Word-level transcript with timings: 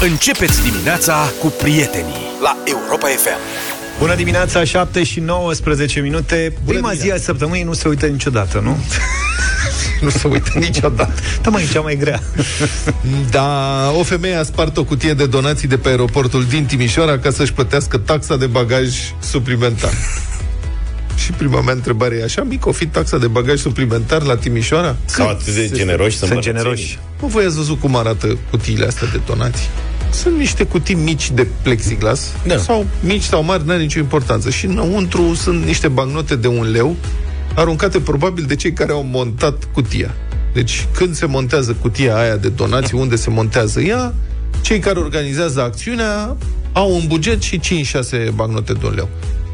Începeți 0.00 0.62
dimineața 0.62 1.32
cu 1.40 1.46
prietenii 1.46 2.14
la 2.42 2.56
Europa 2.64 3.06
FM. 3.06 3.38
Bună 3.98 4.14
dimineața, 4.14 4.64
7 4.64 5.04
și 5.04 5.20
19 5.20 6.00
minute. 6.00 6.52
Bună 6.64 6.78
Prima 6.78 6.92
zi 6.92 7.10
a 7.10 7.16
săptămânii 7.16 7.62
nu 7.62 7.72
se 7.72 7.88
uită 7.88 8.06
niciodată, 8.06 8.60
nu? 8.60 8.78
nu 10.04 10.08
se 10.08 10.28
uită 10.28 10.50
niciodată. 10.58 11.12
Da, 11.42 11.50
mai 11.50 11.62
e 11.62 11.66
cea 11.72 11.80
mai 11.80 11.96
grea. 11.96 12.20
da, 13.30 13.90
o 13.98 14.02
femeie 14.02 14.34
a 14.34 14.42
spart 14.42 14.76
o 14.76 14.84
cutie 14.84 15.14
de 15.14 15.26
donații 15.26 15.68
de 15.68 15.76
pe 15.76 15.88
aeroportul 15.88 16.44
din 16.44 16.64
Timișoara 16.64 17.18
ca 17.18 17.30
să-și 17.30 17.52
plătească 17.52 17.98
taxa 17.98 18.36
de 18.36 18.46
bagaj 18.46 18.88
suplimentar. 19.18 19.92
Și 21.16 21.32
prima 21.32 21.60
mea 21.60 21.74
întrebare 21.74 22.16
e 22.16 22.22
așa 22.22 22.42
mică, 22.42 22.68
o 22.68 22.72
fi 22.72 22.86
taxa 22.86 23.18
de 23.18 23.26
bagaj 23.26 23.60
suplimentar 23.60 24.22
la 24.22 24.36
Timișoara? 24.36 24.96
Sau 25.04 25.28
atât 25.28 25.54
de 25.54 25.70
generoși 25.74 26.16
Sunt 26.16 26.38
generoși. 26.38 26.98
Mă, 27.20 27.28
voi 27.28 27.44
ați 27.44 27.56
văzut 27.56 27.80
cum 27.80 27.96
arată 27.96 28.38
cutiile 28.50 28.86
astea 28.86 29.08
de 29.12 29.20
donații? 29.26 29.68
Sunt 30.10 30.36
niște 30.36 30.64
cutii 30.64 30.94
mici 30.94 31.30
de 31.30 31.46
plexiglas 31.62 32.32
da. 32.46 32.56
Sau 32.56 32.86
mici 33.00 33.22
sau 33.22 33.44
mari, 33.44 33.66
n-are 33.66 33.80
nicio 33.80 33.98
importanță 33.98 34.50
Și 34.50 34.66
înăuntru 34.66 35.34
sunt 35.34 35.64
niște 35.64 35.88
bagnote 35.88 36.36
de 36.36 36.46
un 36.46 36.70
leu 36.70 36.96
Aruncate 37.54 38.00
probabil 38.00 38.44
de 38.44 38.56
cei 38.56 38.72
care 38.72 38.92
au 38.92 39.02
montat 39.02 39.68
cutia 39.72 40.14
Deci 40.52 40.86
când 40.92 41.14
se 41.14 41.26
montează 41.26 41.76
cutia 41.80 42.16
aia 42.16 42.36
de 42.36 42.48
donații 42.48 42.98
Unde 43.04 43.16
se 43.16 43.30
montează 43.30 43.80
ea 43.80 44.14
Cei 44.60 44.78
care 44.78 44.98
organizează 44.98 45.62
acțiunea 45.62 46.36
Au 46.72 46.94
un 46.94 47.02
buget 47.06 47.42
și 47.42 47.60
5-6 48.28 48.34
bagnote 48.34 48.72
de 48.72 48.86
un 48.86 48.92
leu 48.94 49.08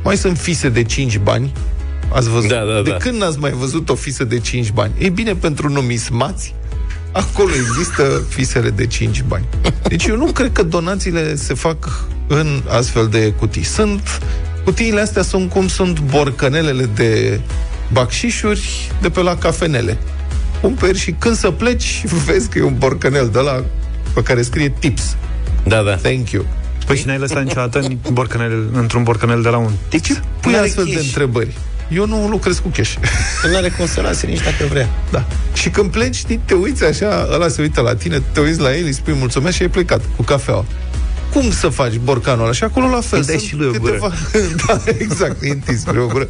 mai 0.04 0.16
sunt 0.16 0.38
fise 0.38 0.68
de 0.68 0.82
5 0.82 1.18
bani. 1.18 1.52
Ați 2.12 2.28
văzut? 2.28 2.48
Da, 2.48 2.64
da, 2.64 2.82
de 2.82 2.90
da. 2.90 2.96
când 2.96 3.20
n-ați 3.20 3.38
mai 3.38 3.50
văzut 3.50 3.88
o 3.88 3.94
fisă 3.94 4.24
de 4.24 4.38
5 4.38 4.70
bani? 4.70 4.92
E 4.98 5.08
bine, 5.08 5.34
pentru 5.34 5.68
numismați, 5.68 6.54
acolo 7.12 7.50
există 7.54 8.22
fisele 8.28 8.70
de 8.70 8.86
5 8.86 9.22
bani. 9.22 9.44
Deci 9.88 10.04
eu 10.04 10.16
nu 10.16 10.32
cred 10.32 10.52
că 10.52 10.62
donațiile 10.62 11.34
se 11.34 11.54
fac 11.54 12.06
în 12.26 12.62
astfel 12.68 13.08
de 13.08 13.32
cutii. 13.32 13.62
Sunt 13.62 14.20
Cutiile 14.64 15.00
astea 15.00 15.22
sunt 15.22 15.50
cum 15.50 15.68
sunt 15.68 16.00
borcanelele 16.00 16.88
de 16.94 17.40
bacșișuri 17.92 18.90
de 19.00 19.10
pe 19.10 19.20
la 19.20 19.36
cafenele. 19.36 19.98
Cumperi 20.60 20.98
și 20.98 21.10
când 21.18 21.36
să 21.36 21.50
pleci, 21.50 22.02
vezi 22.26 22.48
că 22.48 22.58
e 22.58 22.62
un 22.62 22.78
borcanel 22.78 23.28
de 23.32 23.38
la 23.38 23.64
pe 24.14 24.22
care 24.22 24.42
scrie 24.42 24.74
tips. 24.78 25.16
Da, 25.66 25.82
da. 25.82 25.94
Thank 25.94 26.30
you. 26.30 26.44
Păi 26.86 26.96
și 26.96 27.06
n-ai 27.06 27.18
lăsat 27.18 27.42
niciodată 27.42 27.78
în 27.78 27.96
borcanel, 28.12 28.68
într-un 28.72 29.02
borcanel 29.02 29.42
de 29.42 29.48
la 29.48 29.56
un 29.56 29.72
tix? 29.88 30.08
De 30.08 30.14
ce 30.14 30.20
pui 30.40 30.54
astfel 30.56 30.84
cash. 30.84 30.94
de 30.94 31.00
întrebări? 31.00 31.56
Eu 31.94 32.06
nu 32.06 32.28
lucrez 32.28 32.58
cu 32.58 32.68
cash. 32.68 32.94
Nu 33.50 33.56
are 33.56 33.68
cum 33.68 33.86
să 33.86 34.00
lase 34.00 34.26
nici 34.26 34.42
dacă 34.42 34.64
vrea. 34.68 34.88
Da. 35.10 35.24
Și 35.52 35.70
când 35.70 35.90
pleci, 35.90 36.14
știi, 36.14 36.40
te 36.44 36.54
uiți 36.54 36.84
așa, 36.84 37.28
ăla 37.32 37.48
se 37.48 37.62
uită 37.62 37.80
la 37.80 37.94
tine, 37.94 38.22
te 38.32 38.40
uiți 38.40 38.60
la 38.60 38.76
el, 38.76 38.84
îi 38.84 38.92
spui 38.92 39.12
mulțumesc 39.12 39.56
și 39.56 39.62
ai 39.62 39.68
plecat 39.68 40.00
cu 40.16 40.22
cafeaua. 40.22 40.64
Cum 41.32 41.50
să 41.50 41.68
faci 41.68 41.96
borcanul 41.96 42.42
ăla? 42.42 42.52
Și 42.52 42.64
acolo 42.64 42.88
la 42.88 43.00
fel. 43.00 43.24
Îi 43.26 43.38
și 43.38 43.56
lui 43.56 43.66
o 43.66 43.78
gură. 43.78 43.92
Câteva... 43.92 44.12
da, 44.66 44.80
exact, 44.98 45.42
întins 45.42 45.80
spre 45.80 46.00
o 46.00 46.06
gură. 46.06 46.26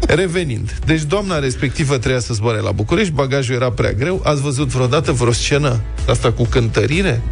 Revenind. 0.00 0.78
Deci 0.86 1.02
doamna 1.02 1.38
respectivă 1.38 1.98
trebuia 1.98 2.20
să 2.20 2.34
zboare 2.34 2.60
la 2.60 2.70
București, 2.70 3.12
bagajul 3.12 3.54
era 3.54 3.70
prea 3.70 3.92
greu. 3.92 4.22
Ați 4.24 4.40
văzut 4.40 4.68
vreodată 4.68 5.12
vreo 5.12 5.32
scenă 5.32 5.80
asta 6.08 6.32
cu 6.32 6.44
cântărire? 6.44 7.22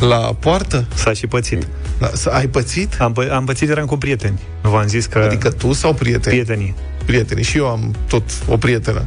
La 0.00 0.16
poartă? 0.16 0.86
S-a 0.94 1.12
și 1.12 1.26
pățit. 1.26 1.66
Da, 1.98 2.10
ai 2.30 2.46
pățit? 2.46 3.00
Am, 3.00 3.14
pă- 3.14 3.30
am 3.30 3.44
pățit, 3.44 3.68
eram 3.68 3.86
cu 3.86 3.96
prieteni. 3.96 4.40
Nu 4.62 4.70
v-am 4.70 4.86
zis 4.86 5.06
că... 5.06 5.18
Adică 5.18 5.50
tu 5.50 5.72
sau 5.72 5.94
prieteni? 5.94 6.34
Prietenii. 6.34 6.74
Prietenii. 7.04 7.44
Și 7.44 7.56
eu 7.56 7.66
am 7.66 7.94
tot 8.08 8.22
o 8.48 8.56
prietenă. 8.56 9.02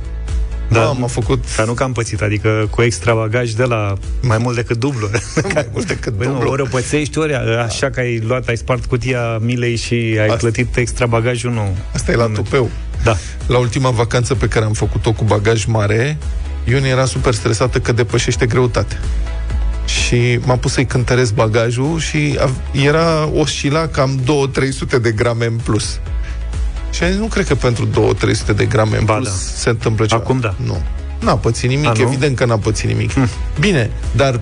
Da, 0.69 0.85
am 0.87 1.07
făcut... 1.07 1.55
Dar 1.55 1.65
nu 1.65 1.73
că 1.73 1.83
am 1.83 1.91
pățit, 1.91 2.21
adică 2.21 2.67
cu 2.69 2.81
extra 2.81 3.13
bagaj 3.13 3.51
de 3.51 3.63
la 3.63 3.93
mai 4.21 4.37
mult 4.37 4.55
decât 4.55 4.77
dublu. 4.77 5.09
mai 5.53 5.67
mult 5.73 5.87
decât 5.87 6.13
Băi, 6.13 6.27
dublu. 6.27 6.43
Nu, 6.43 6.49
ori 6.49 6.61
o 6.61 6.65
pățești, 6.65 7.17
ori 7.17 7.33
așa 7.65 7.89
că 7.89 7.99
ai 7.99 8.19
luat, 8.19 8.47
ai 8.47 8.57
spart 8.57 8.85
cutia 8.85 9.37
milei 9.37 9.75
și 9.75 9.93
ai 9.93 10.25
Asta... 10.25 10.35
plătit 10.35 10.75
extra 10.75 11.05
bagajul, 11.05 11.51
nu. 11.51 11.75
Asta 11.93 12.11
e 12.11 12.15
la 12.15 12.27
tupeu. 12.33 12.69
Da. 13.03 13.15
La 13.47 13.57
ultima 13.57 13.89
vacanță 13.89 14.35
pe 14.35 14.47
care 14.47 14.65
am 14.65 14.73
făcut-o 14.73 15.13
cu 15.13 15.23
bagaj 15.23 15.65
mare, 15.65 16.17
Iuni 16.63 16.89
era 16.89 17.05
super 17.05 17.33
stresată 17.33 17.79
că 17.79 17.91
depășește 17.91 18.45
greutatea 18.45 18.99
și 20.09 20.39
m-a 20.45 20.55
pus 20.55 20.71
să-i 20.71 20.85
cântăresc 20.85 21.33
bagajul 21.33 21.99
și 21.99 22.39
era 22.71 23.29
oscila 23.33 23.87
cam 23.87 24.19
2-300 24.97 25.01
de 25.01 25.11
grame 25.11 25.45
în 25.45 25.59
plus. 25.63 25.99
Și 26.91 27.03
am 27.03 27.09
zis, 27.09 27.19
nu 27.19 27.25
cred 27.25 27.47
că 27.47 27.55
pentru 27.55 27.87
2-300 28.51 28.55
de 28.55 28.65
grame 28.65 28.97
în 28.97 29.05
ba, 29.05 29.13
plus 29.13 29.27
da. 29.27 29.33
se 29.55 29.69
întâmplă 29.69 30.05
ceva. 30.05 30.21
Acum 30.21 30.39
da. 30.39 30.55
Nu. 30.65 30.81
N-a 31.19 31.35
pățit 31.37 31.69
nimic, 31.69 31.87
A, 31.87 31.93
evident 31.97 32.35
că 32.35 32.45
n-a 32.45 32.57
pățit 32.57 32.87
nimic. 32.87 33.11
Hm. 33.11 33.29
Bine, 33.59 33.91
dar 34.11 34.39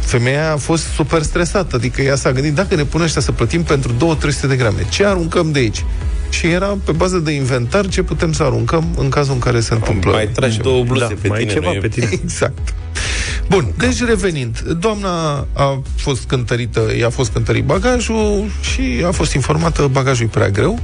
femeia 0.00 0.52
a 0.52 0.56
fost 0.56 0.84
super 0.84 1.22
stresată, 1.22 1.76
adică 1.76 2.02
ea 2.02 2.16
s-a 2.16 2.32
gândit, 2.32 2.54
dacă 2.54 2.74
ne 2.74 2.84
pune 2.84 3.04
ăștia 3.04 3.20
să 3.20 3.32
plătim 3.32 3.62
pentru 3.62 4.18
2-300 4.18 4.48
de 4.48 4.56
grame, 4.56 4.86
ce 4.88 5.04
aruncăm 5.04 5.52
de 5.52 5.58
aici? 5.58 5.84
Și 6.28 6.46
era 6.46 6.78
pe 6.84 6.92
bază 6.92 7.18
de 7.18 7.30
inventar 7.30 7.88
ce 7.88 8.02
putem 8.02 8.32
să 8.32 8.42
aruncăm 8.42 8.94
în 8.98 9.08
cazul 9.08 9.32
în 9.32 9.38
care 9.38 9.60
se 9.60 9.74
întâmplă. 9.74 10.10
Mai 10.10 10.28
tragi 10.28 10.58
două 10.58 10.84
bluze 10.84 11.06
da, 11.08 11.14
pe 11.20 11.28
mai 11.28 11.38
tine. 11.38 11.52
ceva 11.52 11.70
pe 11.80 11.88
tine. 11.88 12.08
Exact. 12.22 12.74
Bun, 13.48 13.72
deci 13.78 14.04
revenind, 14.04 14.60
doamna 14.60 15.46
a 15.52 15.82
fost 15.96 16.24
cântărită, 16.26 16.96
i-a 16.98 17.10
fost 17.10 17.32
cântărit 17.32 17.64
bagajul 17.64 18.44
și 18.60 19.04
a 19.06 19.10
fost 19.10 19.32
informată 19.32 19.86
bagajul 19.86 20.26
e 20.26 20.28
prea 20.28 20.48
greu, 20.48 20.78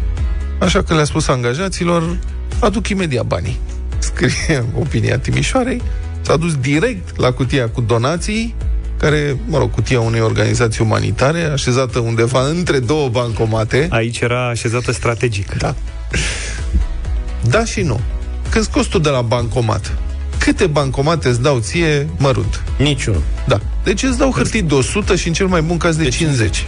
așa 0.58 0.82
că 0.82 0.94
le-a 0.94 1.04
spus 1.04 1.28
angajaților, 1.28 2.18
aduc 2.60 2.88
imediat 2.88 3.26
banii. 3.26 3.60
Scrie 3.98 4.64
opinia 4.78 5.18
Timișoarei, 5.18 5.82
s-a 6.20 6.36
dus 6.36 6.56
direct 6.56 7.18
la 7.18 7.32
cutia 7.32 7.68
cu 7.68 7.80
donații, 7.80 8.54
care, 9.00 9.36
mă 9.46 9.58
rog, 9.58 9.70
cutia 9.70 10.00
unei 10.00 10.20
organizații 10.20 10.84
umanitare, 10.84 11.42
așezată 11.42 11.98
undeva 11.98 12.46
între 12.46 12.78
două 12.78 13.08
bancomate. 13.08 13.86
Aici 13.90 14.20
era 14.20 14.48
așezată 14.48 14.92
strategic. 14.92 15.56
Da. 15.58 15.74
Da 17.48 17.64
și 17.64 17.80
nu. 17.80 18.00
Când 18.50 18.64
scoți 18.64 18.88
tu 18.88 18.98
de 18.98 19.08
la 19.08 19.20
bancomat, 19.20 19.98
câte 20.40 20.66
bancomate 20.66 21.28
îți 21.28 21.42
dau 21.42 21.58
ție 21.58 22.08
mărunt? 22.18 22.62
Niciunul. 22.78 23.22
Da. 23.46 23.60
Deci 23.84 24.02
îți 24.02 24.18
dau 24.18 24.30
hârtii 24.30 24.62
de 24.62 24.74
100 24.74 25.16
și 25.16 25.26
în 25.26 25.32
cel 25.32 25.46
mai 25.46 25.60
bun 25.62 25.76
caz 25.76 25.96
de, 25.96 26.02
de 26.02 26.08
50. 26.08 26.66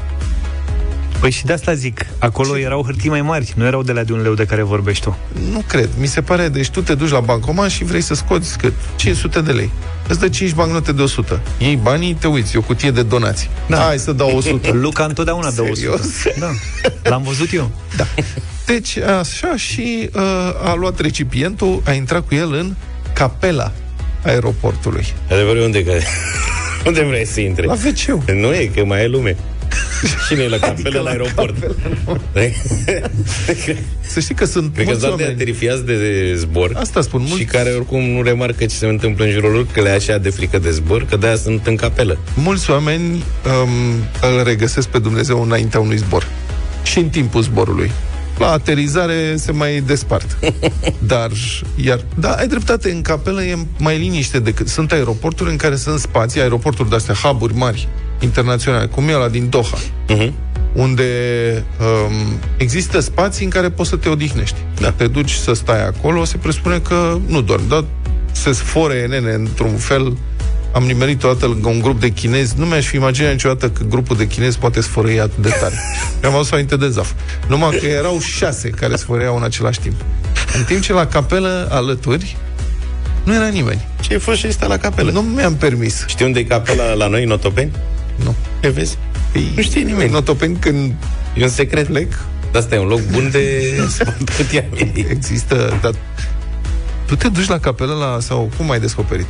Păi 1.21 1.31
și 1.31 1.45
de 1.45 1.53
asta 1.53 1.75
zic, 1.75 2.07
acolo 2.19 2.55
Ce? 2.55 2.61
erau 2.61 2.83
hârtii 2.85 3.11
mai 3.11 3.23
mari, 3.23 3.53
nu 3.57 3.65
erau 3.65 3.83
de 3.83 3.93
la 3.93 4.03
de 4.03 4.13
un 4.13 4.23
leu 4.23 4.35
de 4.35 4.45
care 4.45 4.63
vorbești 4.63 5.05
tu. 5.05 5.17
Nu 5.53 5.63
cred. 5.67 5.89
Mi 5.99 6.07
se 6.07 6.21
pare, 6.21 6.49
deci 6.49 6.71
tu 6.71 6.81
te 6.81 6.95
duci 6.95 7.11
la 7.11 7.21
bancomat 7.21 7.71
și 7.71 7.85
vrei 7.85 8.01
să 8.01 8.15
scoți 8.15 8.59
cât? 8.59 8.73
500 8.97 9.41
de 9.41 9.53
lei. 9.53 9.71
Îți 10.09 10.19
dă 10.19 10.29
5 10.29 10.53
bancnote 10.53 10.93
de 10.93 11.03
100. 11.03 11.41
Ei 11.59 11.77
banii, 11.77 12.15
te 12.15 12.27
uiți, 12.27 12.57
e 12.57 12.59
o 12.59 12.63
cutie 12.63 12.91
de 12.91 13.03
donații. 13.03 13.49
Da. 13.69 13.77
Hai 13.77 13.99
să 13.99 14.13
dau 14.13 14.37
100. 14.37 14.73
Luca 14.83 15.05
întotdeauna 15.05 15.51
dă 15.51 15.63
100. 15.71 16.01
Da. 16.39 16.51
L-am 17.03 17.23
văzut 17.23 17.53
eu. 17.53 17.71
Da. 17.97 18.07
Deci, 18.67 18.97
așa 18.97 19.57
și 19.57 20.11
uh, 20.15 20.23
a 20.65 20.75
luat 20.75 21.01
recipientul, 21.01 21.83
a 21.85 21.93
intrat 21.93 22.27
cu 22.27 22.35
el 22.35 22.53
în 22.53 22.75
capela 23.13 23.73
aeroportului. 24.23 25.07
Adevărul 25.31 25.63
unde, 25.63 25.85
că, 25.85 25.93
unde 26.87 27.03
vrei 27.03 27.27
să 27.27 27.41
intre? 27.41 27.67
La 27.67 27.73
wc 27.73 28.31
Nu 28.31 28.55
e, 28.55 28.71
că 28.75 28.85
mai 28.85 29.03
e 29.03 29.07
lume. 29.07 29.37
Cine 30.29 30.43
e 30.43 30.49
la 30.49 30.59
capelă 30.59 30.81
adică 30.81 30.97
la, 30.97 31.03
la 31.03 31.11
aeroport? 31.11 31.55
să 34.13 34.21
știi 34.21 34.35
că 34.35 34.45
sunt 34.45 34.75
Cred 34.75 34.87
mulți 34.87 35.07
că 35.07 35.15
sunt 35.19 35.37
terifiați 35.37 35.85
de, 35.85 35.97
de 35.97 36.35
zbor 36.37 36.73
Asta 36.75 37.01
spun 37.01 37.21
mulți. 37.21 37.37
Și 37.37 37.45
care 37.45 37.71
oricum 37.71 38.03
nu 38.03 38.23
remarcă 38.23 38.65
ce 38.65 38.75
se 38.75 38.87
întâmplă 38.87 39.25
în 39.25 39.31
jurul 39.31 39.53
lor 39.53 39.67
Că 39.73 39.81
le 39.81 39.89
așa 39.89 40.19
de 40.19 40.31
frică 40.31 40.59
de 40.59 40.71
zbor 40.71 41.05
Că 41.05 41.17
de-aia 41.17 41.37
sunt 41.37 41.67
în 41.67 41.77
capelă 41.77 42.19
Mulți 42.35 42.71
oameni 42.71 43.05
um, 43.05 44.31
îl 44.31 44.45
regăsesc 44.45 44.89
pe 44.89 44.99
Dumnezeu 44.99 45.43
înaintea 45.43 45.81
unui 45.81 45.97
zbor 45.97 46.27
Și 46.83 46.99
în 46.99 47.09
timpul 47.09 47.43
zborului 47.43 47.91
la 48.43 48.51
aterizare 48.51 49.37
se 49.37 49.53
mai 49.53 49.81
despart. 49.81 50.39
Dar, 51.13 51.31
iar, 51.77 52.05
da, 52.19 52.31
ai 52.31 52.47
dreptate, 52.47 52.91
în 52.91 53.03
capelă 53.03 53.43
e 53.43 53.59
mai 53.79 53.99
liniște 53.99 54.39
decât... 54.39 54.69
Sunt 54.69 54.93
aeroporturi 54.93 55.51
în 55.51 55.57
care 55.57 55.77
sunt 55.77 55.99
spații, 55.99 56.41
aeroporturi 56.41 56.89
de-astea, 56.89 57.15
hub 57.15 57.51
mari, 57.55 57.89
internaționale, 58.21 58.87
cum 58.87 59.09
e 59.09 59.15
ăla 59.15 59.29
din 59.29 59.49
Doha, 59.49 59.79
uh-huh. 59.79 60.33
unde 60.73 61.05
um, 61.81 62.39
există 62.57 63.01
spații 63.01 63.45
în 63.45 63.51
care 63.51 63.71
poți 63.71 63.89
să 63.89 63.97
te 63.97 64.09
odihnești. 64.09 64.57
Da. 64.81 64.91
Te 64.91 65.07
duci 65.07 65.31
să 65.31 65.53
stai 65.53 65.87
acolo, 65.87 66.25
se 66.25 66.37
presupune 66.37 66.79
că 66.79 67.19
nu 67.27 67.41
dormi, 67.41 67.69
dar 67.69 67.85
se 68.33 68.53
sfore 68.53 69.07
nene 69.07 69.33
într-un 69.33 69.77
fel 69.77 70.17
am 70.73 70.83
nimerit 70.83 71.23
odată 71.25 71.47
lângă 71.47 71.69
un 71.69 71.81
grup 71.81 72.01
de 72.01 72.09
chinezi, 72.09 72.55
nu 72.59 72.65
mi-aș 72.67 72.87
fi 72.87 72.97
imaginat 72.97 73.31
niciodată 73.33 73.71
că 73.71 73.83
grupul 73.89 74.17
de 74.17 74.27
chinezi 74.27 74.59
poate 74.59 74.81
sfărăi 74.81 75.21
atât 75.21 75.43
de 75.43 75.49
tare. 75.61 75.75
Mi-am 76.21 76.33
văzut 76.33 76.51
înainte 76.53 76.77
de 76.77 76.89
zaf. 76.89 77.11
Numai 77.49 77.77
că 77.81 77.87
erau 77.87 78.21
șase 78.21 78.69
care 78.69 78.97
sfărăiau 78.97 79.37
în 79.37 79.43
același 79.43 79.81
timp. 79.81 79.95
În 80.57 80.65
timp 80.65 80.81
ce 80.81 80.93
la 80.93 81.07
capelă 81.07 81.69
alături 81.71 82.37
nu 83.25 83.35
era 83.35 83.47
nimeni. 83.49 83.87
Ce 84.01 84.13
ai 84.13 84.19
fost 84.21 84.39
și 84.39 84.47
ăsta 84.49 84.67
la 84.67 84.77
capelă? 84.77 85.11
Nu 85.11 85.21
mi-am 85.21 85.55
permis. 85.57 86.05
Știi 86.07 86.25
unde 86.25 86.39
e 86.39 86.45
capela 86.45 86.93
la 86.93 87.07
noi, 87.07 87.25
în 87.25 87.31
Otopeni? 87.31 87.71
Nu. 88.25 88.35
E 88.63 88.69
vezi? 88.69 88.99
Păi, 89.33 89.53
nu 89.57 89.63
știe 89.63 89.81
nimeni. 89.83 90.09
În 90.09 90.15
Otopeni 90.15 90.57
când 90.57 90.93
E 91.37 91.43
un 91.43 91.49
secret. 91.49 91.87
plec, 91.87 92.13
Dar 92.53 92.63
asta 92.63 92.75
e 92.75 92.79
un 92.79 92.87
loc 92.87 93.01
bun 93.01 93.29
de 93.31 93.73
putia. 94.37 94.65
există, 95.11 95.79
dar 95.83 95.93
tu 97.07 97.17
te 97.17 97.29
duci 97.29 97.47
la 97.49 97.59
capelă 97.59 97.93
la, 97.95 98.21
sau 98.21 98.51
cum 98.57 98.71
ai 98.71 98.81
descoperit? 98.81 99.27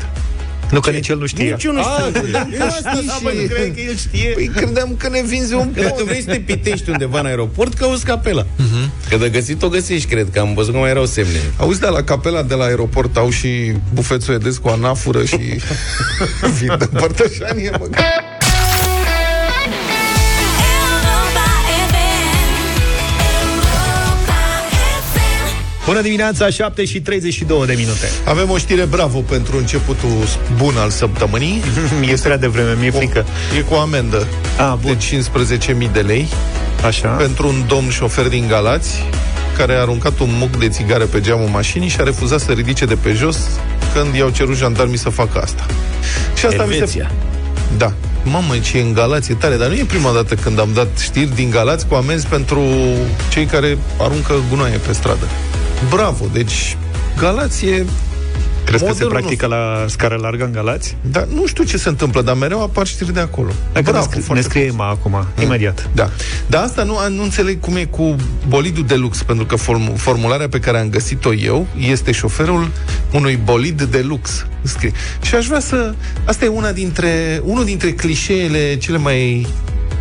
Nu 0.70 0.80
că 0.80 0.90
nici 0.90 1.08
el 1.08 1.18
nu 1.18 1.26
știe. 1.26 1.50
Nici 1.50 1.64
eu 1.64 1.72
nu 1.72 1.80
știu. 1.82 2.04
Ah, 2.06 2.12
credeam 2.12 2.48
că 2.50 2.64
știi 2.90 3.06
Da, 3.06 3.18
bă, 3.22 3.30
nu 3.34 3.40
și... 3.40 3.46
cred 3.46 3.74
că 3.74 3.80
el 3.80 3.96
știe. 3.96 4.30
Păi 4.34 4.50
credeam 4.54 4.94
că 4.98 5.08
ne 5.08 5.22
vinzi 5.26 5.54
un 5.54 5.72
Că 5.72 5.80
dacă 5.80 5.92
pont. 5.94 6.06
vrei 6.06 6.22
să 6.22 6.30
te 6.30 6.38
pitești 6.38 6.90
undeva 6.90 7.18
în 7.20 7.26
aeroport, 7.26 7.74
cauzi 7.74 8.04
capela. 8.04 8.42
Uh-huh. 8.42 9.08
Că 9.08 9.16
de 9.16 9.28
găsit 9.28 9.62
o 9.62 9.68
găsești, 9.68 10.08
cred 10.08 10.26
că 10.32 10.40
am 10.40 10.54
văzut 10.54 10.72
că 10.72 10.78
mai 10.78 10.90
erau 10.90 11.06
semne. 11.06 11.38
Auzi, 11.56 11.80
de 11.80 11.86
la 11.86 12.02
capela 12.02 12.42
de 12.42 12.54
la 12.54 12.64
aeroport 12.64 13.16
au 13.16 13.30
și 13.30 13.72
bufet 13.92 14.22
suedez 14.22 14.56
cu 14.56 14.68
anafură 14.68 15.24
și 15.24 15.36
vin 16.58 16.74
de 16.78 16.86
părtășanie, 16.86 17.70
mă. 17.78 17.86
Bună 25.92 26.04
dimineața, 26.04 26.50
7 26.50 26.84
și 26.84 27.00
32 27.00 27.66
de 27.66 27.74
minute. 27.76 28.10
Avem 28.24 28.50
o 28.50 28.58
știre 28.58 28.84
bravo 28.84 29.18
pentru 29.18 29.56
începutul 29.56 30.10
bun 30.56 30.74
al 30.76 30.90
săptămânii. 30.90 31.62
E 32.12 32.14
prea 32.22 32.36
devreme, 32.36 32.76
mi-e 32.80 32.90
frică. 32.90 33.24
E 33.58 33.60
cu 33.60 33.74
o 33.74 33.78
amendă 33.78 34.26
A, 34.58 34.78
bun. 34.82 34.98
de 35.10 35.78
15.000 35.86 35.92
de 35.92 36.00
lei 36.00 36.28
Așa. 36.86 37.08
pentru 37.08 37.48
un 37.48 37.64
domn 37.66 37.90
șofer 37.90 38.28
din 38.28 38.46
Galați 38.48 39.04
care 39.56 39.74
a 39.74 39.80
aruncat 39.80 40.18
un 40.18 40.28
muc 40.38 40.58
de 40.58 40.68
țigară 40.68 41.04
pe 41.04 41.20
geamul 41.20 41.48
mașinii 41.48 41.88
și 41.88 41.96
a 42.00 42.02
refuzat 42.02 42.40
să 42.40 42.52
ridice 42.52 42.84
de 42.84 42.94
pe 42.94 43.12
jos 43.12 43.38
când 43.94 44.14
i-au 44.14 44.30
cerut 44.30 44.56
jandarmii 44.56 44.98
să 44.98 45.08
facă 45.08 45.40
asta. 45.40 45.66
Și 46.36 46.46
asta 46.46 46.62
mi 46.62 46.68
se... 46.68 46.74
Elveția. 46.74 47.10
Da. 47.76 47.92
Mamă, 48.22 48.58
ce 48.58 48.78
e 48.78 48.82
în 48.82 48.92
Galați 48.92 49.30
e 49.30 49.34
tare, 49.34 49.56
dar 49.56 49.68
nu 49.68 49.74
e 49.74 49.84
prima 49.84 50.12
dată 50.12 50.34
când 50.34 50.60
am 50.60 50.70
dat 50.74 50.98
știri 50.98 51.34
din 51.34 51.50
Galați 51.50 51.86
cu 51.86 51.94
amenzi 51.94 52.26
pentru 52.26 52.62
cei 53.30 53.44
care 53.44 53.78
aruncă 53.98 54.34
gunoaie 54.50 54.76
pe 54.76 54.92
stradă. 54.92 55.26
Bravo, 55.90 56.24
deci 56.32 56.76
Galați 57.18 57.66
e... 57.66 57.84
Crezi 58.64 58.84
că 58.84 58.92
se 58.92 59.02
modelul 59.02 59.12
practică 59.12 59.46
la 59.46 59.84
scară 59.88 60.18
largă 60.20 60.44
în 60.44 60.52
Galați? 60.52 60.96
Da, 61.10 61.24
nu 61.34 61.46
știu 61.46 61.64
ce 61.64 61.76
se 61.76 61.88
întâmplă, 61.88 62.22
dar 62.22 62.34
mereu 62.34 62.62
apar 62.62 62.86
știri 62.86 63.12
de 63.12 63.20
acolo. 63.20 63.50
Dacă 63.72 63.84
ne, 63.84 63.90
Bravo, 63.90 64.04
scrie, 64.04 64.18
ne 64.18 64.24
foarte 64.24 64.42
scrie 64.44 64.64
Emma 64.64 64.88
acum, 64.88 65.26
imediat. 65.42 65.88
da. 65.94 66.10
Dar 66.46 66.62
asta 66.62 66.82
nu, 66.82 66.96
nu 67.08 67.22
înțeleg 67.22 67.60
cum 67.60 67.76
e 67.76 67.84
cu 67.84 68.16
bolidul 68.48 68.84
de 68.86 68.94
lux, 68.94 69.22
pentru 69.22 69.44
că 69.44 69.56
form, 69.56 69.96
formularea 69.96 70.48
pe 70.48 70.58
care 70.58 70.78
am 70.78 70.88
găsit-o 70.88 71.34
eu 71.34 71.66
este 71.78 72.12
șoferul 72.12 72.70
unui 73.12 73.38
bolid 73.44 73.82
de 73.82 74.00
lux. 74.00 74.46
Scrie. 74.62 74.92
Și 75.22 75.34
aș 75.34 75.46
vrea 75.46 75.60
să... 75.60 75.94
Asta 76.24 76.44
e 76.44 76.48
una 76.48 76.72
dintre, 76.72 77.40
unul 77.44 77.64
dintre 77.64 77.92
clișeele 77.92 78.76
cele 78.76 78.98
mai 78.98 79.46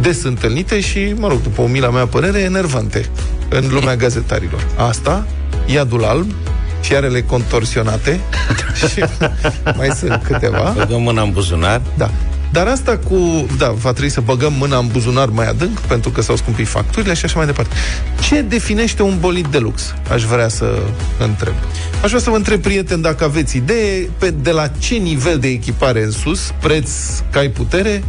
des 0.01 0.23
întâlnite 0.23 0.79
și, 0.79 1.13
mă 1.17 1.27
rog, 1.27 1.41
după 1.41 1.61
umila 1.61 1.89
mea 1.89 2.05
părere, 2.05 2.39
enervante 2.39 3.09
în 3.49 3.69
lumea 3.71 3.95
gazetarilor. 3.95 4.67
Asta, 4.77 5.27
iadul 5.73 6.03
alb, 6.03 6.31
fiarele 6.81 7.21
contorsionate 7.21 8.19
și 8.93 9.03
mai 9.75 9.89
sunt 9.97 10.21
câteva. 10.23 10.73
Băgăm 10.77 11.01
mâna 11.01 11.21
în 11.21 11.31
buzunar. 11.31 11.81
Da. 11.97 12.09
Dar 12.51 12.67
asta 12.67 12.97
cu... 12.97 13.45
Da, 13.57 13.69
va 13.69 13.91
trebui 13.91 14.09
să 14.09 14.21
băgăm 14.21 14.53
mâna 14.53 14.77
în 14.77 14.87
buzunar 14.87 15.29
mai 15.29 15.47
adânc 15.47 15.79
pentru 15.79 16.09
că 16.09 16.21
s-au 16.21 16.35
scumpit 16.35 16.67
facturile 16.67 17.13
și 17.13 17.25
așa 17.25 17.37
mai 17.37 17.45
departe. 17.45 17.75
Ce 18.21 18.41
definește 18.41 19.03
un 19.03 19.17
bolid 19.19 19.47
de 19.47 19.57
lux? 19.57 19.93
Aș 20.11 20.23
vrea 20.23 20.47
să 20.47 20.79
întreb. 21.19 21.53
Aș 22.03 22.09
vrea 22.09 22.21
să 22.21 22.29
vă 22.29 22.35
întreb, 22.35 22.61
prieten, 22.61 23.01
dacă 23.01 23.23
aveți 23.23 23.57
idee 23.57 24.09
pe 24.17 24.29
de 24.29 24.51
la 24.51 24.67
ce 24.67 24.95
nivel 24.95 25.39
de 25.39 25.47
echipare 25.47 26.03
în 26.03 26.11
sus, 26.11 26.53
preț, 26.59 26.89
cai 27.29 27.47
putere, 27.47 28.03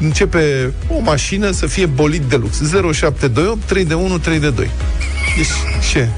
începe 0.00 0.72
o 0.88 1.00
mașină 1.00 1.50
să 1.50 1.66
fie 1.66 1.86
bolid 1.86 2.22
de 2.28 2.36
lux. 2.36 2.56
0728 2.56 3.62
3 3.66 3.84
de 3.84 3.94
1 3.94 4.18
3 4.18 4.38
de 4.38 4.50
2. 4.50 4.70
Deci, 5.36 5.46
ce? 5.90 6.08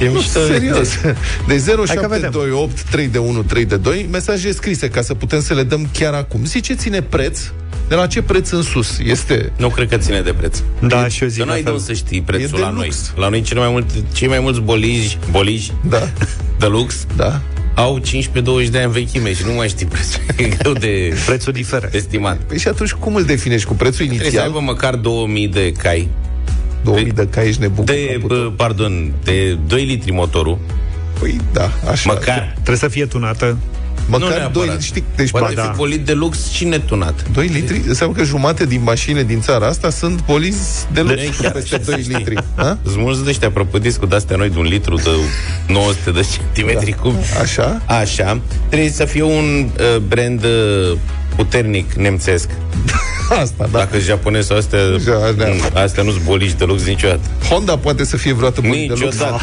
E 0.00 0.04
Nu, 0.04 0.10
mișto. 0.12 0.40
serios. 0.52 0.88
De 1.46 1.62
Hai 1.86 1.96
că 1.96 2.06
vedem. 2.08 2.30
0728 2.32 2.80
3 2.82 3.06
de 3.08 3.18
1 3.18 3.42
3 3.42 3.64
de 3.64 3.76
2 3.76 4.08
mesaje 4.10 4.52
scrise 4.52 4.88
ca 4.88 5.02
să 5.02 5.14
putem 5.14 5.40
să 5.40 5.54
le 5.54 5.62
dăm 5.62 5.88
chiar 5.92 6.14
acum. 6.14 6.44
Ziceți-ne 6.44 7.02
preț, 7.02 7.40
de 7.88 7.94
la 7.94 8.06
ce 8.06 8.22
preț 8.22 8.50
în 8.50 8.62
sus 8.62 8.98
este 8.98 9.52
Nu 9.56 9.68
cred 9.68 9.88
că 9.88 9.96
ține 9.96 10.20
de 10.20 10.32
preț. 10.32 10.58
Da, 10.86 11.08
și 11.08 11.22
eu 11.22 11.28
zic 11.28 11.38
Că 11.40 11.44
nu 11.44 11.52
ai 11.52 11.62
la 11.62 11.62
de 11.64 11.70
fel. 11.70 11.72
unde 11.80 11.84
să 11.84 11.92
știi 11.92 12.18
E 12.18 12.22
prețul 12.26 12.48
de 12.56 12.62
la 12.62 12.70
noi. 12.70 12.84
lux. 12.84 13.12
La 13.16 13.28
noi 13.28 13.42
cele 13.42 13.60
mai 13.60 13.68
multe, 13.70 13.94
cei 14.12 14.28
mai 14.28 14.38
mulți 14.40 14.60
boliji, 14.60 15.18
boliji 15.30 15.72
Da, 15.88 15.98
de 16.60 16.66
lux 16.66 17.06
da. 17.16 17.40
au 17.74 18.00
15-20 18.00 18.68
de 18.70 18.78
ani 18.78 18.92
vechime 18.92 19.34
și 19.34 19.42
nu 19.46 19.52
mai 19.52 19.68
știi 19.68 19.86
prețul. 19.86 20.20
E 20.36 20.48
greu 20.58 20.72
de 20.72 21.16
Prețul 21.26 21.52
diferă. 21.52 21.88
estimat. 21.92 22.36
Păi 22.38 22.58
și 22.58 22.68
atunci 22.68 22.90
cum 22.92 23.14
îl 23.14 23.22
definești? 23.24 23.66
Cu 23.66 23.74
prețul 23.74 23.94
Trebuie 23.96 24.18
să 24.18 24.24
inițial? 24.24 24.44
aibă 24.46 24.60
măcar 24.60 24.94
2000 24.94 25.48
de 25.48 25.72
cai. 25.72 26.08
2000 26.84 27.12
de 27.12 27.26
cai 27.30 27.48
ești 27.48 27.60
nebun. 27.60 27.84
De, 27.84 27.92
cu 27.94 28.12
caputul. 28.26 28.36
bă, 28.56 28.64
pardon, 28.64 29.12
de 29.24 29.58
2 29.66 29.84
litri 29.84 30.10
motorul. 30.10 30.58
Păi 31.20 31.40
da, 31.52 31.70
așa. 31.90 32.12
Măcar. 32.12 32.50
Trebuie 32.54 32.76
să 32.76 32.88
fie 32.88 33.06
tunată. 33.06 33.44
nu 33.46 34.18
Măcar 34.18 34.28
2 34.28 34.38
neapărat. 34.38 34.68
litri. 34.68 34.84
Știi, 34.86 35.04
deci 35.16 35.30
Poate 35.30 35.54
ba, 35.54 35.60
fi 35.62 35.66
da. 35.66 35.72
bolid 35.76 36.06
de 36.06 36.12
lux 36.12 36.50
și 36.50 36.64
netunat. 36.64 37.24
2 37.32 37.46
litri? 37.46 37.82
Înseamnă 37.86 38.16
că 38.16 38.24
jumate 38.24 38.66
din 38.66 38.82
mașinile 38.82 39.22
din 39.22 39.40
țara 39.40 39.66
asta 39.66 39.90
sunt 39.90 40.20
polizi 40.20 40.86
de 40.92 41.00
lux 41.00 41.14
De- 41.14 41.26
cu 41.26 41.42
chiar 41.42 41.52
peste 41.52 41.74
așa 41.74 41.84
2 41.84 41.94
să 41.94 42.00
știi. 42.00 42.14
litri. 42.16 42.34
Ha? 42.56 42.78
Sunt 42.84 42.96
mulți 42.96 43.24
de 43.24 43.30
ăștia 43.30 43.50
propădiți 43.50 43.98
cu 43.98 44.06
de-astea 44.06 44.36
noi 44.36 44.50
de 44.50 44.58
un 44.58 44.64
litru 44.64 44.96
de 44.96 45.10
900 45.68 46.10
de 46.10 46.26
centimetri 46.32 46.90
Da. 46.90 46.96
cub. 46.96 47.14
Așa? 47.42 47.82
Așa. 47.86 48.40
Trebuie 48.68 48.90
să 48.90 49.04
fie 49.04 49.22
un 49.22 49.68
uh, 49.94 49.96
brand 50.08 50.44
uh, 50.44 50.96
puternic 51.36 51.92
nemțesc. 51.92 52.48
Asta, 53.40 53.68
da. 53.72 53.78
Dacă 53.78 53.98
japonezi 53.98 54.46
sau 54.46 54.56
astea, 54.56 54.78
Ja, 54.80 55.32
da. 55.36 55.46
mm, 55.46 55.60
astea 55.74 56.02
nu-s 56.02 56.16
bolici 56.24 56.52
de 56.52 56.64
lux 56.64 56.84
niciodată. 56.86 57.20
Honda 57.48 57.78
poate 57.78 58.04
să 58.04 58.16
fie 58.16 58.32
vreodată 58.32 58.60
bolid 58.60 58.88
de 58.88 58.94
lux. 59.00 59.12
Niciodată. 59.14 59.42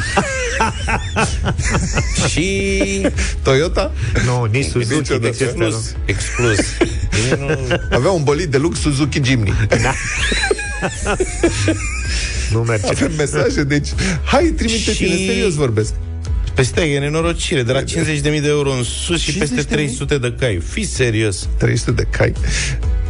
și 2.31 3.07
Toyota 3.43 3.91
Nu, 4.25 4.47
nici 4.51 4.65
Suzuki, 4.65 4.93
Niciodată. 4.97 5.25
nici 5.39 5.41
astea, 5.41 5.53
nu. 5.57 5.65
exclus. 5.65 5.95
Exclus. 6.05 6.57
Ei, 6.59 7.37
nu- 7.39 7.77
avea 7.91 8.11
un 8.11 8.23
bolid 8.23 8.51
de 8.51 8.57
lux 8.57 8.79
Suzuki 8.79 9.19
Jimny. 9.23 9.53
Nu 12.51 12.59
merge. 12.59 12.87
Avem 12.89 13.11
mesaje, 13.17 13.63
deci 13.63 13.87
hai 14.23 14.43
trimite-ne, 14.57 14.93
Și- 14.95 15.25
serios 15.25 15.53
vorbesc. 15.53 15.93
Peste 16.53 16.81
e 16.81 16.99
nenorocire, 16.99 17.63
de 17.63 17.71
la 17.71 17.81
50.000 17.81 18.21
de 18.21 18.47
euro 18.47 18.71
în 18.71 18.83
sus 18.83 19.21
și 19.21 19.37
peste 19.37 19.61
50.000? 19.61 19.67
300 19.67 20.17
de 20.17 20.33
cai. 20.39 20.61
Fii 20.69 20.85
serios. 20.85 21.47
300 21.57 21.91
de 21.91 22.07
cai. 22.09 22.33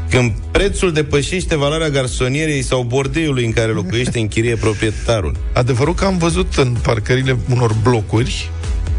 Când 0.10 0.32
prețul 0.52 0.92
depășește 0.92 1.56
valoarea 1.56 1.90
garsonierei 1.90 2.62
sau 2.62 2.84
bordeiului 2.84 3.46
în 3.46 3.54
care 3.54 3.72
locuiește 3.72 4.20
în 4.20 4.28
chirie 4.28 4.56
proprietarul. 4.56 5.36
Adevărul 5.54 5.94
că 5.94 6.06
am 6.06 6.18
văzut 6.18 6.54
în 6.56 6.76
parcările 6.82 7.38
unor 7.50 7.76
blocuri 7.84 8.50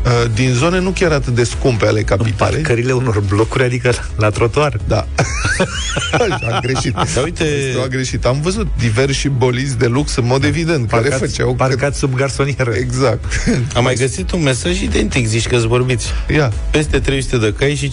uh, 0.05 0.31
din 0.35 0.53
zone 0.53 0.79
nu 0.81 0.91
chiar 0.91 1.13
atât 1.13 1.35
de 1.35 1.45
scumpe 1.45 1.87
ale 1.87 2.03
capitalei. 2.03 2.61
Parcările 2.61 2.93
unor 2.93 3.21
blocuri, 3.29 3.65
adică 3.65 3.89
la, 3.89 4.03
la 4.17 4.31
trotuar. 4.31 4.77
Da. 4.89 5.07
Așa, 6.13 6.39
am 6.53 6.61
greșit. 6.63 6.93
Dar 7.15 7.25
uite, 7.25 7.45
Eu 7.75 7.81
am 7.83 7.89
greșit. 7.89 8.25
Am 8.25 8.41
văzut 8.43 8.67
diversi 8.79 9.29
bolizi 9.29 9.77
de 9.79 9.87
lux 9.87 10.17
în 10.17 10.27
mod 10.27 10.45
evident, 10.45 10.89
care 10.91 11.03
Parcați, 11.09 11.31
făceau... 11.31 11.55
parcați 11.55 11.99
sub 11.99 12.15
garsonieră. 12.15 12.73
Exact. 12.75 13.25
am 13.77 13.83
mai 13.83 13.95
găsit 13.95 14.31
un 14.33 14.43
mesaj 14.43 14.81
identic, 14.83 15.27
zici 15.27 15.47
că 15.47 15.57
vorbiți. 15.57 16.07
Ia, 16.35 16.53
Peste 16.71 16.99
300 16.99 17.37
de 17.39 17.55
cai 17.59 17.75
și 17.75 17.91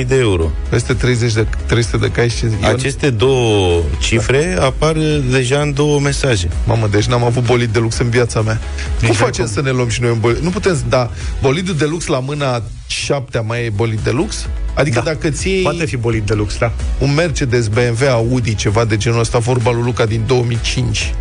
50.000 0.00 0.06
de 0.06 0.16
euro. 0.16 0.50
peste 0.68 0.92
30 0.94 1.32
de, 1.32 1.46
300 1.66 1.96
de 1.96 2.10
cai 2.10 2.28
și... 2.28 2.44
Eu- 2.44 2.68
Aceste 2.70 3.10
două 3.10 3.82
cifre 4.00 4.56
apar 4.60 4.96
deja 5.30 5.60
în 5.60 5.72
două 5.72 6.00
mesaje. 6.00 6.48
Mamă, 6.66 6.88
deci 6.90 7.04
n-am 7.04 7.24
avut 7.24 7.42
bolid 7.44 7.72
de 7.72 7.78
lux 7.78 7.98
în 7.98 8.08
viața 8.10 8.40
mea. 8.40 8.60
Cum 8.98 9.08
Nici 9.08 9.16
facem 9.16 9.44
acum. 9.44 9.54
să 9.54 9.62
ne 9.62 9.70
luăm 9.70 9.88
și 9.88 10.00
noi 10.00 10.10
un 10.10 10.18
bolid? 10.20 10.38
Nu 10.42 10.50
putem, 10.50 10.78
da, 10.88 11.10
bolidul 11.48 11.74
de 11.76 11.84
lux 11.84 12.06
la 12.06 12.18
mâna 12.18 12.62
șaptea 12.86 13.40
mai 13.40 13.64
e 13.64 13.70
bolid 13.74 14.00
de 14.00 14.10
lux? 14.10 14.46
Adică 14.74 14.98
Da. 15.04 15.10
dacă 15.10 15.30
ții 15.30 15.62
Poate 15.62 15.84
fi 15.86 15.96
bolid 15.96 16.26
de 16.26 16.34
lux, 16.34 16.58
da. 16.58 16.72
un 16.98 17.14
Mercedes, 17.14 17.66
BMW, 17.68 18.08
Audi, 18.10 18.54
ceva 18.54 18.84
de 18.84 18.96
genul 18.96 19.20
ăsta, 19.20 19.38
vorba 19.38 19.70
lui 19.72 19.82
Luca 19.82 20.06
din 20.06 20.22
2005. 20.26 21.14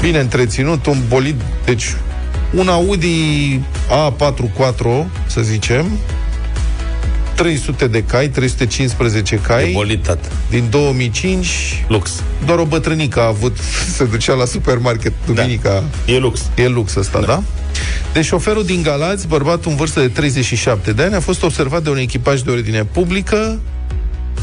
Bine 0.00 0.18
întreținut, 0.18 0.86
un 0.86 0.98
bolid, 1.08 1.34
deci 1.64 1.84
un 2.54 2.68
Audi 2.68 3.60
A44, 3.88 5.06
să 5.26 5.40
zicem, 5.40 5.86
300 7.34 7.86
de 7.86 8.02
cai, 8.02 8.28
315 8.28 9.34
E 9.34 9.38
cai, 9.38 9.70
bolitat. 9.72 10.30
din 10.50 10.64
2005, 10.70 11.84
Lux. 11.88 12.22
doar 12.46 12.58
o 12.58 12.64
bătrânică 12.64 13.20
a 13.20 13.26
avut, 13.26 13.56
se 13.96 14.04
ducea 14.04 14.34
la 14.34 14.44
supermarket 14.44 15.12
duminica. 15.26 15.82
E 16.06 16.18
lux. 16.18 16.40
E 16.54 16.68
lux 16.68 16.94
ăsta, 16.94 17.20
da. 17.20 17.26
da? 17.26 17.42
Deci 18.16 18.24
șoferul 18.24 18.64
din 18.64 18.82
Galați, 18.82 19.26
bărbat 19.28 19.64
în 19.64 19.76
vârstă 19.76 20.00
de 20.00 20.08
37 20.08 20.92
de 20.92 21.02
ani, 21.02 21.14
a 21.14 21.20
fost 21.20 21.42
observat 21.42 21.82
de 21.82 21.90
un 21.90 21.96
echipaj 21.96 22.40
de 22.40 22.50
ordine 22.50 22.84
publică 22.84 23.60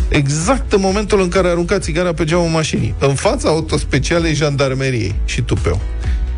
exact 0.10 0.74
în 0.74 0.82
momentul 0.82 1.22
în 1.22 1.28
care 1.28 1.48
a 1.48 1.50
aruncat 1.50 1.84
țigara 1.84 2.14
pe 2.14 2.24
geamul 2.24 2.50
mașinii, 2.50 2.94
în 3.00 3.16
fața 3.16 3.50
autospecialei 3.50 4.34
jandarmeriei 4.34 5.16
și 5.26 5.42
tupeu. 5.42 5.80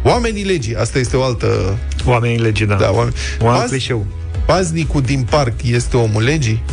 Oamenii 0.03 0.43
legii, 0.43 0.75
asta 0.75 0.99
este 0.99 1.17
o 1.17 1.23
altă... 1.23 1.77
Oamenii 2.05 2.37
legii, 2.37 2.65
da. 2.65 2.75
Da, 2.75 2.91
oameni... 2.93 3.15
Un 3.41 3.47
alt 3.47 3.61
Paz- 3.61 3.69
clișeu. 3.69 4.05
Paznicul 4.45 5.01
din 5.01 5.27
parc 5.29 5.53
este 5.63 5.97
omul 5.97 6.23
legii? 6.23 6.63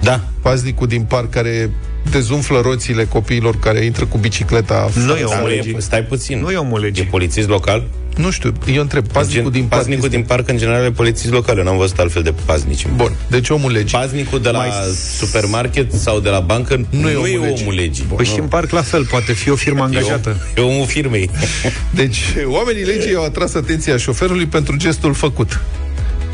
Da. 0.00 0.20
Paznicul 0.42 0.86
din 0.86 1.02
parc 1.02 1.30
care 1.30 1.70
dezumflă 2.10 2.60
roțile 2.60 3.04
copiilor 3.04 3.58
care 3.58 3.84
intră 3.84 4.04
cu 4.06 4.18
bicicleta 4.18 4.88
Nu 4.94 5.16
e 5.16 5.24
Dar 5.28 5.36
omul 5.36 5.48
nu 5.48 5.50
e, 5.52 5.54
legii. 5.56 5.76
stai 5.78 6.02
puțin. 6.02 6.40
Nu 6.40 6.50
e 6.50 6.56
omul 6.56 6.80
E 6.82 6.84
legii. 6.84 7.04
polițist 7.04 7.48
local? 7.48 7.84
Nu 8.16 8.30
știu, 8.30 8.52
eu 8.72 8.80
întreb, 8.80 9.06
paznicul 9.08 9.50
Gen, 9.50 9.60
din 9.60 9.68
parc 9.68 9.80
paznicul 9.82 10.04
este- 10.04 10.16
din 10.16 10.26
parc, 10.26 10.48
în 10.48 10.56
general, 10.56 10.84
e 10.84 10.90
polițiști 10.90 11.30
locale. 11.32 11.62
N-am 11.62 11.76
văzut 11.76 11.98
altfel 11.98 12.22
de 12.22 12.34
paznici. 12.44 12.86
Bun, 12.96 13.12
deci 13.30 13.48
omul 13.48 13.70
legii. 13.72 13.98
Paznicul 13.98 14.40
de 14.40 14.48
la 14.50 14.58
Mai- 14.58 14.70
supermarket 15.18 15.92
sau 15.92 16.20
de 16.20 16.28
la 16.28 16.40
bancă 16.40 16.80
nu, 16.90 17.08
e 17.10 17.14
omul 17.16 17.28
legii. 17.40 17.62
Omul 17.62 17.74
legii. 17.74 18.04
Păi 18.16 18.24
și 18.24 18.38
în 18.38 18.46
parc 18.46 18.70
la 18.70 18.82
fel, 18.82 19.04
poate 19.04 19.32
fi 19.32 19.50
o 19.50 19.54
firmă 19.56 19.82
angajată. 19.82 20.28
E, 20.56 20.60
om- 20.60 20.64
e 20.68 20.72
omul 20.72 20.86
firmei. 20.86 21.30
Deci, 22.00 22.20
oamenii 22.46 22.82
legii 22.84 23.14
au 23.14 23.24
atras 23.24 23.54
atenția 23.54 23.96
șoferului 23.96 24.46
pentru 24.46 24.76
gestul 24.76 25.14
făcut. 25.14 25.60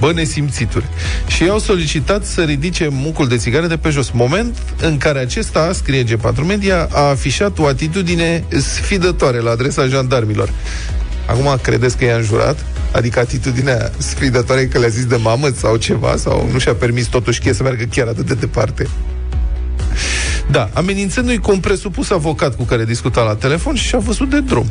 Bă, 0.00 0.12
nesimțituri. 0.12 0.84
Și 1.26 1.42
i-au 1.44 1.58
solicitat 1.58 2.24
să 2.24 2.42
ridice 2.42 2.88
mucul 2.90 3.28
de 3.28 3.36
țigare 3.36 3.66
de 3.66 3.76
pe 3.76 3.90
jos. 3.90 4.10
Moment 4.10 4.56
în 4.80 4.96
care 4.98 5.18
acesta, 5.18 5.70
scrie 5.72 6.04
G4 6.04 6.46
Media, 6.46 6.88
a 6.92 7.00
afișat 7.08 7.58
o 7.58 7.66
atitudine 7.66 8.44
sfidătoare 8.58 9.38
la 9.40 9.50
adresa 9.50 9.86
jandarmilor. 9.86 10.50
Acum 11.28 11.58
credeți 11.62 11.96
că 11.96 12.04
i-a 12.04 12.16
înjurat? 12.16 12.64
Adică 12.92 13.18
atitudinea 13.18 13.90
sfidătoare 13.98 14.66
că 14.66 14.78
le-a 14.78 14.88
zis 14.88 15.04
de 15.04 15.16
mamă 15.16 15.48
sau 15.56 15.76
ceva? 15.76 16.16
Sau 16.16 16.48
nu 16.52 16.58
și-a 16.58 16.74
permis 16.74 17.06
totuși 17.06 17.40
cheie 17.40 17.54
să 17.54 17.62
meargă 17.62 17.84
chiar 17.90 18.06
atât 18.06 18.26
de 18.26 18.34
departe? 18.34 18.86
Da, 20.50 20.70
amenințându-i 20.72 21.38
cu 21.38 21.50
un 21.52 21.58
presupus 21.60 22.10
avocat 22.10 22.56
cu 22.56 22.62
care 22.62 22.84
discuta 22.84 23.22
la 23.22 23.34
telefon 23.34 23.74
și 23.74 23.94
a 23.94 23.98
văzut 23.98 24.30
de 24.30 24.40
drum. 24.40 24.66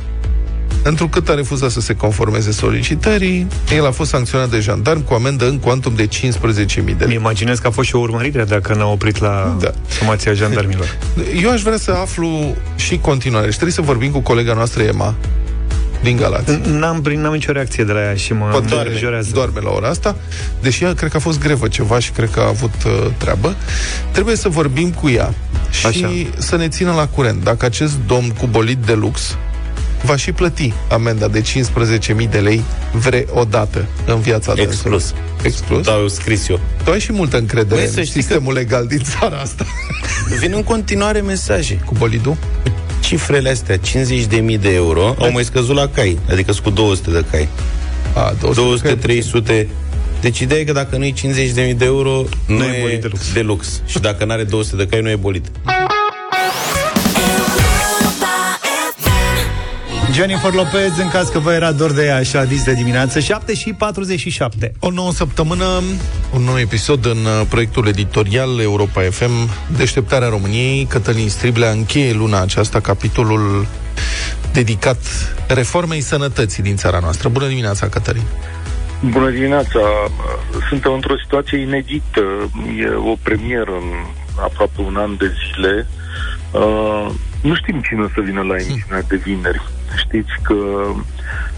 Întrucât 0.83 1.29
a 1.29 1.33
refuzat 1.33 1.69
să 1.71 1.81
se 1.81 1.93
conformeze 1.95 2.51
solicitării, 2.51 3.47
el 3.75 3.85
a 3.85 3.91
fost 3.91 4.09
sancționat 4.09 4.49
de 4.49 4.59
jandarm 4.59 5.03
cu 5.03 5.13
amendă 5.13 5.47
în 5.47 5.57
cuantum 5.59 5.95
de 5.95 6.07
15.000 6.07 6.17
de 6.75 6.81
Îmi 6.81 6.95
lei. 6.97 7.15
imaginez 7.15 7.59
că 7.59 7.67
a 7.67 7.69
fost 7.71 7.87
și 7.87 7.95
o 7.95 7.99
urmărire 7.99 8.43
dacă 8.43 8.73
n-a 8.73 8.85
oprit 8.87 9.19
la 9.19 9.57
Da. 9.59 9.71
somația 9.99 10.33
jandarmilor. 10.33 10.97
Eu 11.41 11.49
aș 11.51 11.61
vrea 11.61 11.77
să 11.77 11.91
aflu 11.91 12.55
și 12.75 12.97
continuare 12.97 13.45
și 13.45 13.51
trebuie 13.53 13.73
să 13.75 13.81
vorbim 13.81 14.11
cu 14.11 14.19
colega 14.19 14.53
noastră 14.53 14.83
Emma 14.83 15.15
din 16.01 16.15
Galați. 16.17 16.59
N-am, 16.69 17.01
prin- 17.01 17.21
n-am 17.21 17.33
nicio 17.33 17.51
reacție 17.51 17.83
de 17.83 17.91
la 17.91 18.01
ea 18.01 18.15
și 18.15 18.33
mă 18.33 18.45
Poate 18.51 18.65
doarme, 18.67 18.85
îngrijorează. 18.87 19.29
doarme 19.33 19.59
la 19.63 19.69
ora 19.69 19.87
asta, 19.89 20.15
deși 20.61 20.83
ea 20.83 20.93
cred 20.93 21.09
că 21.11 21.17
a 21.17 21.19
fost 21.19 21.39
grevă 21.39 21.67
ceva 21.67 21.99
și 21.99 22.11
cred 22.11 22.29
că 22.31 22.39
a 22.39 22.47
avut 22.47 22.73
uh, 22.85 22.91
treabă. 23.17 23.55
Trebuie 24.11 24.35
să 24.35 24.49
vorbim 24.49 24.91
cu 24.91 25.09
ea 25.09 25.33
și 25.69 25.85
Așa. 25.85 26.11
să 26.37 26.55
ne 26.55 26.67
țină 26.67 26.91
la 26.93 27.07
curent. 27.07 27.43
Dacă 27.43 27.65
acest 27.65 27.93
domn 28.07 28.29
cu 28.29 28.45
bolid 28.47 28.85
de 28.85 28.93
lux 28.93 29.37
va 30.03 30.15
și 30.15 30.31
plăti 30.31 30.73
amenda 30.91 31.27
de 31.27 31.41
15.000 31.41 32.29
de 32.29 32.37
lei 32.39 32.63
vreodată 32.91 33.85
în 34.05 34.19
viața 34.19 34.53
dânsului. 34.53 34.95
Exclus. 34.95 35.13
Exclus? 35.41 35.85
Da, 35.85 35.91
eu 35.99 36.07
scris 36.07 36.47
eu. 36.49 36.59
Tu 36.83 36.91
ai 36.91 36.99
și 36.99 37.11
multă 37.11 37.37
încredere 37.37 37.79
Băi, 37.81 37.89
să 37.89 37.99
în 37.99 38.05
știi 38.05 38.21
sistemul 38.21 38.53
legal 38.53 38.85
din 38.87 39.01
țara 39.03 39.37
asta. 39.37 39.65
Vin 40.39 40.53
în 40.55 40.63
continuare 40.63 41.19
mesaje. 41.21 41.81
Cu 41.85 41.93
bolidul? 41.97 42.37
Cifrele 43.07 43.49
astea, 43.49 43.75
50.000 43.77 44.59
de 44.59 44.73
euro, 44.73 45.15
au 45.19 45.31
mai 45.31 45.43
scăzut 45.43 45.75
la 45.75 45.87
cai. 45.87 46.17
Adică 46.29 46.51
sunt 46.51 46.63
cu 46.63 46.69
200 46.69 47.11
de 47.11 47.23
cai. 47.31 47.47
A, 48.13 48.33
200, 48.53 48.95
300... 48.95 49.67
Deci 50.21 50.39
ideea 50.39 50.59
e 50.59 50.63
că 50.63 50.71
dacă 50.71 50.97
nu 50.97 51.05
e 51.05 51.11
50.000 51.11 51.75
de 51.77 51.85
euro, 51.85 52.23
nu, 52.47 52.57
Nu 52.57 52.63
e 52.63 52.77
e 52.77 52.81
bolit 52.81 53.01
de 53.01 53.07
lux. 53.11 53.33
de 53.33 53.41
lux. 53.41 53.81
Și 53.85 53.99
dacă 53.99 54.25
nu 54.25 54.31
are 54.31 54.43
200 54.43 54.75
de 54.75 54.85
cai, 54.87 55.01
nu 55.01 55.09
e 55.09 55.15
bolit. 55.15 55.45
Jennifer 60.17 60.53
Lopez, 60.53 60.97
în 60.97 61.09
caz 61.09 61.29
că 61.29 61.39
vă 61.39 61.53
era 61.53 61.71
dor 61.71 61.91
de 61.91 62.05
ea 62.05 62.15
așa 62.15 62.43
dis 62.43 62.63
de 62.63 62.73
dimineață, 62.73 63.19
7 63.19 63.53
și 63.53 63.73
47. 63.73 64.71
O 64.79 64.91
nouă 64.91 65.11
săptămână, 65.11 65.65
un 66.33 66.41
nou 66.41 66.59
episod 66.59 67.05
în 67.05 67.17
uh, 67.17 67.45
proiectul 67.49 67.87
editorial 67.87 68.59
Europa 68.59 69.01
FM, 69.01 69.49
Deșteptarea 69.77 70.27
României. 70.29 70.85
Cătălin 70.85 71.29
Striblea 71.29 71.69
încheie 71.69 72.13
luna 72.13 72.41
aceasta 72.41 72.79
capitolul 72.79 73.67
dedicat 74.53 74.97
reformei 75.47 76.01
sănătății 76.01 76.63
din 76.63 76.75
țara 76.75 76.99
noastră. 76.99 77.29
Bună 77.29 77.47
dimineața, 77.47 77.87
Cătălin! 77.87 78.23
Bună 78.99 79.29
dimineața! 79.29 79.79
Suntem 80.69 80.93
într-o 80.93 81.17
situație 81.23 81.57
inedită. 81.57 82.21
E 82.79 82.95
o 83.11 83.15
premieră 83.21 83.71
în 83.71 83.89
aproape 84.43 84.81
un 84.81 84.95
an 84.95 85.17
de 85.17 85.31
zile. 85.53 85.87
Uh, 86.51 87.09
nu 87.41 87.55
știm 87.55 87.81
cine 87.81 88.01
o 88.01 88.07
să 88.07 88.21
vină 88.21 88.41
la 88.41 88.55
emisiunea 88.55 89.01
de 89.07 89.15
vineri. 89.15 89.61
Știți 89.97 90.31
că 90.43 90.55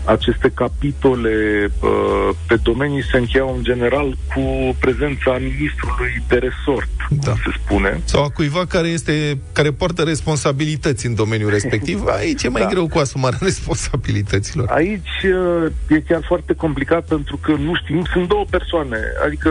aceste 0.05 0.51
capitole 0.53 1.67
uh, 1.81 2.35
pe 2.47 2.55
domenii 2.55 3.03
se 3.11 3.17
încheiau 3.17 3.53
în 3.57 3.63
general 3.63 4.17
cu 4.33 4.75
prezența 4.79 5.37
ministrului 5.37 6.23
de 6.27 6.35
resort, 6.35 6.89
Da. 7.09 7.31
cum 7.31 7.39
se 7.43 7.59
spune. 7.63 8.01
Sau 8.03 8.23
a 8.23 8.29
cuiva 8.29 8.65
care, 8.65 8.87
este, 8.87 9.39
care 9.53 9.71
poartă 9.71 10.01
responsabilități 10.01 11.05
în 11.05 11.15
domeniul 11.15 11.49
respectiv. 11.49 12.03
Aici 12.19 12.43
e 12.43 12.49
mai 12.49 12.61
Da. 12.61 12.67
greu 12.67 12.87
cu 12.87 12.97
asumarea 12.97 13.39
responsabilităților. 13.51 14.69
Aici 14.69 15.23
uh, 15.23 15.71
e 15.87 15.99
chiar 15.99 16.23
foarte 16.27 16.53
complicat 16.53 17.05
pentru 17.07 17.37
că 17.37 17.51
nu 17.51 17.75
știm, 17.75 18.05
sunt 18.11 18.27
două 18.27 18.45
persoane, 18.49 18.99
adică 19.25 19.49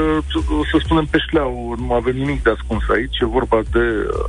o 0.61 0.65
să 0.71 0.79
spunem 0.85 1.05
pe 1.11 1.19
șleau, 1.29 1.75
nu 1.79 1.93
avem 1.93 2.17
nimic 2.17 2.43
de 2.43 2.51
ascuns 2.51 2.83
aici, 2.89 3.19
e 3.19 3.25
vorba 3.25 3.63
de 3.73 3.79
uh, 3.79 4.25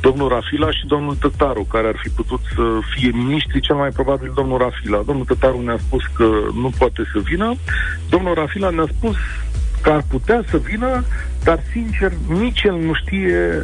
domnul 0.00 0.28
Rafila 0.28 0.70
și 0.70 0.86
domnul 0.86 1.16
Tătaru, 1.30 1.64
care 1.64 1.88
ar 1.88 1.98
fi 2.02 2.08
putut 2.08 2.40
să 2.54 2.62
fie 2.94 3.10
miniștri, 3.14 3.60
cel 3.60 3.76
mai 3.76 3.90
probabil 3.90 4.32
domnul 4.34 4.58
Rafila. 4.58 5.02
Domnul 5.06 5.24
Tătaru 5.24 5.60
ne-a 5.60 5.78
spus 5.78 6.02
că 6.16 6.28
nu 6.54 6.70
poate 6.78 7.02
să 7.12 7.18
vină, 7.18 7.54
domnul 8.08 8.34
Rafila 8.34 8.70
ne-a 8.70 8.88
spus 8.96 9.16
că 9.82 9.90
ar 9.90 10.02
putea 10.08 10.42
să 10.50 10.56
vină, 10.56 11.04
dar 11.42 11.58
sincer 11.72 12.12
nici 12.28 12.62
el 12.62 12.76
nu 12.76 12.92
știe 12.94 13.62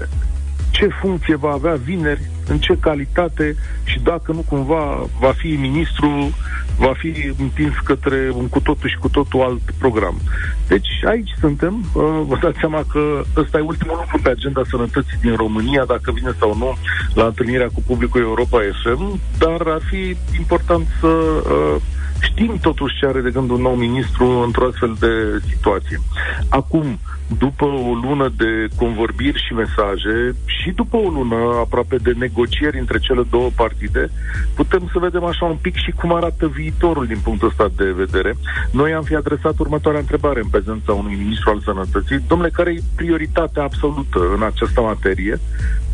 ce 0.71 0.89
funcție 1.01 1.37
va 1.37 1.51
avea 1.51 1.75
vineri, 1.75 2.31
în 2.49 2.59
ce 2.59 2.77
calitate 2.81 3.57
și 3.85 4.01
dacă 4.01 4.33
nu 4.33 4.45
cumva 4.49 5.07
va 5.21 5.33
fi 5.33 5.49
ministru, 5.49 6.35
va 6.77 6.93
fi 6.97 7.33
împins 7.39 7.75
către 7.85 8.31
un 8.35 8.49
cu 8.49 8.61
totul 8.61 8.89
și 8.89 8.97
cu 8.97 9.09
totul 9.09 9.41
alt 9.41 9.71
program. 9.79 10.21
Deci 10.69 10.89
aici 11.07 11.31
suntem, 11.41 11.85
uh, 11.93 12.21
vă 12.27 12.37
dați 12.41 12.59
seama 12.59 12.85
că 12.93 13.23
ăsta 13.37 13.59
e 13.59 13.61
ultimul 13.61 13.97
lucru 14.01 14.19
pe 14.23 14.29
agenda 14.29 14.63
sănătății 14.71 15.19
din 15.21 15.35
România, 15.37 15.85
dacă 15.85 16.13
vine 16.13 16.33
sau 16.39 16.57
nu 16.57 16.77
la 17.15 17.25
întâlnirea 17.25 17.69
cu 17.75 17.83
publicul 17.87 18.21
Europa 18.21 18.59
FM, 18.83 19.21
dar 19.39 19.61
ar 19.67 19.81
fi 19.91 20.17
important 20.39 20.87
să 21.01 21.07
uh, 21.07 21.77
știm 22.25 22.59
totuși 22.61 22.97
ce 22.99 23.07
are 23.07 23.21
de 23.21 23.31
gând 23.31 23.51
un 23.51 23.61
nou 23.61 23.75
ministru 23.75 24.27
într-o 24.45 24.67
astfel 24.67 24.97
de 25.01 25.43
situație. 25.49 26.01
Acum, 26.49 26.99
după 27.39 27.65
o 27.65 27.95
lună 28.03 28.33
de 28.37 28.69
convorbiri 28.77 29.45
și 29.47 29.53
mesaje 29.53 30.35
și 30.45 30.71
după 30.71 30.97
o 30.97 31.09
lună 31.09 31.37
aproape 31.59 31.97
de 31.97 32.13
negocieri 32.19 32.79
între 32.79 32.99
cele 32.99 33.23
două 33.31 33.51
partide, 33.55 34.11
putem 34.55 34.89
să 34.93 34.99
vedem 34.99 35.25
așa 35.25 35.45
un 35.45 35.57
pic 35.61 35.75
și 35.77 35.91
cum 35.91 36.15
arată 36.15 36.47
viitorul 36.47 37.07
din 37.07 37.19
punctul 37.23 37.49
ăsta 37.49 37.71
de 37.77 37.91
vedere. 37.91 38.35
Noi 38.71 38.93
am 38.93 39.03
fi 39.03 39.15
adresat 39.15 39.59
următoarea 39.59 40.01
întrebare 40.01 40.41
în 40.41 40.49
prezența 40.49 40.93
unui 40.93 41.15
ministru 41.15 41.51
al 41.51 41.61
sănătății. 41.61 42.25
Domnule, 42.29 42.51
care 42.51 42.71
e 42.71 42.83
prioritatea 42.97 43.63
absolută 43.63 44.19
în 44.35 44.43
această 44.43 44.81
materie? 44.81 45.41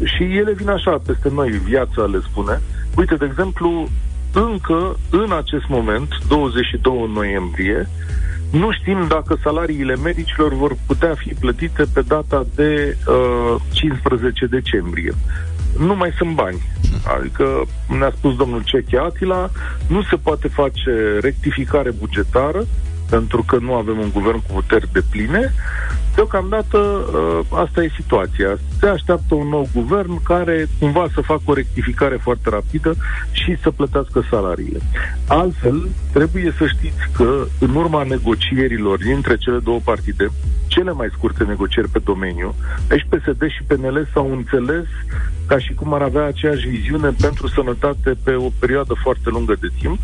Și 0.05 0.23
ele 0.23 0.53
vin 0.53 0.69
așa 0.69 1.03
peste 1.07 1.31
noi, 1.33 1.51
viața 1.51 2.03
le 2.03 2.21
spune. 2.31 2.61
Uite, 2.97 3.15
de 3.15 3.25
exemplu, 3.25 3.89
încă 4.33 4.97
în 5.11 5.33
acest 5.33 5.69
moment, 5.69 6.09
22 6.29 7.11
noiembrie, 7.15 7.89
nu 8.51 8.73
știm 8.73 9.07
dacă 9.09 9.39
salariile 9.43 9.97
medicilor 9.97 10.55
vor 10.55 10.77
putea 10.87 11.15
fi 11.15 11.35
plătite 11.35 11.85
pe 11.95 12.01
data 12.01 12.47
de 12.55 12.97
uh, 13.07 13.61
15 13.73 14.47
decembrie. 14.47 15.13
Nu 15.79 15.97
mai 15.97 16.13
sunt 16.17 16.35
bani. 16.35 16.63
Adică, 17.19 17.45
ne-a 17.99 18.13
spus 18.17 18.37
domnul 18.37 18.63
Ceche 18.65 18.99
Atila, 18.99 19.51
nu 19.87 20.03
se 20.03 20.17
poate 20.17 20.49
face 20.49 21.19
rectificare 21.21 21.91
bugetară, 21.91 22.67
pentru 23.11 23.43
că 23.43 23.59
nu 23.61 23.75
avem 23.75 23.99
un 23.99 24.11
guvern 24.13 24.37
cu 24.37 24.53
puteri 24.53 24.93
de 24.93 25.03
pline. 25.11 25.53
Deocamdată 26.15 26.79
uh, 26.79 27.59
asta 27.59 27.83
e 27.83 27.91
situația. 28.01 28.59
Se 28.81 28.87
așteaptă 28.87 29.35
un 29.35 29.49
nou 29.49 29.69
guvern 29.75 30.23
care 30.23 30.67
cumva 30.79 31.07
să 31.15 31.21
facă 31.21 31.43
o 31.45 31.55
rectificare 31.55 32.17
foarte 32.17 32.49
rapidă 32.51 32.95
și 33.31 33.57
să 33.63 33.71
plătească 33.71 34.27
salariile. 34.31 34.81
Altfel, 35.27 35.89
trebuie 36.13 36.55
să 36.59 36.67
știți 36.67 37.09
că 37.17 37.47
în 37.59 37.75
urma 37.75 38.03
negocierilor 38.03 38.99
dintre 38.99 39.37
cele 39.37 39.59
două 39.59 39.81
partide, 39.85 40.31
cele 40.67 40.93
mai 40.93 41.09
scurte 41.13 41.45
negocieri 41.45 41.89
pe 41.89 41.99
domeniu, 42.05 42.55
deci 42.89 43.07
PSD 43.09 43.43
și 43.49 43.63
PNL 43.67 44.09
s-au 44.13 44.33
înțeles 44.33 44.87
ca 45.51 45.59
și 45.59 45.75
cum 45.75 45.93
ar 45.93 46.03
avea 46.03 46.25
aceeași 46.25 46.69
viziune 46.69 47.11
pentru 47.21 47.49
sănătate 47.49 48.17
pe 48.25 48.35
o 48.35 48.49
perioadă 48.59 48.95
foarte 49.03 49.31
lungă 49.31 49.55
de 49.61 49.69
timp. 49.81 49.99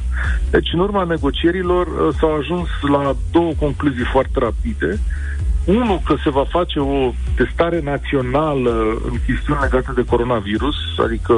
Deci, 0.50 0.73
în 0.73 0.79
urma 0.79 1.05
negocierilor, 1.05 1.87
uh, 1.87 2.15
s-au 2.19 2.37
ajuns 2.37 2.69
la 2.88 3.17
două 3.33 3.53
concluzii 3.59 4.12
foarte 4.12 4.38
rapide. 4.38 4.99
Unul, 5.65 6.00
că 6.05 6.15
se 6.25 6.31
va 6.31 6.45
face 6.49 6.79
o 6.79 7.12
testare 7.37 7.81
națională 7.81 9.00
în 9.11 9.19
chestiuni 9.26 9.61
legate 9.62 9.93
de 9.95 10.05
coronavirus, 10.05 10.76
adică, 11.05 11.35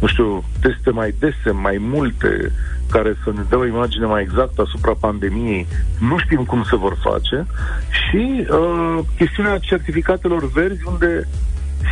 nu 0.00 0.06
știu, 0.06 0.44
teste 0.60 0.90
mai 0.90 1.14
dese, 1.18 1.50
mai 1.50 1.76
multe, 1.80 2.52
care 2.90 3.16
să 3.24 3.32
ne 3.34 3.42
dea 3.48 3.58
o 3.58 3.66
imagine 3.66 4.06
mai 4.06 4.22
exactă 4.22 4.62
asupra 4.62 4.92
pandemiei. 5.00 5.66
Nu 5.98 6.18
știm 6.18 6.44
cum 6.44 6.62
se 6.62 6.76
vor 6.76 6.96
face. 7.02 7.46
Și 7.90 8.46
uh, 8.50 8.98
chestiunea 9.16 9.58
certificatelor 9.58 10.50
verzi, 10.50 10.86
unde 10.86 11.28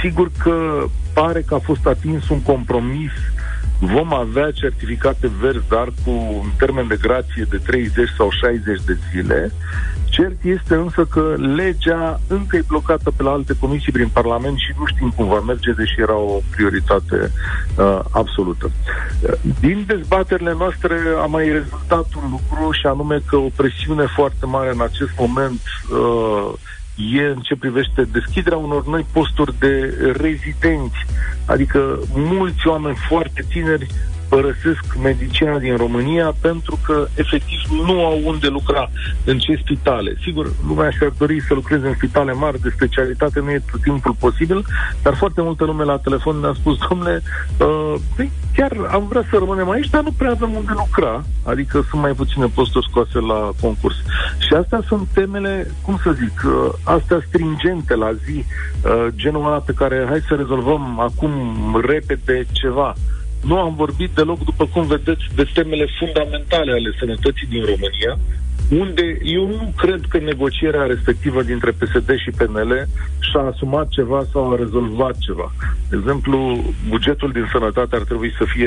sigur 0.02 0.30
că 0.42 0.85
pare 1.14 1.40
că 1.40 1.54
a 1.54 1.59
fost 1.59 1.87
atins 1.87 2.28
un 2.28 2.42
compromis 2.42 3.11
vom 3.80 4.14
avea 4.14 4.50
certificate 4.50 5.30
verzi, 5.40 5.69
dar 5.69 5.92
cu 6.04 6.11
un 6.11 6.50
termen 6.59 6.87
de 6.87 6.99
grație 7.00 7.47
de 7.50 7.57
30 7.57 8.09
sau 8.16 8.30
60 8.30 8.80
de 8.87 8.99
zile. 9.11 9.52
Cert 10.09 10.45
este 10.45 10.75
însă 10.75 11.04
că 11.04 11.35
legea 11.54 12.21
încă 12.26 12.57
e 12.57 12.64
blocată 12.66 13.11
pe 13.11 13.23
la 13.23 13.30
alte 13.30 13.57
comisii 13.61 13.92
prin 13.92 14.09
Parlament 14.09 14.59
și 14.59 14.75
nu 14.78 14.87
știm 14.87 15.12
cum 15.16 15.26
va 15.28 15.40
merge, 15.40 15.73
deși 15.73 16.00
era 16.00 16.16
o 16.16 16.40
prioritate 16.50 17.33
uh, 17.76 18.00
absolută. 18.11 18.71
Uh, 19.23 19.33
Din 19.61 19.85
dezbaterile 19.87 20.54
noastre 20.59 20.97
a 21.23 21.26
mai 21.26 21.49
rezultat 21.49 22.07
un 22.23 22.30
lucru 22.30 22.71
și 22.73 22.87
anume 22.87 23.21
că 23.26 23.37
o 23.37 23.49
presiune 23.57 24.07
foarte 24.14 24.47
mare 24.47 24.71
în 24.71 24.80
acest 24.80 25.11
moment 25.19 25.61
uh, 25.90 26.52
e 27.12 27.23
în 27.23 27.40
ce 27.40 27.57
privește 27.57 28.02
deschiderea 28.12 28.59
unor 28.59 28.87
noi 28.87 29.07
posturi 29.12 29.59
de 29.59 29.95
rezidenți. 30.16 31.07
Adică 31.47 31.99
mulți 32.14 32.66
oameni 32.66 32.97
foarte 33.09 33.45
tineri 33.49 33.87
părăsesc 34.31 34.85
medicina 35.03 35.59
din 35.59 35.77
România 35.77 36.35
pentru 36.41 36.79
că 36.87 37.07
efectiv 37.15 37.61
nu 37.87 38.05
au 38.05 38.21
unde 38.25 38.49
lucra, 38.49 38.91
în 39.25 39.39
ce 39.39 39.61
spitale. 39.63 40.17
Sigur, 40.23 40.53
lumea 40.67 40.91
și-ar 40.91 41.13
dori 41.19 41.41
să 41.41 41.55
lucreze 41.55 41.87
în 41.87 41.95
spitale 41.95 42.33
mari 42.33 42.61
de 42.61 42.73
specialitate, 42.75 43.41
nu 43.41 43.51
e 43.51 43.63
tot 43.71 43.83
timpul 43.83 44.15
posibil, 44.19 44.65
dar 45.03 45.15
foarte 45.15 45.41
multă 45.43 45.65
lume 45.65 45.85
la 45.85 45.99
telefon 45.99 46.37
ne-a 46.41 46.53
spus, 46.53 46.79
domnule, 46.89 47.23
uh, 47.59 47.95
băi, 48.17 48.31
chiar 48.55 48.73
am 48.91 49.07
vrea 49.09 49.25
să 49.31 49.37
rămânem 49.39 49.71
aici, 49.71 49.91
dar 49.91 50.03
nu 50.03 50.13
prea 50.19 50.31
avem 50.31 50.55
unde 50.55 50.73
lucra, 50.75 51.25
adică 51.45 51.87
sunt 51.91 52.03
mai 52.03 52.13
puține 52.13 52.47
posturi 52.47 52.87
scoase 52.91 53.19
la 53.19 53.51
concurs. 53.61 53.97
Și 54.39 54.53
astea 54.55 54.81
sunt 54.87 55.09
temele, 55.15 55.71
cum 55.83 56.01
să 56.03 56.13
zic, 56.13 56.43
uh, 56.45 56.73
astea 56.85 57.21
stringente 57.29 57.95
la 57.95 58.13
zi, 58.13 58.45
uh, 58.85 59.07
genul 59.15 59.47
ăla 59.47 59.59
pe 59.59 59.73
care 59.73 60.07
hai 60.09 60.21
să 60.29 60.35
rezolvăm 60.35 61.01
acum 61.01 61.33
repede 61.87 62.47
ceva. 62.53 62.95
Nu 63.41 63.59
am 63.59 63.75
vorbit 63.75 64.11
deloc, 64.11 64.45
după 64.45 64.67
cum 64.67 64.87
vedeți, 64.87 65.23
de 65.35 65.45
temele 65.55 65.87
fundamentale 65.99 66.73
ale 66.73 66.91
sănătății 66.99 67.47
din 67.47 67.65
România, 67.65 68.19
unde 68.79 69.19
eu 69.23 69.47
nu 69.47 69.73
cred 69.77 70.00
că 70.09 70.19
negocierea 70.19 70.83
respectivă 70.83 71.43
dintre 71.43 71.71
PSD 71.71 72.17
și 72.17 72.31
PNL 72.31 72.87
și-a 73.19 73.41
asumat 73.41 73.89
ceva 73.89 74.23
sau 74.33 74.53
a 74.53 74.57
rezolvat 74.57 75.19
ceva. 75.19 75.53
De 75.89 75.97
exemplu, 75.97 76.65
bugetul 76.89 77.31
din 77.33 77.49
sănătate 77.53 77.97
ar 77.97 78.03
trebui 78.03 78.33
să 78.39 78.45
fie 78.45 78.67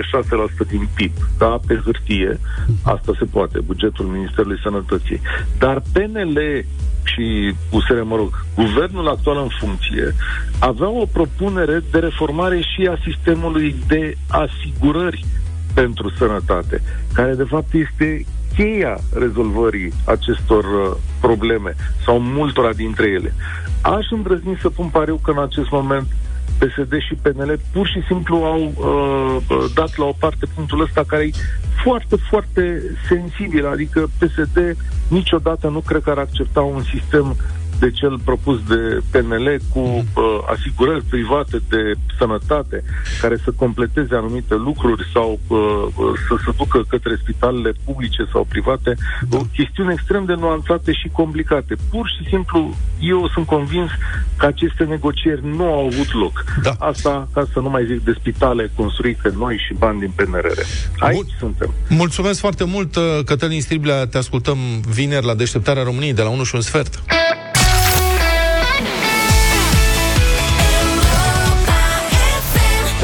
6% 0.66 0.68
din 0.68 0.88
PIB, 0.96 1.12
da, 1.38 1.60
pe 1.68 1.82
hârtie, 1.84 2.40
asta 2.84 3.12
se 3.20 3.26
poate, 3.26 3.60
bugetul 3.60 4.06
Ministerului 4.06 4.60
Sănătății. 4.64 5.22
Dar 5.58 5.82
PNL 5.94 6.66
și 7.04 7.54
USR, 7.72 8.02
mă 8.02 8.16
rog, 8.16 8.46
guvernul 8.56 9.08
actual 9.08 9.38
în 9.38 9.50
funcție 9.60 10.16
avea 10.60 10.90
o 10.90 11.06
propunere 11.06 11.84
de 11.92 12.00
reformare 12.00 12.60
și 12.60 12.88
a 12.88 12.98
sistemului 13.04 13.76
de 13.88 14.18
asigurări 14.28 15.26
pentru 15.74 16.10
sănătate, 16.10 16.82
care 17.14 17.34
de 17.34 17.44
fapt 17.44 17.74
este 17.74 18.26
cheia 18.56 18.98
rezolvării 19.14 19.94
acestor 20.06 20.64
uh, 20.64 20.98
probleme 21.22 21.76
sau 22.06 22.20
multora 22.20 22.74
dintre 22.74 23.08
ele. 23.08 23.34
Aș 23.82 24.06
îndrăzni 24.12 24.58
să 24.62 24.70
pun 24.70 24.88
pariu 24.88 25.20
că 25.24 25.32
în 25.32 25.42
acest 25.42 25.70
moment 25.70 26.08
PSD 26.58 26.94
și 27.00 27.16
PNL 27.22 27.60
pur 27.72 27.88
și 27.88 28.02
simplu 28.08 28.36
au 28.36 28.62
uh, 28.62 29.58
uh, 29.58 29.66
dat 29.74 29.98
la 29.98 30.06
o 30.06 30.14
parte 30.20 30.46
punctul 30.56 30.82
ăsta 30.82 31.04
care 31.08 31.24
e 31.24 31.32
foarte, 31.84 32.16
foarte 32.30 32.82
sensibil, 33.08 33.68
adică 33.68 34.10
PSD 34.20 34.78
niciodată 35.08 35.68
nu 35.68 35.80
cred 35.80 36.02
că 36.02 36.10
ar 36.10 36.18
accepta 36.18 36.62
un 36.62 36.84
sistem 36.84 37.36
de 37.84 37.92
cel 37.92 38.20
propus 38.30 38.58
de 38.68 38.82
PNL 39.12 39.48
cu 39.74 39.80
uh, 39.80 40.04
asigurări 40.54 41.04
private 41.10 41.58
de 41.70 41.82
sănătate 42.18 42.84
care 43.22 43.38
să 43.44 43.52
completeze 43.64 44.16
anumite 44.16 44.56
lucruri 44.56 45.04
sau 45.14 45.40
uh, 45.48 45.58
uh, 45.96 46.14
să 46.28 46.36
se 46.46 46.52
ducă 46.58 46.80
către 46.88 47.14
spitalele 47.22 47.72
publice 47.86 48.24
sau 48.32 48.46
private, 48.50 48.96
o 49.32 49.42
chestiune 49.56 49.94
extrem 49.94 50.26
de 50.26 50.34
nuanțate 50.34 50.92
și 50.92 51.08
complicate. 51.12 51.76
Pur 51.90 52.06
și 52.16 52.30
simplu, 52.30 52.76
eu 53.00 53.30
sunt 53.34 53.46
convins 53.46 53.90
că 54.38 54.46
aceste 54.46 54.84
negocieri 54.84 55.42
nu 55.58 55.64
au 55.64 55.86
avut 55.86 56.14
loc. 56.14 56.44
Da. 56.62 56.74
Asta 56.80 57.28
ca 57.34 57.48
să 57.54 57.60
nu 57.60 57.70
mai 57.70 57.86
zic 57.86 58.04
de 58.04 58.14
spitale 58.20 58.72
construite 58.76 59.34
noi 59.38 59.56
și 59.68 59.74
bani 59.74 60.00
din 60.00 60.12
PNRR. 60.16 60.60
Aici 60.98 61.16
Bun. 61.16 61.26
suntem. 61.40 61.74
Mulțumesc 61.90 62.40
foarte 62.40 62.64
mult, 62.64 62.96
uh, 62.96 63.04
Cătălin 63.26 63.62
Striblea, 63.62 64.08
te 64.08 64.18
ascultăm 64.18 64.58
vineri 64.90 65.26
la 65.26 65.36
deșteptarea 65.36 65.84
României 65.84 66.14
de 66.14 66.22
la 66.22 66.30
1 66.30 66.44
și 66.44 66.56
un 66.56 66.62
sfert. 66.62 67.04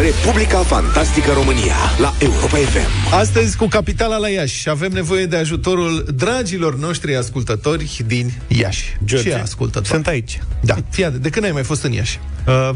Republica 0.02 0.58
Fantastică 0.60 1.32
România 1.32 1.76
la 1.98 2.14
Europa 2.20 2.58
FM. 2.58 3.14
Astăzi 3.14 3.58
cu 3.58 3.68
capitala 3.68 4.18
la 4.18 4.30
Iași 4.30 4.60
și 4.60 4.70
avem 4.70 4.92
nevoie 4.92 5.26
de 5.26 5.36
ajutorul 5.36 6.06
dragilor 6.16 6.78
noștri 6.78 7.16
ascultători 7.16 8.02
din 8.08 8.32
Iași. 8.48 8.98
George. 9.06 9.30
Ce 9.30 9.36
ascultători? 9.36 9.88
Sunt 9.88 10.08
aici. 10.08 10.40
Da, 10.62 10.76
fii 10.90 11.06
atent. 11.06 11.22
De 11.22 11.30
când 11.30 11.46
ai 11.46 11.52
mai 11.52 11.64
fost 11.64 11.84
în 11.84 11.92
Iași? 11.92 12.20
Uh, 12.48 12.70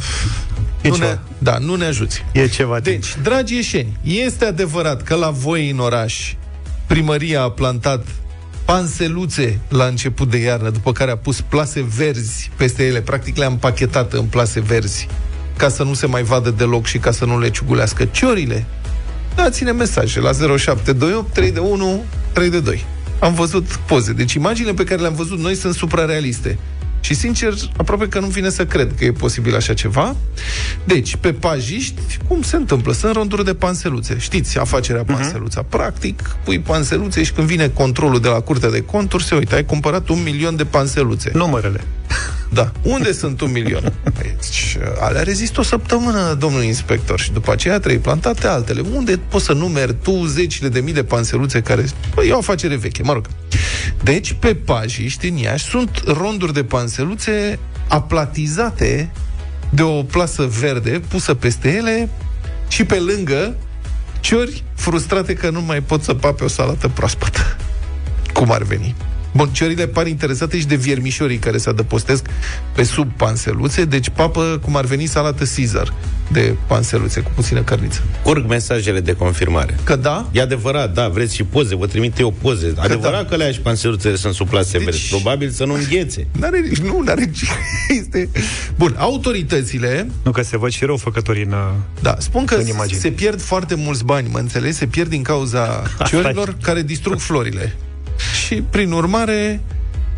e, 0.82 0.88
nu 0.88 0.96
ceva. 0.96 1.08
ne, 1.08 1.18
da, 1.38 1.58
nu 1.58 1.76
ne 1.76 1.86
ajuți. 1.86 2.26
e 2.32 2.48
ceva 2.48 2.80
timp. 2.80 3.02
Deci, 3.02 3.18
dragi 3.22 3.56
ieșeni, 3.56 3.98
este 4.04 4.46
adevărat 4.46 5.02
că 5.02 5.16
la 5.16 5.30
voi 5.30 5.70
în 5.70 5.80
oraș 5.80 6.34
primăria 6.88 7.42
a 7.42 7.52
plantat 7.52 8.06
panseluțe 8.66 9.60
la 9.68 9.86
început 9.86 10.30
de 10.30 10.38
iarnă, 10.38 10.70
după 10.70 10.92
care 10.92 11.12
a 11.12 11.18
pus 11.18 11.42
plase 11.42 11.86
verzi 11.96 12.52
peste 12.56 12.86
ele, 12.86 13.02
practic 13.02 13.38
le-a 13.38 13.48
împachetat 13.48 14.14
în 14.14 14.26
plase 14.26 14.60
verzi, 14.60 15.08
ca 15.58 15.70
să 15.70 15.84
nu 15.84 15.94
se 15.94 16.06
mai 16.06 16.24
vadă 16.24 16.50
deloc 16.50 16.86
și 16.86 16.98
ca 16.98 17.12
să 17.12 17.26
nu 17.26 17.40
le 17.40 17.50
ciugulească 17.50 18.06
ciorile. 18.06 18.66
Dați-ne 19.36 19.72
mesaje 19.72 20.20
la 20.20 20.32
0728 20.32 21.34
3 21.34 21.52
de 21.52 21.60
1 21.60 22.04
3 22.34 22.50
de 22.50 22.60
2. 22.60 22.86
Am 23.20 23.34
văzut 23.34 23.66
poze. 23.66 24.14
Deci 24.14 24.34
imaginile 24.34 24.74
pe 24.74 24.84
care 24.84 25.02
le-am 25.02 25.14
văzut 25.14 25.40
noi 25.40 25.56
sunt 25.56 25.74
suprarealiste. 25.74 26.58
Și 27.00 27.14
sincer, 27.14 27.54
aproape 27.78 28.08
că 28.08 28.20
nu 28.20 28.28
vine 28.28 28.50
să 28.50 28.66
cred 28.66 28.92
că 28.98 29.06
e 29.06 29.12
posibil 29.12 29.56
așa 29.56 29.74
ceva. 29.74 30.16
Deci, 30.84 31.16
pe 31.16 31.34
pajiști, 31.34 32.18
cum 32.28 32.42
se 32.42 32.56
întâmplă? 32.56 32.94
Sunt 32.94 33.14
ronduri 33.14 33.46
de 33.46 33.54
panseluțe. 33.54 34.18
Știți 34.20 34.60
afacerea 34.60 35.04
panseluța. 35.04 35.62
Practic, 35.62 36.36
pui 36.44 36.60
panseluțe 36.60 37.24
și 37.24 37.32
când 37.32 37.48
vine 37.48 37.68
controlul 37.68 38.20
de 38.20 38.28
la 38.28 38.40
Curtea 38.40 38.70
de 38.70 38.82
Conturi, 38.82 39.24
se 39.24 39.36
uită, 39.36 39.56
ai 39.56 39.66
cumpărat 39.66 40.10
un 40.10 40.24
milion 40.24 40.56
de 40.56 40.66
panseluțe. 40.66 41.32
Numărele. 41.34 41.84
Da. 42.54 42.72
Unde 42.82 43.12
sunt 43.12 43.42
un 43.42 43.52
milion? 43.52 43.94
Deci, 44.22 44.78
alea 45.00 45.24
rezistă 45.24 45.60
o 45.60 45.64
săptămână, 45.64 46.34
domnul 46.34 46.64
inspector, 46.64 47.20
și 47.20 47.32
după 47.32 47.52
aceea 47.52 47.80
trebuie 47.80 48.02
plantate 48.02 48.48
altele. 48.48 48.82
Unde 48.94 49.18
poți 49.18 49.46
să 49.46 49.54
numeri 49.54 49.96
tu 50.02 50.26
zecile 50.26 50.70
de 50.70 50.80
mii 50.80 50.94
de 50.94 51.04
panseluțe 51.04 51.62
care... 51.62 51.86
Păi, 52.16 52.28
e 52.28 52.32
o 52.32 52.38
afacere 52.38 52.76
veche, 52.76 53.04
mă 53.04 53.14
rog. 53.14 53.26
Deci, 54.04 54.34
pe 54.34 54.56
pajiști 54.56 55.28
în 55.28 55.36
Iași 55.36 55.66
sunt 55.66 56.04
ronduri 56.06 56.54
de 56.54 56.64
panseluțe 56.64 57.60
aplatizate 57.88 59.12
de 59.70 59.82
o 59.82 60.04
plasă 60.04 60.44
verde 60.44 61.02
pusă 61.08 61.34
peste 61.34 61.70
ele 61.70 62.10
și 62.68 62.84
pe 62.84 62.96
lângă 62.96 63.56
ciori 64.20 64.64
frustrate 64.76 65.34
că 65.34 65.50
nu 65.50 65.62
mai 65.62 65.82
pot 65.82 66.04
să 66.04 66.14
pape 66.14 66.44
o 66.44 66.48
salată 66.48 66.88
proaspătă. 66.88 67.58
Cum 68.34 68.52
ar 68.52 68.64
veni? 68.64 68.96
Bun, 69.34 69.50
ciorile 69.52 69.88
par 69.88 70.08
interesate 70.08 70.60
și 70.60 70.66
de 70.68 70.76
viermișorii 70.76 71.38
care 71.38 71.58
se 71.58 71.70
adăpostesc 71.70 72.26
pe 72.76 72.84
sub 72.84 73.12
panseluțe, 73.18 73.86
deci 73.86 74.10
papă 74.10 74.60
cum 74.64 74.76
ar 74.76 74.86
veni 74.86 75.06
salată 75.06 75.44
Caesar 75.56 75.94
de 76.32 76.56
panseluțe 76.68 77.20
cu 77.22 77.32
puțină 77.36 77.62
cărniță. 77.62 78.02
Curg 78.24 78.48
mesajele 78.48 79.00
de 79.00 79.14
confirmare. 79.16 79.78
Că 79.84 79.96
da? 79.96 80.30
E 80.32 80.42
adevărat, 80.42 80.94
da, 80.94 81.08
vreți 81.08 81.36
și 81.36 81.44
poze, 81.44 81.76
vă 81.76 81.88
trimit 81.88 82.20
eu 82.20 82.32
poze. 82.42 82.74
Adevărat 82.78 83.22
da. 83.24 83.30
că 83.30 83.36
le 83.36 83.52
și 83.52 83.60
panseluțele 83.60 84.16
sunt 84.16 84.34
sub 84.34 84.50
plase 84.50 84.78
Deci- 84.78 84.84
verzi. 84.84 85.10
Probabil 85.10 85.50
să 85.50 85.66
nu 85.66 85.74
înghețe. 85.74 86.28
N-are, 86.40 86.64
nu, 86.84 87.02
n-are 87.06 87.32
este... 88.00 88.30
Bun, 88.76 88.96
autoritățile 88.98 90.08
Nu 90.24 90.32
că 90.32 90.42
se 90.42 90.58
văd 90.58 90.72
și 90.72 90.86
răufăcătorii 90.86 91.44
în... 91.44 91.52
uh, 91.52 91.58
Da, 92.02 92.16
spun 92.20 92.46
că 92.46 92.56
În 92.56 92.68
imagine. 92.68 93.00
se 93.00 93.10
pierd 93.12 93.42
foarte 93.42 93.76
mulți 93.76 94.04
bani, 94.04 94.28
mă 94.32 94.38
înțelegi? 94.40 94.76
Se 94.76 94.86
pierd 94.86 95.10
din 95.10 95.22
cauza 95.24 95.84
ciorilor 96.08 96.56
care 96.62 96.82
distrug 96.82 97.20
florile. 97.20 97.76
Și, 98.46 98.56
prin 98.56 98.92
urmare, 98.92 99.62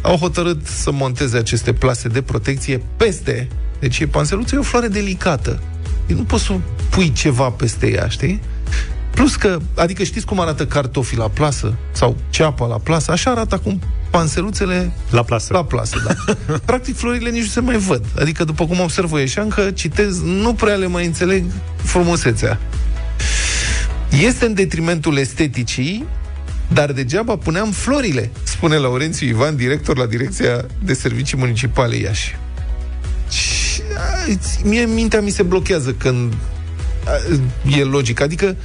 au 0.01 0.15
hotărât 0.15 0.65
să 0.65 0.91
monteze 0.91 1.37
aceste 1.37 1.73
plase 1.73 2.07
de 2.07 2.21
protecție 2.21 2.81
peste. 2.97 3.47
Deci, 3.79 3.99
e 3.99 4.07
panseluța 4.07 4.55
e 4.55 4.59
o 4.59 4.63
floare 4.63 4.87
delicată. 4.87 5.59
Nu 6.05 6.23
poți 6.23 6.43
să 6.43 6.53
pui 6.89 7.11
ceva 7.11 7.49
peste 7.49 7.91
ea, 7.91 8.07
știi? 8.07 8.41
Plus 9.11 9.35
că, 9.35 9.57
adică 9.75 10.03
știți 10.03 10.25
cum 10.25 10.39
arată 10.39 10.65
cartofii 10.65 11.17
la 11.17 11.27
plasă? 11.29 11.73
Sau 11.91 12.17
ceapa 12.29 12.67
la 12.67 12.77
plasă? 12.77 13.11
Așa 13.11 13.31
arată 13.31 13.55
acum 13.55 13.81
panseluțele 14.09 14.91
La 15.09 15.23
plasă. 15.23 15.53
la 15.53 15.63
plasă, 15.63 16.03
da. 16.07 16.33
Practic, 16.65 16.95
florile 16.95 17.29
nici 17.29 17.41
nu 17.41 17.47
se 17.47 17.59
mai 17.59 17.77
văd. 17.77 18.05
Adică, 18.19 18.43
după 18.43 18.65
cum 18.65 18.79
observ 18.79 19.11
o 19.11 19.17
ieșean, 19.17 19.49
că 19.49 19.71
citez, 19.71 20.21
nu 20.21 20.53
prea 20.53 20.75
le 20.75 20.87
mai 20.87 21.05
înțeleg 21.05 21.45
frumusețea. 21.75 22.59
Este 24.09 24.45
în 24.45 24.53
detrimentul 24.53 25.17
esteticii, 25.17 26.05
dar 26.73 26.91
degeaba 26.91 27.37
puneam 27.37 27.71
florile, 27.71 28.31
spune 28.43 28.77
Laurențiu 28.77 29.27
Ivan, 29.27 29.55
director 29.55 29.97
la 29.97 30.05
Direcția 30.05 30.65
de 30.83 30.93
Servicii 30.93 31.37
Municipale 31.37 31.95
Iași. 31.95 32.35
Și, 33.29 33.81
a, 33.97 34.37
mie 34.63 34.85
mintea 34.85 35.21
mi 35.21 35.29
se 35.29 35.43
blochează 35.43 35.91
când 35.91 36.33
a, 37.05 37.11
e 37.77 37.83
logic. 37.83 38.21
Adică 38.21 38.55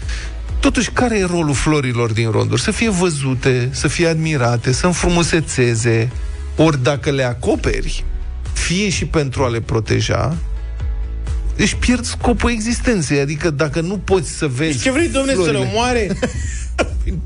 Totuși, 0.61 0.91
care 0.91 1.19
e 1.19 1.25
rolul 1.25 1.55
florilor 1.55 2.13
din 2.13 2.31
ronduri? 2.31 2.61
Să 2.61 2.71
fie 2.71 2.91
văzute, 2.91 3.69
să 3.73 3.89
fie 3.89 4.07
admirate, 4.07 4.73
să 4.73 4.87
înfrumusețeze. 4.87 6.11
Ori 6.57 6.83
dacă 6.83 7.11
le 7.11 7.23
acoperi, 7.23 8.05
fie 8.53 8.89
și 8.89 9.05
pentru 9.05 9.43
a 9.43 9.49
le 9.49 9.61
proteja, 9.61 10.37
își 11.57 11.77
pierd 11.77 12.05
scopul 12.05 12.51
existenței. 12.51 13.21
Adică 13.21 13.51
dacă 13.51 13.81
nu 13.81 13.99
poți 13.99 14.31
să 14.31 14.47
vezi 14.47 14.83
Ce 14.83 14.91
vrei, 14.91 15.09
domne, 15.09 15.33
să 15.33 15.39
le 15.39 15.45
florile, 15.47 15.71
omoare? 15.71 16.11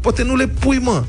Poate 0.00 0.22
nu 0.22 0.36
le 0.36 0.48
pui, 0.48 0.78
mă. 0.78 1.04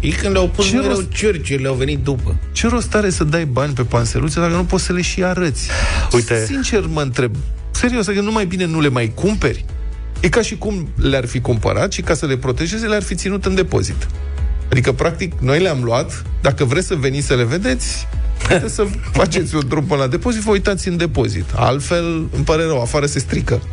Ei 0.00 0.10
când 0.10 0.32
le-au 0.32 0.48
pus, 0.48 0.66
Ce 0.66 0.76
nu 0.76 0.82
erau 0.82 0.94
rost? 0.94 1.10
ciorci, 1.10 1.60
le-au 1.60 1.74
venit 1.74 1.98
după. 1.98 2.36
Ce 2.52 2.68
rost 2.68 2.94
are 2.94 3.10
să 3.10 3.24
dai 3.24 3.44
bani 3.44 3.72
pe 3.72 3.82
panseluțe 3.82 4.40
dacă 4.40 4.54
nu 4.54 4.64
poți 4.64 4.84
să 4.84 4.92
le 4.92 5.00
și 5.00 5.24
arăți? 5.24 5.68
Uite. 6.12 6.44
Sincer 6.46 6.86
mă 6.86 7.02
întreb, 7.02 7.34
serios, 7.70 8.06
că 8.06 8.20
nu 8.20 8.32
mai 8.32 8.46
bine 8.46 8.64
nu 8.64 8.80
le 8.80 8.88
mai 8.88 9.12
cumperi? 9.14 9.64
E 10.20 10.28
ca 10.28 10.42
și 10.42 10.56
cum 10.56 10.88
le-ar 10.96 11.26
fi 11.26 11.40
cumpărat 11.40 11.92
și 11.92 12.00
ca 12.00 12.14
să 12.14 12.26
le 12.26 12.36
protejeze 12.36 12.86
le-ar 12.86 13.02
fi 13.02 13.14
ținut 13.14 13.44
în 13.44 13.54
depozit. 13.54 14.06
Adică, 14.70 14.92
practic, 14.92 15.32
noi 15.40 15.60
le-am 15.60 15.82
luat, 15.82 16.22
dacă 16.42 16.64
vreți 16.64 16.86
să 16.86 16.94
veniți 16.94 17.26
să 17.26 17.34
le 17.34 17.44
vedeți, 17.44 18.06
puteți 18.38 18.74
să 18.74 18.86
faceți 19.18 19.54
un 19.54 19.62
drum 19.68 19.84
până 19.84 20.00
la 20.00 20.06
depozit, 20.06 20.42
vă 20.42 20.50
uitați 20.50 20.88
în 20.88 20.96
depozit. 20.96 21.44
Altfel, 21.54 22.26
îmi 22.34 22.44
pare 22.44 22.62
rău, 22.62 22.80
afară 22.80 23.06
se 23.06 23.18
strică. 23.18 23.60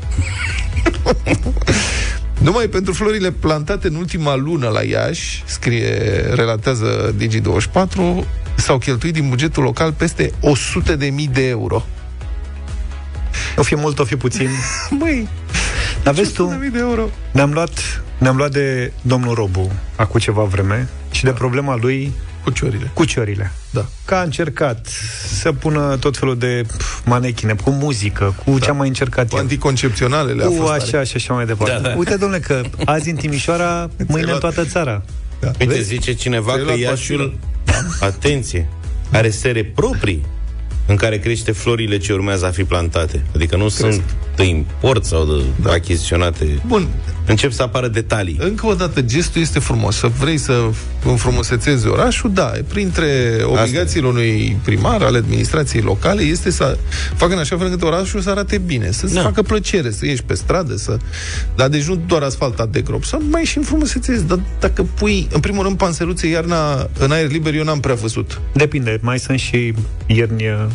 Numai 2.42 2.68
pentru 2.68 2.94
florile 2.94 3.32
plantate 3.32 3.88
în 3.88 3.96
ultima 3.96 4.36
lună 4.36 4.68
la 4.68 4.82
Iași, 4.82 5.44
scrie, 5.46 5.94
relatează 6.34 7.16
Digi24, 7.18 8.26
s-au 8.56 8.78
cheltuit 8.78 9.14
din 9.14 9.30
bugetul 9.30 9.64
local 9.64 9.92
peste 9.94 10.32
100.000 10.92 10.98
de 10.98 11.06
mii 11.06 11.28
de 11.28 11.48
euro. 11.48 11.86
O 13.58 13.64
fi 13.64 13.76
mult, 13.76 14.00
o 14.00 14.04
fi 14.04 14.16
puțin. 14.16 14.50
Măi, 15.00 15.28
Dar 16.04 16.14
vezi 16.14 16.34
tu, 16.34 16.60
100.000 16.66 16.72
de 16.72 16.80
euro. 16.80 17.10
ne-am 17.32 17.52
luat, 17.54 18.04
ne-am 18.18 18.36
luat 18.38 18.52
de 18.52 18.92
domnul 19.02 19.34
Robu 19.34 19.72
acum 19.96 20.20
ceva 20.20 20.44
vreme 20.44 20.88
și 21.12 21.24
de 21.24 21.32
problema 21.32 21.76
lui 21.76 22.12
Cu 22.46 22.52
ciorile. 22.52 22.92
cu 22.94 23.06
ciorile. 23.06 23.52
Da. 23.70 23.86
Că 24.06 24.16
a 24.16 24.22
încercat 24.22 24.88
să 25.42 25.52
pună 25.52 25.98
tot 25.98 26.18
felul 26.18 26.38
de 26.38 26.62
pf, 26.78 27.02
manechine, 27.06 27.54
cu 27.64 27.70
muzică, 27.70 28.36
cu 28.46 28.60
ce 28.60 28.70
a 28.70 28.74
mai 28.74 28.88
încercat 28.88 29.30
Cu 29.30 29.36
el. 29.36 29.42
anticoncepționalele 29.42 30.44
a 30.44 30.48
Cu 30.48 30.54
fost 30.54 30.72
așa 30.72 31.04
și 31.04 31.16
așa 31.16 31.34
mai 31.34 31.46
departe. 31.46 31.80
Da, 31.82 31.90
da. 31.90 31.96
Uite, 31.98 32.16
domnule, 32.18 32.42
că 32.42 32.62
azi 32.86 33.10
în 33.10 33.16
Timișoara, 33.16 33.90
mâine 34.08 34.22
în 34.22 34.28
luat- 34.30 34.40
toată 34.40 34.66
țara. 34.66 35.04
Da. 35.40 35.48
Uite, 35.60 35.74
Vezi? 35.74 35.84
zice 35.88 36.14
cineva 36.14 36.46
Ți-ai 36.52 36.58
că 36.58 36.64
luat 36.66 36.78
Iașiul, 36.78 37.38
atenție, 38.00 38.68
are 39.12 39.30
sere 39.30 39.64
proprii 39.64 40.26
în 40.88 40.96
care 40.96 41.18
crește 41.18 41.52
florile 41.52 41.98
ce 41.98 42.14
urmează 42.14 42.46
a 42.46 42.50
fi 42.50 42.64
plantate. 42.64 43.24
Adică 43.36 43.56
nu 43.58 43.68
sunt 43.68 44.04
de 44.36 44.44
import 44.44 45.06
sau 45.06 45.26
de 45.26 45.44
da. 45.64 45.72
achiziționate. 45.72 46.60
Bun, 46.68 46.88
Încep 47.28 47.52
să 47.52 47.62
apară 47.62 47.88
detalii. 47.88 48.38
încă 48.40 48.66
o 48.68 48.74
dată, 48.74 49.02
gestul 49.02 49.42
este 49.42 49.60
frumos. 49.60 49.96
Să 49.96 50.08
vrei 50.20 50.38
să 50.38 50.64
înfrumusețezi 51.06 51.88
orașul, 51.88 52.32
da, 52.34 52.52
printre 52.68 53.38
obligațiile 53.44 54.08
unui 54.08 54.58
primar 54.64 55.02
al 55.02 55.16
administrației 55.16 55.82
locale 55.82 56.22
este 56.22 56.50
să 56.52 56.78
facă 57.16 57.34
în 57.34 57.40
așa 57.40 57.58
fel 57.58 57.66
încât 57.66 57.82
orașul 57.84 58.20
să 58.22 58.30
arate 58.30 58.58
bine, 58.58 58.92
să-ți 58.92 59.14
Da. 59.14 59.22
facă 59.22 59.42
plăcere, 59.42 59.92
să 59.92 60.06
ieși 60.06 60.24
pe 60.24 60.34
stradă, 60.34 60.76
să... 60.76 60.98
Dar 61.56 61.68
deci 61.68 61.84
nu 61.84 61.96
doar 62.08 62.22
asfaltat 62.22 62.70
de 62.70 62.82
grop, 62.82 63.04
să 63.04 63.18
mai 63.30 63.44
și 63.44 63.58
înfrumusețezi. 63.58 64.26
Dar 64.28 64.40
dacă 64.60 64.84
pui, 64.84 65.28
în 65.32 65.40
primul 65.40 65.64
rând, 65.64 65.78
panseluțe 65.78 66.28
iarna 66.28 66.88
în 67.00 67.12
aer 67.12 67.32
liber, 67.32 67.54
eu 67.56 67.64
n-am 67.64 67.80
prea 67.80 67.96
văzut. 67.96 68.42
Depinde, 68.54 69.00
mai 69.02 69.20
sunt 69.20 69.40
și 69.40 69.74
ierni 70.06 70.48
uh, 70.48 70.66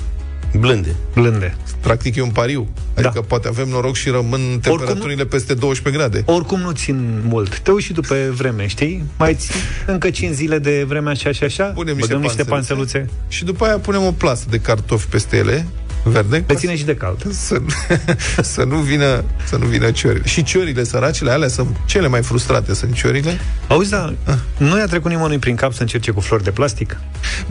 Blânde. 0.59 0.95
blânde. 1.15 1.57
Practic 1.81 2.17
e 2.17 2.21
un 2.23 2.31
pariu. 2.31 2.69
Adică 2.95 3.11
Da. 3.15 3.21
poate 3.21 3.49
avem 3.49 3.69
noroc 3.69 3.95
și 3.95 4.09
rămân 4.09 4.41
temperaturile 4.63 5.25
peste 5.25 5.55
12 5.55 6.03
grade. 6.03 6.23
Oricum 6.33 6.61
nu 6.61 6.71
țin 6.71 7.21
mult. 7.29 7.59
Te 7.59 7.71
uiți 7.71 7.87
și 7.87 7.93
tu 7.93 8.01
pe 8.01 8.15
vreme, 8.35 8.67
știi? 8.67 9.05
Mai 9.19 9.35
ții 9.35 9.55
încă 9.87 10.11
5 10.11 10.35
zile 10.35 10.59
de 10.59 10.85
vreme 10.89 11.11
așa 11.11 11.33
și 11.33 11.45
așa. 11.45 11.65
Punem 11.65 11.95
niște 11.95 12.09
băgăm 12.09 12.23
niște 12.27 12.45
panseluțe. 12.45 12.99
panseluțe. 12.99 13.21
Și 13.29 13.45
după 13.45 13.65
aia 13.65 13.79
punem 13.79 14.03
o 14.03 14.13
plasă 14.13 14.45
de 14.51 14.59
cartofi 14.59 15.07
peste 15.07 15.37
ele, 15.37 15.67
verde, 16.05 16.45
Le 16.47 16.55
ține 16.55 16.77
și 16.77 16.85
de 16.85 16.95
cald. 16.95 17.33
să, 17.47 17.61
să, 18.43 18.65
nu 18.65 18.77
vină, 18.77 19.25
să 19.45 19.57
nu 19.57 19.67
vină 19.67 19.91
ciorile. 19.91 20.27
Și 20.27 20.43
ciorile 20.43 20.85
săracele 20.85 21.31
alea 21.31 21.49
sunt 21.49 21.77
cele 21.87 22.09
mai 22.09 22.23
frustrate, 22.23 22.75
sunt 22.75 22.95
ciorile. 22.95 23.39
Auzi, 23.69 23.91
da, 23.91 24.15
nu 24.57 24.79
i-a 24.79 24.87
trecut 24.87 25.11
nimănui 25.11 25.39
prin 25.39 25.55
cap 25.57 25.73
să 25.73 25.81
încerce 25.83 26.11
cu 26.11 26.21
flori 26.21 26.45
de 26.45 26.51
plastic? 26.51 26.97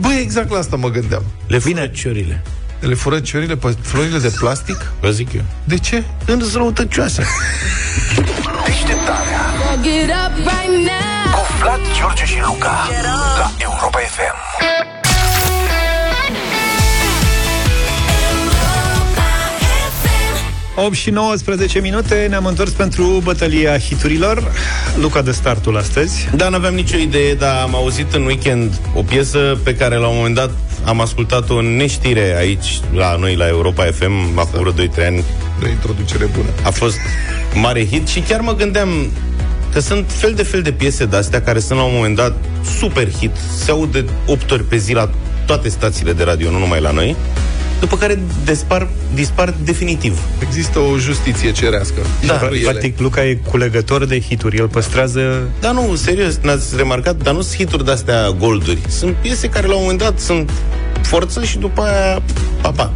Băi, 0.00 0.18
exact 0.22 0.50
la 0.50 0.58
asta 0.58 0.76
mă 0.76 0.88
gândeam. 0.90 1.22
Le 1.46 1.58
vine 1.58 1.90
ciorile. 1.94 2.42
Le 2.80 2.94
fură 2.94 3.20
ciorile 3.20 3.56
pe 3.56 3.76
florile 3.82 4.18
de 4.18 4.32
plastic? 4.38 4.92
Vă 5.00 5.10
zic 5.10 5.32
eu. 5.32 5.42
De 5.64 5.78
ce? 5.78 6.02
Când 6.24 6.42
sunt 6.42 6.54
răutăcioase. 6.54 7.26
Deșteptarea 8.66 9.38
Get 9.82 10.10
up 10.10 10.36
right 10.36 10.76
now. 10.90 11.32
cu 11.32 11.46
Vlad, 11.60 11.80
George 11.98 12.24
și 12.24 12.38
Luca 12.46 12.88
la 13.36 13.50
Europa 13.58 13.98
FM. 13.98 14.36
Europa 14.58 14.78
FM. 20.74 20.84
8 20.84 20.94
și 20.94 21.10
19 21.10 21.80
minute, 21.80 22.26
ne-am 22.28 22.44
întors 22.46 22.70
pentru 22.70 23.20
bătălia 23.24 23.78
hiturilor. 23.78 24.52
Luca 25.00 25.22
de 25.22 25.32
startul 25.32 25.76
astăzi. 25.76 26.28
Da, 26.34 26.48
n-aveam 26.48 26.74
nicio 26.74 26.96
idee, 26.96 27.34
dar 27.34 27.62
am 27.62 27.74
auzit 27.74 28.12
în 28.14 28.24
weekend 28.24 28.80
o 28.94 29.02
piesă 29.02 29.58
pe 29.64 29.74
care 29.74 29.96
la 29.96 30.06
un 30.08 30.16
moment 30.16 30.34
dat 30.34 30.50
am 30.84 31.00
ascultat-o 31.00 31.54
în 31.54 31.76
neștire 31.76 32.36
aici, 32.38 32.80
la 32.94 33.16
noi, 33.16 33.36
la 33.36 33.48
Europa 33.48 33.84
FM, 33.84 34.38
acum 34.38 34.60
vreo 34.60 34.86
2-3 34.86 35.06
ani. 35.06 35.24
O 35.64 35.68
introducere 35.68 36.24
bună. 36.24 36.48
A 36.62 36.70
fost 36.70 36.96
mare 37.54 37.86
hit 37.86 38.08
și 38.08 38.20
chiar 38.20 38.40
mă 38.40 38.54
gândeam 38.54 38.88
că 39.72 39.80
sunt 39.80 40.04
fel 40.08 40.32
de 40.32 40.42
fel 40.42 40.62
de 40.62 40.72
piese 40.72 41.04
de-astea 41.04 41.42
care 41.42 41.58
sunt 41.58 41.78
la 41.78 41.84
un 41.84 41.94
moment 41.94 42.16
dat 42.16 42.34
super 42.78 43.10
hit, 43.10 43.36
se 43.56 43.70
aud 43.70 43.92
de 43.92 44.04
8 44.26 44.50
ori 44.50 44.64
pe 44.64 44.76
zi 44.76 44.92
la 44.92 45.10
toate 45.46 45.68
stațiile 45.68 46.12
de 46.12 46.24
radio, 46.24 46.50
nu 46.50 46.58
numai 46.58 46.80
la 46.80 46.90
noi, 46.90 47.16
după 47.80 47.96
care 47.96 48.18
dispar, 48.44 48.88
dispar 49.14 49.54
definitiv. 49.64 50.18
Există 50.38 50.78
o 50.78 50.98
justiție 50.98 51.52
cerească. 51.52 52.00
Da, 52.26 52.32
Pentru 52.32 52.56
ele. 52.56 52.70
Practic, 52.70 52.98
Luca 53.00 53.24
e 53.24 53.34
culegător 53.34 54.04
de 54.04 54.20
hituri. 54.20 54.56
El 54.56 54.68
păstrează... 54.68 55.48
Dar 55.60 55.72
nu, 55.72 55.94
serios, 55.94 56.38
n-ați 56.42 56.76
remarcat, 56.76 57.16
dar 57.22 57.34
nu 57.34 57.40
sunt 57.40 57.56
hituri 57.56 57.84
de-astea 57.84 58.30
golduri. 58.38 58.78
Sunt 58.88 59.14
piese 59.14 59.48
care 59.48 59.66
la 59.66 59.74
un 59.74 59.80
moment 59.80 59.98
dat 59.98 60.18
sunt 60.18 60.50
forță 61.02 61.44
și 61.44 61.58
după 61.58 61.82
aia, 61.82 62.22
papa. 62.60 62.92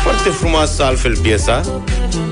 Foarte 0.04 0.30
frumoasă 0.30 0.84
altfel 0.84 1.18
piesa, 1.18 1.62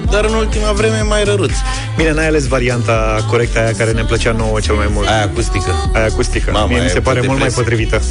dar 0.09 0.25
în 0.25 0.33
ultima 0.33 0.71
vreme 0.71 1.01
mai 1.01 1.23
răruț. 1.23 1.51
Bine, 1.97 2.11
n-ai 2.13 2.27
ales 2.27 2.47
varianta 2.47 3.25
corectă 3.29 3.59
aia 3.59 3.71
care 3.77 3.91
ne 3.91 4.03
plăcea 4.03 4.31
nouă 4.31 4.59
cel 4.59 4.75
mai 4.75 4.89
mult. 4.93 5.07
Aia 5.07 5.21
acustică. 5.23 5.89
Aia 5.93 6.05
acustică. 6.05 6.51
Mama, 6.51 6.65
Mie 6.65 6.75
mi 6.75 6.81
aia 6.81 6.89
se 6.89 6.97
e 6.97 7.01
pare 7.01 7.19
cu 7.19 7.25
mult 7.25 7.39
mai 7.39 7.47
depresie. 7.47 7.63
potrivită. 7.63 8.01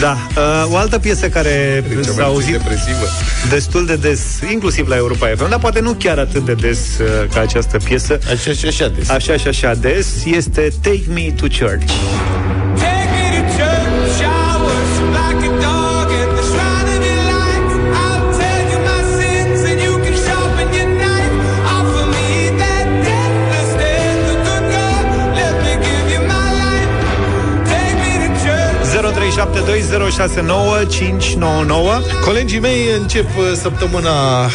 Da. 0.00 0.16
Uh, 0.36 0.72
o 0.72 0.76
altă 0.76 0.98
piesă 0.98 1.28
care 1.28 1.84
Cea 1.88 1.94
mai 1.94 2.02
s-a 2.04 2.24
auzit 2.24 2.52
depresivă. 2.52 3.06
destul 3.50 3.86
de 3.86 3.96
des, 3.96 4.40
inclusiv 4.52 4.88
la 4.88 4.96
Europa 4.96 5.26
FM, 5.36 5.48
dar 5.48 5.58
poate 5.58 5.80
nu 5.80 5.92
chiar 5.92 6.18
atât 6.18 6.44
de 6.44 6.54
des 6.54 6.78
uh, 6.98 7.06
ca 7.34 7.40
această 7.40 7.76
piesă, 7.84 8.18
Așa 8.30 8.52
și 8.52 8.66
așa 8.66 8.88
de 8.88 9.02
așa 9.08 9.36
și 9.36 9.48
așa 9.48 9.74
des, 9.74 10.24
este 10.24 10.72
Take 10.82 11.02
Me 11.08 11.32
to 11.36 11.46
Church. 11.58 11.92
0372069599 29.64 29.70
Colegii 32.24 32.60
mei 32.60 32.88
încep 33.00 33.26
uh, 33.38 33.52
săptămâna 33.54 34.10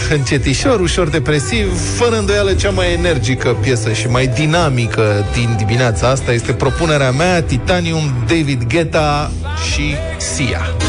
încetișor, 0.09 0.79
ușor 0.79 1.07
depresiv, 1.07 1.79
fără 1.97 2.17
îndoială 2.17 2.53
cea 2.53 2.69
mai 2.69 2.93
energică 2.93 3.57
piesă 3.61 3.93
și 3.93 4.07
mai 4.07 4.27
dinamică 4.27 5.25
din 5.33 5.55
dimineața 5.57 6.07
asta 6.09 6.31
este 6.31 6.53
propunerea 6.53 7.11
mea, 7.11 7.41
Titanium, 7.41 8.13
David 8.27 8.63
Guetta 8.67 9.31
și 9.71 9.95
Sia. 10.17 10.88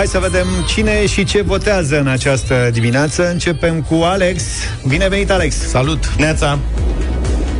Hai 0.00 0.08
să 0.08 0.18
vedem 0.18 0.46
cine 0.68 1.06
și 1.06 1.24
ce 1.24 1.42
votează 1.42 1.98
în 2.00 2.06
această 2.06 2.70
dimineață. 2.72 3.30
Începem 3.30 3.82
cu 3.82 3.94
Alex. 3.94 4.42
Bine 4.88 5.08
venit, 5.08 5.30
Alex! 5.30 5.54
Salut! 5.54 6.14
Neața. 6.18 6.58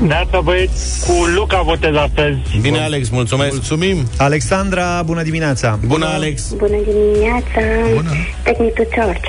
Neața 0.06 0.40
băieți, 0.40 1.06
cu 1.06 1.12
Luca 1.34 1.62
votez 1.62 1.94
astăzi. 1.94 2.38
Bine, 2.60 2.78
Alex, 2.78 3.08
mulțumesc. 3.08 3.52
Mulțumim! 3.52 4.08
Alexandra, 4.16 5.02
bună 5.02 5.22
dimineața! 5.22 5.78
Bună, 5.86 6.06
Alex. 6.06 6.52
Bună 6.52 6.76
dimineața! 6.88 7.60
Bună. 7.94 8.10
Take 8.42 8.62
me 8.62 8.68
to 8.68 8.82
church. 8.82 9.24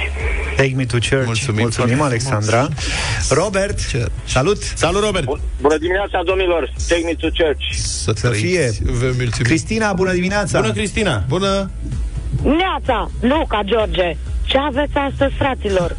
Take 0.56 0.74
me 0.76 0.86
to 0.86 0.98
church. 0.98 1.26
Mulțumim 1.26 1.62
Mulțumim 1.62 1.96
foarte 1.96 2.14
Alexandra. 2.14 2.68
Robert, 3.30 3.80
salut! 4.24 4.62
Salut, 4.76 5.04
Robert. 5.04 5.26
Bună 5.62 5.78
dimineața, 5.78 6.22
domnilor! 6.26 6.74
Take 6.88 7.02
me 7.06 7.14
to 7.14 7.28
church. 7.44 7.64
Să, 7.74 8.12
Să 8.16 8.28
trăiți. 8.28 8.46
fie. 8.46 8.72
Vă 8.84 9.06
mulțumim! 9.06 9.30
Cristina, 9.44 9.94
bună 9.94 10.14
dimineața! 10.14 10.60
Bună, 10.60 10.74
Cristina. 10.74 11.24
Bună! 11.28 11.70
Neața, 12.44 13.10
Luca, 13.22 13.60
George, 13.64 14.18
ce 14.44 14.58
aveți 14.58 14.94
astăzi, 14.96 15.34
fraților? 15.34 15.98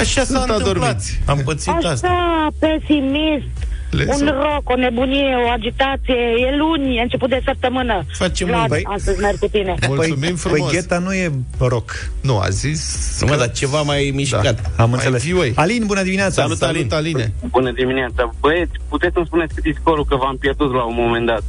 Așa 0.00 0.20
s-a 0.20 0.24
Sunt 0.24 0.36
întâmplat. 0.38 0.60
adormiți. 0.60 1.20
Am 1.26 1.38
pățit 1.44 1.72
asta. 1.84 2.08
Așa, 2.08 2.48
pesimist, 2.58 3.66
Le- 3.92 4.06
un 4.20 4.26
rock, 4.42 4.70
o 4.70 4.76
nebunie, 4.76 5.34
o 5.46 5.50
agitație, 5.50 6.14
e 6.46 6.56
luni, 6.56 6.96
e 6.96 7.00
început 7.00 7.28
de 7.28 7.40
săptămână. 7.44 8.04
Facem 8.18 8.46
Vlad, 8.46 8.70
un- 8.70 8.76
Băi- 8.76 8.82
astăzi 8.84 9.20
merg 9.20 9.38
cu 9.38 9.46
tine. 9.48 9.74
Mulțumim 9.88 10.18
păi, 10.20 10.32
frumos! 10.36 10.60
Păi 10.70 10.70
gheta 10.80 10.98
nu 10.98 11.12
e 11.12 11.30
rock. 11.58 11.90
Nu, 12.20 12.38
a 12.38 12.48
zis... 12.48 13.18
Nu, 13.20 13.26
mă, 13.26 13.36
dar 13.36 13.50
ceva 13.50 13.82
mai 13.82 14.12
mișcat. 14.14 14.42
Da. 14.42 14.50
Am 14.82 14.88
Mai 14.90 14.98
înțeles. 14.98 15.22
vioi. 15.24 15.52
Alin, 15.56 15.82
bună 15.86 16.02
dimineața! 16.02 16.42
Salut, 16.42 16.62
Alin. 16.62 16.76
Salut, 16.88 16.92
Aline! 16.92 17.32
Bună 17.50 17.72
dimineața! 17.72 18.34
Băieți, 18.40 18.72
puteți 18.88 19.12
să-mi 19.12 19.26
spuneți 19.26 19.54
cât 19.54 19.64
e 19.64 19.72
scorul, 19.80 20.04
că 20.04 20.16
v-am 20.16 20.36
pierdut 20.36 20.72
la 20.74 20.82
un 20.82 20.94
moment 20.96 21.26
dat 21.26 21.42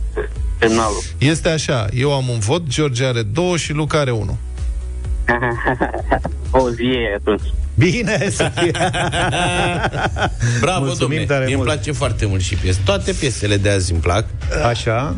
semnalul. 0.60 1.02
Este 1.18 1.50
așa, 1.50 1.88
eu 1.94 2.14
am 2.14 2.28
un 2.30 2.40
vot, 2.40 2.68
George 2.68 3.06
are 3.06 3.22
două 3.22 3.58
și 3.58 3.74
Luca 3.74 4.00
are 4.00 4.12
unul. 4.12 4.36
o 6.64 6.70
zi 6.70 6.84
e 6.84 7.16
atunci. 7.16 7.42
Bine 7.76 8.28
să 8.32 8.52
fie! 8.56 8.72
Bravo, 10.62 10.86
Mulțumim 10.86 10.98
domnule. 11.00 11.26
tare 11.26 11.44
Mie 11.46 11.54
îmi 11.54 11.64
mult. 11.64 11.68
place 11.68 11.92
foarte 11.92 12.26
mult 12.26 12.42
și 12.42 12.56
piese. 12.56 12.80
Toate 12.86 13.12
piesele 13.12 13.58
de 13.58 13.70
azi 13.70 13.92
îmi 13.92 14.02
plac. 14.02 14.26
Așa. 14.70 15.16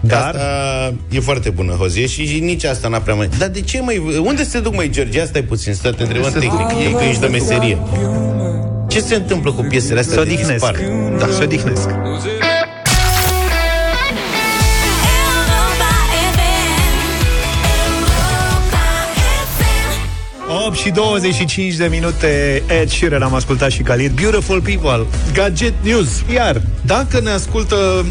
Dar... 0.00 0.20
Asta 0.34 0.94
e 1.10 1.20
foarte 1.20 1.50
bună, 1.50 1.72
Hozie, 1.72 2.06
și, 2.06 2.26
și 2.26 2.38
nici 2.40 2.64
asta 2.64 2.88
n-a 2.88 2.98
prea 2.98 3.14
mai... 3.14 3.28
Dar 3.38 3.48
de 3.48 3.60
ce, 3.60 3.80
mai? 3.80 4.20
Unde 4.24 4.44
se 4.44 4.60
duc, 4.60 4.74
mai 4.74 4.88
George? 4.90 5.20
Asta 5.20 5.38
e 5.38 5.42
puțin, 5.42 5.74
să 5.74 5.92
te 5.92 6.02
întrebăm 6.02 6.30
se 6.30 6.38
tehnic. 6.38 6.50
duc? 6.58 6.70
E 6.70 6.90
că 6.92 7.04
ești 7.04 7.20
de 7.20 7.26
meserie. 7.26 7.78
Ce 8.88 9.00
se 9.00 9.14
întâmplă 9.14 9.52
cu 9.52 9.62
piesele 9.62 9.98
astea 10.00 10.14
Să 10.18 10.24
de 10.24 10.32
odihnesc. 10.32 10.50
dispar? 10.52 10.76
Da, 11.18 11.26
să 11.32 11.42
odihnesc. 11.42 11.88
8 20.68 20.76
și 20.76 20.90
25 20.90 21.74
de 21.74 21.86
minute 21.90 22.62
Ed 22.80 22.88
Sheeran 22.88 23.22
am 23.22 23.34
ascultat 23.34 23.70
și 23.70 23.82
Khalid 23.82 24.12
Beautiful 24.20 24.60
People 24.60 25.06
Gadget 25.32 25.72
News. 25.82 26.22
Iar 26.32 26.62
Dacă 26.86 27.20
ne 27.20 27.30
ascultă 27.30 28.04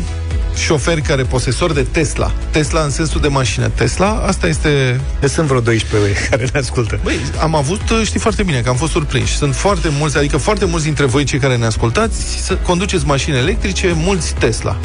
șoferi 0.57 1.01
care 1.01 1.23
posesori 1.23 1.73
de 1.73 1.81
Tesla, 1.91 2.31
Tesla 2.51 2.81
în 2.81 2.89
sensul 2.89 3.21
de 3.21 3.27
mașină 3.27 3.67
Tesla, 3.67 4.23
asta 4.25 4.47
este... 4.47 4.99
de 5.19 5.27
sunt 5.27 5.47
vreo 5.47 5.59
12 5.59 6.19
care 6.29 6.47
ne 6.53 6.59
ascultă 6.59 6.99
Băi, 7.03 7.15
am 7.41 7.55
avut, 7.55 7.81
știi 8.03 8.19
foarte 8.19 8.43
bine 8.43 8.59
că 8.61 8.69
am 8.69 8.75
fost 8.75 8.91
surprinși. 8.91 9.35
Sunt 9.37 9.55
foarte 9.55 9.89
mulți, 9.99 10.17
adică 10.17 10.37
foarte 10.37 10.65
mulți 10.65 10.85
dintre 10.85 11.05
voi 11.05 11.23
cei 11.23 11.39
care 11.39 11.55
ne 11.57 11.65
ascultați, 11.65 12.43
să 12.45 12.55
conduceți 12.55 13.05
mașini 13.05 13.37
electrice, 13.37 13.93
mulți 13.95 14.33
Tesla. 14.33 14.77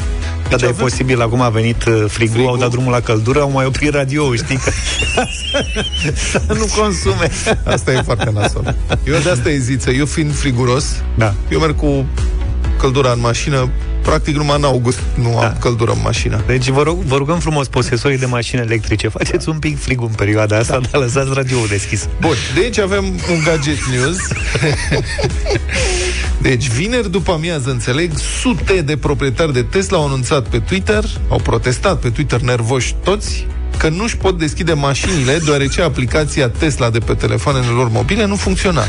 Dar 0.48 0.58
Deci 0.61 0.68
e 0.68 0.72
avem- 0.72 0.76
posibil, 0.82 1.20
acum 1.20 1.40
a 1.40 1.48
venit 1.48 1.85
uh, 1.85 2.04
frigul, 2.08 2.35
Frigul. 2.35 2.48
au 2.50 2.56
dat 2.56 2.70
drumul 2.70 2.92
la 2.92 3.00
căldură, 3.00 3.40
au 3.40 3.50
mai 3.50 3.64
oprit 3.64 3.92
radio 3.94 4.35
știi? 4.35 4.56
Că... 4.56 4.70
să 6.30 6.42
nu 6.48 6.66
consume. 6.82 7.30
Asta 7.64 7.92
e 7.92 8.02
foarte 8.02 8.30
nasol. 8.35 8.74
Eu 9.04 9.18
de 9.22 9.30
asta 9.30 9.50
eziță. 9.50 9.90
Eu 9.90 10.06
fiind 10.06 10.35
friguros, 10.35 10.85
Da. 11.14 11.35
eu 11.50 11.58
merg 11.61 11.76
cu 11.76 12.06
căldura 12.78 13.11
în 13.12 13.20
mașină, 13.20 13.68
practic 14.03 14.37
numai 14.37 14.57
în 14.57 14.65
august 14.65 14.99
nu 15.15 15.37
Da. 15.41 15.47
am 15.47 15.57
căldură 15.61 15.93
în 15.93 16.01
mașină. 16.03 16.43
Deci 16.47 16.69
vă, 16.69 16.83
rog, 16.83 16.99
vă 16.99 17.17
rugăm 17.17 17.38
frumos, 17.38 17.69
posesorii 17.69 18.19
de 18.19 18.27
mașini 18.27 18.61
electrice, 18.61 19.09
faceți 19.09 19.49
un 19.49 19.59
pic 19.59 19.79
frig 19.79 20.01
în 20.01 20.12
perioada 20.17 20.57
asta, 20.59 20.81
dar 20.91 21.01
lăsați 21.01 21.31
radioul 21.35 21.67
deschis. 21.69 22.09
Bun, 22.21 22.35
deci 22.55 22.79
avem 22.79 23.05
un 23.05 23.43
gadget 23.45 23.79
news. 23.93 24.17
Deci, 26.41 26.69
vineri 26.69 27.11
după 27.11 27.33
amiază, 27.33 27.71
înțeleg, 27.71 28.12
sute 28.41 28.81
de 28.81 28.97
proprietari 28.97 29.53
de 29.53 29.62
Tesla 29.62 29.97
au 29.97 30.05
anunțat 30.07 30.49
pe 30.49 30.59
Twitter, 30.59 31.05
au 31.29 31.38
protestat 31.38 31.99
pe 32.01 32.11
Twitter 32.11 32.41
nervoși 32.41 32.95
toți, 33.05 33.47
că 33.83 33.88
nu-și 33.88 34.16
pot 34.16 34.38
deschide 34.38 34.73
mașinile 34.73 35.38
deoarece 35.45 35.83
aplicația 35.83 36.49
Tesla 36.49 36.90
de 36.90 36.99
pe 36.99 37.14
telefoanele 37.14 37.66
lor 37.66 37.88
mobile 37.90 38.27
nu 38.27 38.37
funcționa. 38.37 38.83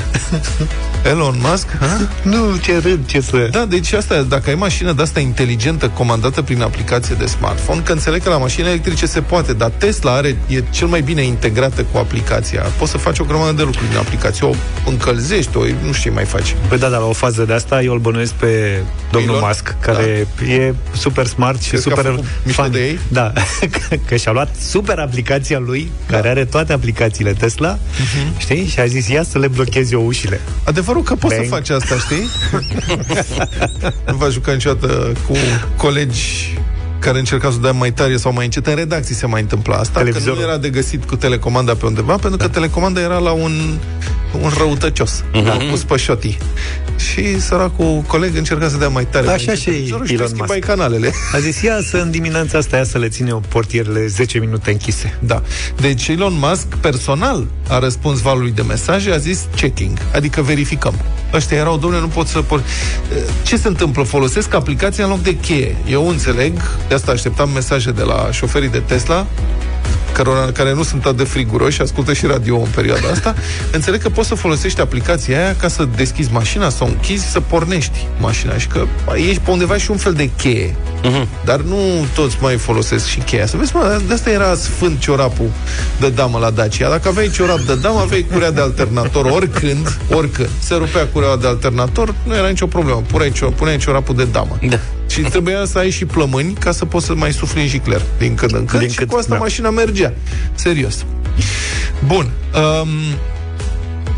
Elon 1.11 1.35
Musk, 1.41 1.67
ha? 1.79 2.09
Nu, 2.23 2.57
ce 2.61 2.77
râd, 2.77 3.05
ce 3.05 3.21
să... 3.21 3.47
Da, 3.51 3.65
deci 3.65 3.93
asta, 3.93 4.21
dacă 4.21 4.49
ai 4.49 4.55
mașină 4.55 4.91
de 4.91 5.01
asta 5.01 5.19
inteligentă 5.19 5.89
comandată 5.89 6.41
prin 6.41 6.61
aplicație 6.61 7.15
de 7.19 7.25
smartphone, 7.25 7.81
că 7.81 7.91
înțeleg 7.91 8.23
că 8.23 8.29
la 8.29 8.37
mașini 8.37 8.67
electrice 8.67 9.05
se 9.05 9.21
poate, 9.21 9.53
dar 9.53 9.69
Tesla 9.69 10.11
are, 10.11 10.37
e 10.47 10.63
cel 10.69 10.87
mai 10.87 11.01
bine 11.01 11.21
integrată 11.21 11.85
cu 11.91 11.97
aplicația. 11.97 12.61
Poți 12.61 12.91
să 12.91 12.97
faci 12.97 13.19
o 13.19 13.23
grămadă 13.23 13.51
de 13.51 13.63
lucruri 13.63 13.89
din 13.89 13.97
aplicație, 13.97 14.47
o 14.47 14.53
încălzești, 14.85 15.57
o 15.57 15.63
nu 15.85 15.91
știu 15.91 16.09
ce 16.09 16.15
mai 16.15 16.25
faci. 16.25 16.55
Păi 16.67 16.77
da, 16.77 16.87
dar 16.87 16.99
la 16.99 17.05
o 17.05 17.13
fază 17.13 17.43
de 17.43 17.53
asta 17.53 17.81
eu 17.81 17.93
îl 17.93 17.99
bănuiesc 17.99 18.33
pe 18.33 18.81
domnul 19.11 19.35
Elon? 19.35 19.47
Musk, 19.47 19.75
care 19.79 20.27
e 20.47 20.73
super 20.97 21.25
smart 21.25 21.61
și 21.61 21.69
Crezi 21.69 21.87
că 21.87 21.93
a 21.93 21.95
super 21.95 22.11
făcut 22.11 22.27
mișto 22.43 22.61
funny. 22.61 22.77
de 22.77 22.85
ei? 22.85 22.99
Da, 23.07 23.33
că, 23.89 23.95
că 24.05 24.15
și-a 24.15 24.31
luat 24.31 24.55
super 24.61 24.82
aplicația 24.91 25.59
lui, 25.59 25.91
Da. 26.07 26.15
care 26.15 26.29
are 26.29 26.45
toate 26.45 26.73
aplicațiile 26.73 27.33
Tesla, 27.33 27.77
Mhm. 27.99 28.39
știi? 28.39 28.65
Și 28.67 28.79
a 28.79 28.85
zis, 28.85 29.07
ia 29.07 29.23
să 29.23 29.37
le 29.39 29.47
blochez 29.47 29.91
eu 29.91 30.05
ușile. 30.05 30.41
Adevărul 30.63 31.03
că 31.03 31.15
poți 31.15 31.35
Bang. 31.35 31.47
să 31.47 31.53
faci 31.55 31.69
asta, 31.69 31.95
știi? 31.97 32.27
nu 34.07 34.15
v-aș 34.15 34.31
juca 34.33 34.51
niciodată 34.51 35.11
cu 35.27 35.33
colegi 35.77 36.57
care 36.99 37.17
încercau 37.19 37.51
să 37.51 37.57
dea 37.61 37.71
mai 37.71 37.91
tare 37.91 38.17
sau 38.17 38.33
mai 38.33 38.45
încet. 38.45 38.67
În 38.67 38.75
redacții 38.75 39.15
se 39.15 39.25
mai 39.25 39.41
întâmpla 39.41 39.75
asta, 39.75 39.91
că 39.99 40.05
Televizorul. 40.05 40.37
nu 40.39 40.47
era 40.47 40.57
de 40.57 40.69
găsit 40.69 41.03
cu 41.05 41.15
telecomanda 41.15 41.73
pe 41.75 41.85
undeva, 41.85 42.15
pentru 42.15 42.37
că 42.39 42.47
telecomanda 42.47 43.01
era 43.01 43.17
la 43.17 43.31
un, 43.31 43.77
un 44.41 44.51
răutăcios, 44.57 45.23
Mhm. 45.33 45.49
uh-huh. 45.49 45.69
cu 45.69 45.75
spășotii. 45.77 46.37
Și 47.11 47.39
săracul 47.41 48.03
coleg 48.07 48.35
încerca 48.37 48.67
să 48.69 48.77
dea 48.77 48.87
mai 48.89 49.05
tare. 49.05 49.25
mai 49.25 49.33
Așa 49.33 49.43
încet 49.51 49.57
și 49.63 49.69
televizorul 49.69 50.05
și 50.05 50.13
Elon 50.13 50.25
tu 50.25 50.31
schimbai 50.33 50.57
Musk. 50.61 50.69
canalele. 50.69 51.11
A 51.33 51.39
zis, 51.39 51.61
ia 51.61 51.77
să 51.89 51.97
în 51.97 52.11
dimineața 52.11 52.57
asta, 52.57 52.77
ia 52.77 52.83
să 52.83 52.97
le 52.97 53.07
ține 53.07 53.31
o 53.31 53.39
portierele 53.39 54.07
10 54.07 54.39
minute 54.39 54.71
închise. 54.71 55.17
Da. 55.19 55.41
Deci 55.81 56.07
Elon 56.07 56.33
Musk 56.39 56.65
personal 56.65 57.47
a 57.69 57.79
răspuns 57.79 58.19
valului 58.19 58.51
de 58.51 58.61
mesaje, 58.61 59.11
a 59.11 59.17
zis 59.17 59.39
checking, 59.55 59.97
adică 60.13 60.41
verificăm. 60.41 60.93
Ăștia 61.33 61.57
erau, 61.57 61.77
domnule, 61.77 62.01
nu 62.01 62.07
pot 62.07 62.27
să... 62.27 62.39
Por... 62.41 62.63
Ce 63.43 63.57
se 63.57 63.67
întâmplă? 63.67 64.03
Folosesc 64.03 64.53
aplicația 64.53 65.03
în 65.03 65.09
loc 65.09 65.21
de 65.21 65.35
cheie. 65.35 65.75
Eu 65.89 66.07
înțeleg, 66.09 66.53
de 66.87 66.93
asta 66.95 67.11
așteptam 67.11 67.49
mesaje 67.49 67.91
de 67.91 68.01
la 68.03 68.29
șoferii 68.31 68.69
de 68.69 68.79
Tesla, 68.79 69.27
cărora, 70.13 70.51
care 70.51 70.73
nu 70.73 70.83
sunt 70.83 71.05
atât 71.05 71.17
de 71.17 71.23
friguroși 71.23 71.75
și 71.75 71.81
ascultă 71.81 72.13
și 72.13 72.25
radio 72.25 72.57
în 72.57 72.67
perioada 72.75 73.07
asta, 73.11 73.35
înțeleg 73.71 74.01
că 74.01 74.09
poți 74.09 74.27
să 74.27 74.35
folosești 74.35 74.81
aplicația 74.81 75.37
aia 75.37 75.55
ca 75.55 75.67
să 75.67 75.87
deschizi 75.95 76.31
mașina, 76.31 76.69
să 76.69 76.83
o 76.83 76.85
închizi, 76.85 77.31
să 77.31 77.39
pornești 77.39 78.07
mașina 78.19 78.57
și 78.57 78.67
că 78.67 78.85
ești 79.15 79.39
pe 79.39 79.51
undeva 79.51 79.77
și 79.77 79.91
un 79.91 79.97
fel 79.97 80.13
de 80.13 80.29
cheie. 80.37 80.75
Uh-huh. 81.03 81.27
Dar 81.45 81.59
nu 81.59 81.77
toți 82.15 82.37
mai 82.41 82.55
folosesc 82.57 83.05
și 83.05 83.19
cheia. 83.19 83.45
Să 83.45 83.57
vezi, 83.57 83.75
mă, 83.75 84.01
de 84.07 84.13
asta 84.13 84.29
era 84.29 84.55
sfânt 84.55 84.99
ciorapul 84.99 85.49
de 85.99 86.09
damă 86.09 86.37
la 86.39 86.49
Dacia. 86.49 86.89
Dacă 86.89 87.07
aveai 87.07 87.29
ciorap 87.29 87.59
de 87.59 87.75
damă, 87.75 87.99
aveai 87.99 88.25
curea 88.31 88.51
de 88.51 88.61
alternator 88.61 89.25
oricând, 89.25 89.97
oricând. 90.09 90.49
Se 90.59 90.75
rupea 90.75 91.07
cureaua 91.07 91.37
de 91.37 91.47
alternator, 91.47 92.15
nu 92.23 92.35
era 92.35 92.47
nicio 92.47 92.67
problemă. 92.67 93.03
Puneai, 93.07 93.31
cio- 93.31 93.55
puneai 93.55 93.77
ciorapul 93.77 94.15
de 94.15 94.23
damă. 94.23 94.57
Da. 94.69 94.79
Și 95.13 95.21
trebuia 95.21 95.65
să 95.65 95.77
ai 95.77 95.89
și 95.89 96.05
plămâni 96.05 96.53
ca 96.53 96.71
să 96.71 96.85
poți 96.85 97.05
să 97.05 97.15
mai 97.15 97.33
sufli 97.33 97.61
în 97.61 97.67
jicler 97.67 98.01
din 98.17 98.35
când 98.35 98.53
în 98.53 98.65
când 98.65 98.81
Din 98.81 98.91
și 98.91 98.97
cât, 98.97 99.09
cu 99.09 99.17
asta 99.17 99.33
da. 99.33 99.39
mașina 99.39 99.69
mergea. 99.69 100.13
Serios. 100.55 101.05
Bun. 102.05 102.29
Um, 102.81 102.89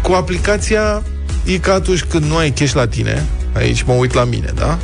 cu 0.02 0.12
aplicația 0.12 1.04
e 1.44 1.58
ca 1.58 1.74
atunci 1.74 2.04
când 2.04 2.26
nu 2.26 2.36
ai 2.38 2.52
cash 2.52 2.74
la 2.74 2.88
tine, 2.88 3.26
aici 3.54 3.84
mă 3.84 3.94
uit 3.94 4.14
la 4.14 4.24
mine, 4.24 4.52
da? 4.56 4.78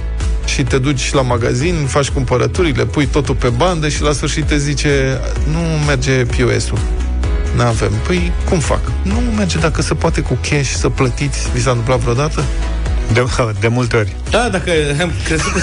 Și 0.45 0.63
te 0.63 0.77
duci 0.77 1.13
la 1.13 1.21
magazin, 1.21 1.75
faci 1.87 2.09
cumpărăturile, 2.09 2.85
pui 2.85 3.05
totul 3.05 3.35
pe 3.35 3.49
bandă 3.49 3.89
și 3.89 4.01
la 4.01 4.11
sfârșit 4.11 4.45
te 4.45 4.57
zice 4.57 5.19
nu 5.51 5.59
merge 5.87 6.25
POS-ul. 6.25 6.79
Nu 7.55 7.61
avem. 7.61 7.91
Păi, 8.07 8.31
cum 8.49 8.59
fac? 8.59 8.91
Nu 9.03 9.15
merge 9.35 9.57
dacă 9.57 9.81
se 9.81 9.93
poate 9.93 10.21
cu 10.21 10.37
cash 10.49 10.69
să 10.69 10.89
plătiți. 10.89 11.49
Vi 11.53 11.61
s-a 11.61 11.69
întâmplat 11.69 11.99
vreodată? 11.99 12.43
De, 13.13 13.25
de 13.59 13.67
multe 13.67 13.97
ori. 13.97 14.15
Da, 14.29 14.49
dacă 14.49 14.71
am 15.01 15.11
crezut 15.25 15.51
că... 15.51 15.59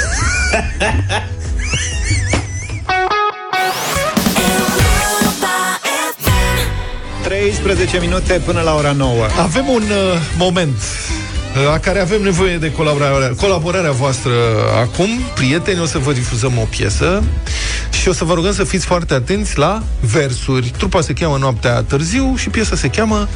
13 7.23 7.99
minute 8.01 8.41
până 8.45 8.61
la 8.61 8.75
ora 8.75 8.93
9. 8.93 9.27
Avem 9.41 9.69
un 9.69 9.83
uh, 9.83 10.21
moment 10.39 10.77
uh, 10.77 11.65
la 11.65 11.79
care 11.79 12.01
avem 12.01 12.23
nevoie 12.23 12.57
de 12.57 12.73
colaborarea, 12.73 13.35
colaborarea 13.37 13.91
voastră 13.91 14.33
acum. 14.81 15.09
Prieteni, 15.35 15.81
o 15.81 15.87
să 15.87 15.99
vă 15.99 16.13
difuzăm 16.13 16.53
o 16.59 16.65
piesă 16.71 17.23
Și 18.01 18.09
o 18.09 18.13
să 18.13 18.25
vă 18.25 18.35
rugăm 18.35 18.53
să 18.53 18.65
fiți 18.65 18.87
foarte 18.87 19.15
atenți 19.15 19.59
la 19.59 19.83
versuri. 20.01 20.73
Trupa 20.77 21.01
se 21.01 21.13
cheamă 21.13 21.37
Noaptea 21.37 21.83
Târziu 21.83 22.35
și 22.37 22.49
piesa 22.49 22.77
se 22.77 22.89
cheamă 22.89 23.29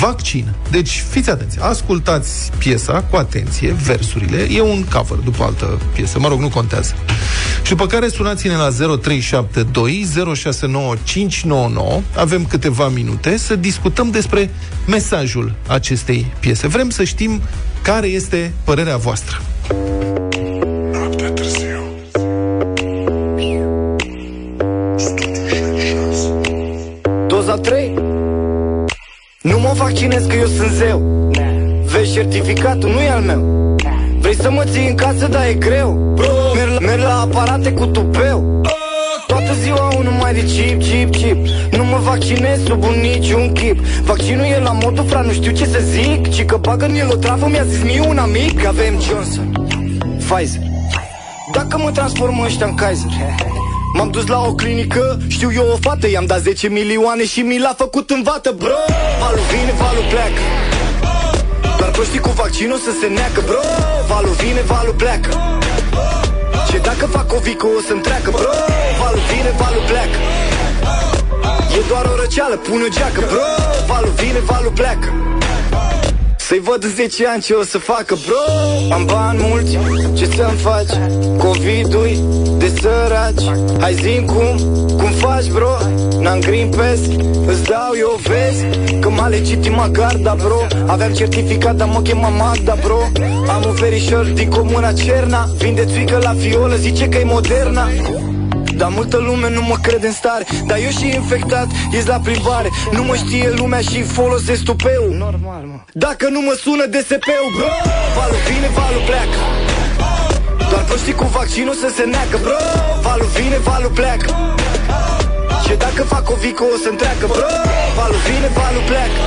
Vaccin. 0.00 0.54
Deci 0.70 1.04
fiți 1.10 1.30
atenți, 1.30 1.60
ascultați 1.60 2.50
piesa 2.58 3.02
cu 3.10 3.16
atenție, 3.16 3.72
versurile. 3.72 4.46
E 4.50 4.60
un 4.60 4.84
cover 4.84 5.18
după 5.18 5.42
altă 5.42 5.78
piesă, 5.92 6.18
mă 6.18 6.28
rog, 6.28 6.40
nu 6.40 6.48
contează. 6.48 6.94
Și 7.62 7.68
după 7.68 7.86
care 7.86 8.08
sunați-ne 8.08 8.56
la 8.56 8.68
0372 8.70 10.06
069599. 10.34 12.00
Avem 12.16 12.44
câteva 12.46 12.88
minute 12.88 13.36
să 13.36 13.56
discutăm 13.56 14.10
despre 14.10 14.50
mesajul 14.86 15.54
acestei 15.66 16.32
piese. 16.40 16.66
Vrem 16.66 16.90
să 16.90 17.04
știm 17.04 17.40
care 17.82 18.06
este 18.06 18.52
părerea 18.64 18.96
voastră. 18.96 19.40
Vaccinez 29.74 30.24
că 30.26 30.36
eu 30.36 30.46
sunt 30.46 30.70
zeu. 30.70 31.30
Vezi 31.84 32.12
certificatul, 32.12 32.90
nu 32.90 33.00
e 33.00 33.10
al 33.10 33.20
meu. 33.20 33.76
Vrei 34.18 34.34
să 34.34 34.50
mă 34.50 34.64
ții 34.64 34.88
în 34.88 34.94
casă, 34.94 35.26
dar 35.26 35.46
e 35.46 35.54
greu. 35.54 36.14
Merg, 36.54 36.70
la, 36.72 36.78
merg 36.80 37.02
la 37.02 37.20
aparate 37.20 37.72
cu 37.72 37.86
tupeu. 37.86 38.62
Toată 39.26 39.52
ziua 39.62 39.88
unul 39.98 40.12
mai 40.12 40.34
de 40.34 40.44
chip, 40.44 40.80
chip, 40.80 41.10
chip. 41.10 41.46
Nu 41.76 41.84
mă 41.84 41.98
vaccinez 42.02 42.64
sub 42.64 42.82
un 42.82 42.94
niciun 43.00 43.52
chip. 43.52 43.78
Vaccinul 44.02 44.44
e 44.44 44.58
la 44.58 44.72
modul, 44.82 45.04
fra, 45.08 45.20
nu 45.20 45.32
știu 45.32 45.52
ce 45.52 45.66
să 45.66 45.78
zic. 45.90 46.30
Ci 46.30 46.44
că 46.44 46.56
bagă 46.56 46.84
în 46.84 46.94
el 46.94 47.08
o 47.12 47.16
travă, 47.16 47.46
mi-a 47.50 47.64
zis 47.64 47.82
mie 47.82 48.00
un 48.08 48.18
amic. 48.18 48.66
Avem 48.66 49.00
Johnson, 49.00 49.52
Pfizer. 50.18 50.62
Dacă 51.52 51.78
mă 51.82 51.90
transformă 51.90 52.44
ăștia 52.44 52.66
în 52.66 52.74
Kaiser 52.74 53.10
M-am 53.96 54.10
dus 54.10 54.26
la 54.26 54.40
o 54.40 54.54
clinică, 54.54 55.18
știu 55.28 55.50
eu 55.52 55.66
o 55.72 55.76
fată 55.80 56.08
I-am 56.08 56.26
dat 56.26 56.40
10 56.40 56.68
milioane 56.68 57.24
și 57.24 57.40
mi 57.40 57.58
l-a 57.58 57.74
făcut 57.76 58.10
în 58.10 58.22
vată, 58.22 58.54
bro. 58.58 58.78
Valul 59.20 59.44
vine, 59.50 59.72
valul 59.82 60.04
pleacă. 60.12 60.42
Doar 61.78 61.90
proștii 61.90 62.18
cu 62.18 62.28
vaccinul 62.28 62.78
să 62.78 62.90
se 63.00 63.06
neacă, 63.06 63.40
bro? 63.46 63.60
Valul 64.08 64.34
vine, 64.42 64.60
valul 64.60 64.94
pleacă. 65.02 65.30
Și 66.70 66.78
dacă 66.88 67.06
fac 67.06 67.32
o 67.32 67.38
vică 67.38 67.66
o 67.66 67.80
să-mi 67.86 68.00
treacă, 68.00 68.30
bro? 68.30 68.52
Valul 69.02 69.22
vine, 69.30 69.52
valul 69.62 69.84
pleacă. 69.90 70.18
E 71.76 71.80
doar 71.88 72.04
o 72.12 72.14
răceală, 72.22 72.56
pun 72.56 72.80
o 72.86 72.90
geacă, 72.96 73.20
bro. 73.30 73.46
Valul 73.86 74.12
vine, 74.20 74.40
valul 74.52 74.72
pleacă 74.80 75.33
să-i 76.48 76.58
văd 76.58 76.84
în 76.84 76.90
10 76.90 77.26
ani 77.26 77.42
ce 77.42 77.52
o 77.52 77.62
să 77.62 77.78
facă, 77.78 78.16
bro. 78.26 78.94
Am 78.94 79.04
bani 79.04 79.38
mulți, 79.42 79.78
ce 80.14 80.24
să-mi 80.24 80.58
faci? 80.58 80.92
Covid-ul 81.38 82.10
de 82.58 82.72
săraci. 82.80 83.44
Hai 83.80 83.94
zi 83.94 84.24
cum, 84.24 84.58
cum 84.96 85.10
faci, 85.10 85.50
bro? 85.50 85.76
N-am 86.20 86.40
green 86.40 86.68
pass, 86.68 87.00
îți 87.46 87.62
dau 87.62 87.92
eu 87.98 88.20
vezi 88.22 88.66
Că 89.00 89.10
m-a 89.10 89.28
legitima 89.28 89.88
garda, 89.88 90.34
bro. 90.38 90.66
Aveam 90.86 91.12
certificat, 91.12 91.76
dar 91.76 91.88
mă 91.88 92.00
chema 92.02 92.28
Magda, 92.28 92.76
bro. 92.82 92.98
Am 93.48 93.62
un 93.66 93.74
verișor 93.74 94.24
din 94.24 94.50
comuna 94.50 94.92
Cerna. 94.92 95.48
Vinde 95.56 95.84
țuică 95.84 96.18
la 96.22 96.34
fiolă, 96.38 96.74
zice 96.74 97.08
că 97.08 97.18
e 97.18 97.24
moderna 97.24 97.88
dar 98.76 98.88
multă 98.88 99.16
lume 99.16 99.48
nu 99.50 99.62
mă 99.62 99.76
crede 99.82 100.06
în 100.06 100.12
stare. 100.12 100.44
Dar 100.66 100.78
eu 100.86 100.92
și 100.98 101.06
infectat, 101.14 101.68
ies 101.92 102.06
la 102.06 102.18
plimbare 102.24 102.68
Nu 102.92 103.02
mă 103.04 103.14
știe 103.14 103.50
lumea 103.60 103.80
și 103.80 104.02
folosesc 104.02 104.62
tupeu 104.62 105.04
Normal, 105.26 105.62
mă. 105.70 105.78
Dacă 105.92 106.28
nu 106.28 106.40
mă 106.40 106.54
sună 106.62 106.84
DSP-ul, 106.86 107.50
bro 107.56 107.70
Valul 108.16 108.40
vine, 108.48 108.68
valul 108.78 109.02
pleacă. 109.10 109.38
Doar 110.70 110.84
proștii 110.84 111.14
cu 111.20 111.24
vaccinul 111.24 111.74
să 111.82 111.88
se 111.96 112.04
neacă, 112.14 112.36
bro 112.44 112.58
Valul 113.06 113.28
vine, 113.36 113.58
valul 113.70 113.92
pleacă. 113.98 114.28
Și 115.64 115.74
dacă 115.84 116.02
fac 116.02 116.30
o 116.30 116.34
vică 116.44 116.62
o 116.74 116.76
să-mi 116.84 116.96
treacă, 116.96 117.24
bro 117.32 117.46
Valul 117.98 118.20
vine, 118.26 118.48
valul 118.60 118.84
pleacă. 118.90 119.20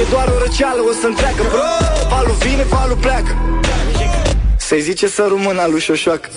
E 0.00 0.02
doar 0.10 0.26
o 0.34 0.38
răceală, 0.44 0.80
o 0.90 0.92
să-mi 1.00 1.14
treacă, 1.20 1.42
bro 1.50 1.66
Valul 2.12 2.36
vine, 2.44 2.62
valul 2.62 2.98
pleacă. 3.04 3.32
Să-i 4.56 4.80
zice 4.80 5.06
să 5.08 5.22
rămână 5.28 5.66
lui 5.70 5.80
Șoșoacă 5.80 6.28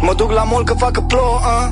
Mă 0.00 0.14
duc 0.14 0.30
la 0.30 0.42
mall 0.42 0.64
că 0.64 0.74
facă 0.74 1.00
plouă, 1.00 1.38
uh? 1.42 1.68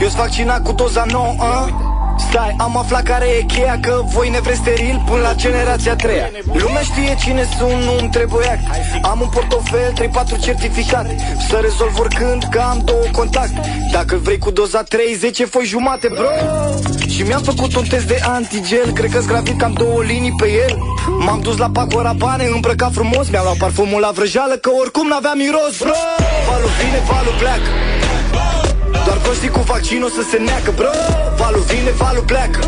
Eu 0.00 0.08
sunt 0.08 0.20
vaccinat 0.20 0.62
cu 0.62 0.72
doza 0.72 1.04
nouă, 1.10 1.34
uh? 1.38 1.89
Stai, 2.28 2.54
am 2.58 2.76
aflat 2.76 3.02
care 3.02 3.26
e 3.26 3.42
cheia 3.42 3.78
Că 3.82 4.02
voi 4.04 4.28
ne 4.28 4.40
vreți 4.40 4.58
steril 4.58 5.02
până 5.06 5.20
la 5.20 5.34
generația 5.34 5.96
3 5.96 6.14
Lumea 6.52 6.82
știe 6.82 7.16
cine 7.20 7.48
sunt, 7.58 7.82
nu-mi 7.84 8.10
trebuie 8.10 8.48
act. 8.48 9.04
Am 9.04 9.20
un 9.20 9.28
portofel, 9.28 9.92
3-4 10.38 10.40
certificate 10.40 11.16
Să 11.48 11.58
rezolv 11.62 11.98
oricând 11.98 12.44
că 12.50 12.58
am 12.58 12.80
două 12.84 13.04
contacte 13.12 13.60
Dacă 13.92 14.20
vrei 14.22 14.38
cu 14.38 14.50
doza 14.50 14.82
3, 14.82 15.14
10 15.14 15.44
foi 15.44 15.64
jumate, 15.64 16.08
bro. 16.08 16.28
Și 17.08 17.22
mi-am 17.22 17.42
făcut 17.42 17.76
un 17.76 17.84
test 17.84 18.06
de 18.06 18.20
antigel. 18.22 18.92
Cred 18.92 19.10
că-s 19.10 19.26
gravid 19.26 19.58
cam 19.58 19.72
două 19.72 20.02
linii 20.02 20.34
pe 20.36 20.48
el. 20.50 20.78
M-am 21.18 21.40
dus 21.40 21.56
la 21.56 21.70
Pacora 21.70 22.12
Bane, 22.12 22.44
îmbrăcat 22.44 22.92
frumos. 22.92 23.28
Mi-am 23.30 23.44
luat 23.44 23.56
parfumul 23.56 24.00
la 24.00 24.10
vrăjeală 24.14 24.54
Că 24.54 24.70
oricum 24.80 25.06
n-avea 25.06 25.32
miros, 25.32 25.78
bro. 25.78 25.90
Valul 26.48 26.70
vine, 26.80 27.02
valul 27.10 27.34
pleacă 27.38 27.99
doar 29.04 29.18
proștii 29.24 29.48
cu 29.56 29.60
vaccinul 29.60 30.10
să 30.10 30.22
se 30.30 30.38
neacă, 30.48 30.70
bro. 30.78 30.92
Valul 31.36 31.64
vine, 31.70 31.90
valul 31.90 32.24
pleacă. 32.32 32.60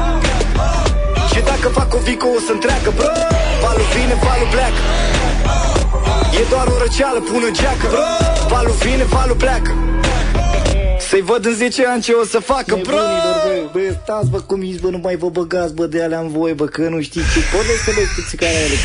Și 1.32 1.40
dacă 1.50 1.68
fac 1.78 1.94
o 1.94 1.98
vică 1.98 2.26
o 2.36 2.40
să-mi 2.46 2.60
treacă, 2.60 2.90
bro. 2.96 3.12
Valul 3.64 3.86
vine, 3.94 4.14
valul 4.26 4.48
pleacă. 4.54 4.82
E 6.40 6.42
doar 6.52 6.66
o 6.74 6.76
răceală, 6.84 7.20
pun 7.30 7.42
o 7.48 7.50
geacă, 7.58 7.86
bro. 7.92 8.06
Valul 8.54 8.74
vine, 8.82 9.04
valul 9.04 9.36
pleacă 9.44 9.72
să-i 11.12 11.22
văd 11.22 11.46
în 11.46 11.54
10 11.54 11.86
ani 11.86 12.02
ce 12.02 12.12
o 12.12 12.24
să 12.24 12.38
facă, 12.38 12.78
bro 12.82 12.94
Nebunilor, 12.94 13.70
bă, 13.72 13.78
bă, 13.78 13.96
stați 14.02 14.30
bă 14.30 14.38
cum 14.40 14.60
ești, 14.62 14.80
bă, 14.80 14.88
nu 14.90 14.98
mai 14.98 15.16
vă 15.16 15.28
băgați, 15.28 15.74
bă, 15.74 15.86
de 15.86 16.02
alea 16.02 16.20
în 16.20 16.28
voi, 16.28 16.52
bă, 16.52 16.64
că 16.64 16.88
nu 16.88 17.00
știți 17.00 17.32
ce 17.32 17.40
Porneți 17.52 17.82
să 17.84 17.90
le 17.96 18.04
știți 18.12 18.36
care 18.36 18.52
are 18.64 18.76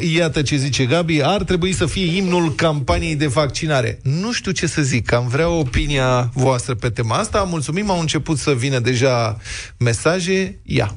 0372069599 0.00 0.14
Iată 0.16 0.42
ce 0.42 0.56
zice 0.56 0.84
Gabi 0.84 1.22
Ar 1.22 1.42
trebui 1.42 1.72
să 1.72 1.86
fie 1.86 2.16
imnul 2.16 2.54
campaniei 2.54 3.16
de 3.16 3.26
vaccinare. 3.26 4.00
Nu 4.02 4.32
știu 4.32 4.52
ce 4.52 4.66
să 4.66 4.82
zic 4.82 5.12
Am 5.12 5.28
vrea 5.28 5.48
opinia 5.48 6.30
voastră 6.34 6.74
pe 6.74 6.88
tema 6.88 7.16
asta. 7.16 7.46
Mulțumim, 7.50 7.90
au 7.90 8.00
început 8.00 8.38
să 8.38 8.50
vină 8.50 8.78
deja 8.78 9.36
mesaje. 9.78 10.60
Ia. 10.62 10.96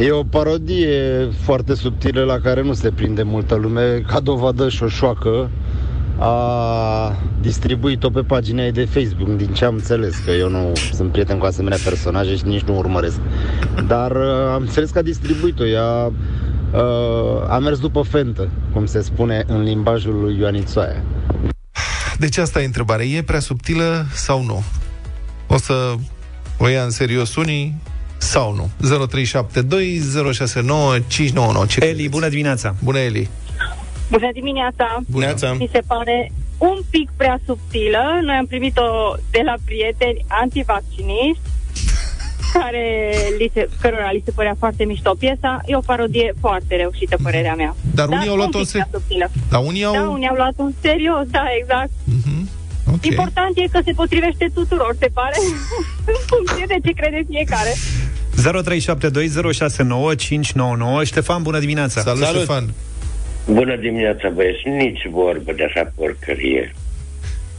E 0.00 0.10
o 0.10 0.22
parodie 0.22 1.28
foarte 1.44 1.74
subtilă 1.74 2.24
la 2.24 2.38
care 2.38 2.62
nu 2.62 2.72
se 2.72 2.90
prinde 2.90 3.22
multă 3.22 3.54
lume. 3.54 4.04
Ca 4.06 4.20
dovadă 4.20 4.68
șoșoacă 4.68 5.50
a 6.18 7.16
distribuit-o 7.40 8.10
pe 8.10 8.20
pagina 8.20 8.64
ei 8.64 8.72
de 8.72 8.84
Facebook, 8.84 9.36
din 9.36 9.52
ce 9.52 9.64
am 9.64 9.74
înțeles, 9.74 10.16
că 10.16 10.30
eu 10.30 10.48
nu 10.48 10.72
sunt 10.92 11.12
prieten 11.12 11.38
cu 11.38 11.44
asemenea 11.44 11.78
personaje 11.84 12.36
și 12.36 12.44
nici 12.44 12.62
nu 12.62 12.76
urmăresc. 12.76 13.18
Dar 13.86 14.10
uh, 14.10 14.52
am 14.54 14.60
înțeles 14.60 14.90
că 14.90 14.98
a 14.98 15.02
distribuit-o, 15.02 15.66
ea 15.66 16.12
uh, 16.72 17.48
a 17.48 17.58
mers 17.58 17.78
după 17.78 18.02
fentă, 18.02 18.48
cum 18.72 18.86
se 18.86 19.00
spune 19.02 19.44
în 19.46 19.62
limbajul 19.62 20.20
lui 20.20 20.38
Ioanițoaia. 20.38 21.02
Deci 22.18 22.36
asta 22.36 22.62
e 22.62 22.64
întrebarea. 22.64 23.06
E 23.06 23.22
prea 23.22 23.40
subtilă 23.40 24.06
sau 24.12 24.44
nu? 24.44 24.62
O 25.46 25.56
să 25.56 25.94
o 26.58 26.68
ia 26.68 26.82
în 26.82 26.90
serios 26.90 27.36
unii 27.36 27.74
sau 28.16 28.54
nu? 28.54 28.70
0372 29.06 30.00
069 30.32 30.98
599. 31.06 31.66
Ce 31.66 31.84
Eli, 31.84 32.08
bună 32.08 32.28
dimineața! 32.28 32.74
Bună, 32.82 32.98
Eli! 32.98 33.28
Bună 34.10 34.30
dimineața! 34.32 35.00
Bună. 35.10 35.34
Mi 35.58 35.68
se 35.72 35.80
pare 35.86 36.32
un 36.58 36.78
pic 36.90 37.10
prea 37.16 37.38
subtilă. 37.46 38.02
Noi 38.22 38.34
am 38.36 38.46
primit-o 38.46 39.16
de 39.30 39.40
la 39.44 39.54
prieteni 39.64 40.24
antivacciniști 40.28 41.42
care 42.52 43.12
li 43.38 43.50
se, 43.54 43.68
cărora 43.80 44.10
li 44.12 44.22
se 44.24 44.30
părea 44.30 44.54
foarte 44.58 44.84
mișto 44.84 45.14
piesa. 45.18 45.60
E 45.66 45.76
o 45.76 45.80
parodie 45.80 46.34
foarte 46.40 46.76
reușită, 46.76 47.16
părerea 47.22 47.54
mea. 47.54 47.76
Dar 47.94 48.08
unii 48.08 48.28
au 48.28 48.32
un 48.32 48.38
luat-o 48.38 48.58
pic 48.58 48.66
în 48.66 48.72
prea 48.72 48.88
se- 48.90 48.96
subtilă. 48.98 49.30
Dar 49.50 49.62
unii 49.64 49.84
au... 49.84 49.92
Da, 49.94 50.00
unii 50.08 50.28
au 50.28 50.34
luat-o 50.34 50.62
în 50.62 50.72
serios, 50.80 51.26
da, 51.26 51.44
exact. 51.60 51.90
Ok. 52.92 53.04
Important 53.04 53.52
e 53.56 53.66
că 53.72 53.80
se 53.84 53.92
potrivește 53.92 54.50
tuturor, 54.54 54.96
se 54.98 55.08
pare, 55.12 55.36
în 56.12 56.18
funcție 56.26 56.64
de 56.68 56.76
ce 56.84 56.92
crede 56.92 57.24
fiecare. 57.28 57.72
0372069599 61.02 61.06
Ștefan, 61.06 61.42
bună 61.42 61.58
dimineața! 61.58 62.00
Salut, 62.00 62.22
Salut. 62.22 62.42
Ștefan! 62.42 62.74
Bună 63.46 63.76
dimineața, 63.76 64.28
băieți. 64.28 64.68
Nici 64.68 65.06
vorbă 65.10 65.52
de 65.52 65.64
așa 65.64 65.92
porcărie. 65.94 66.74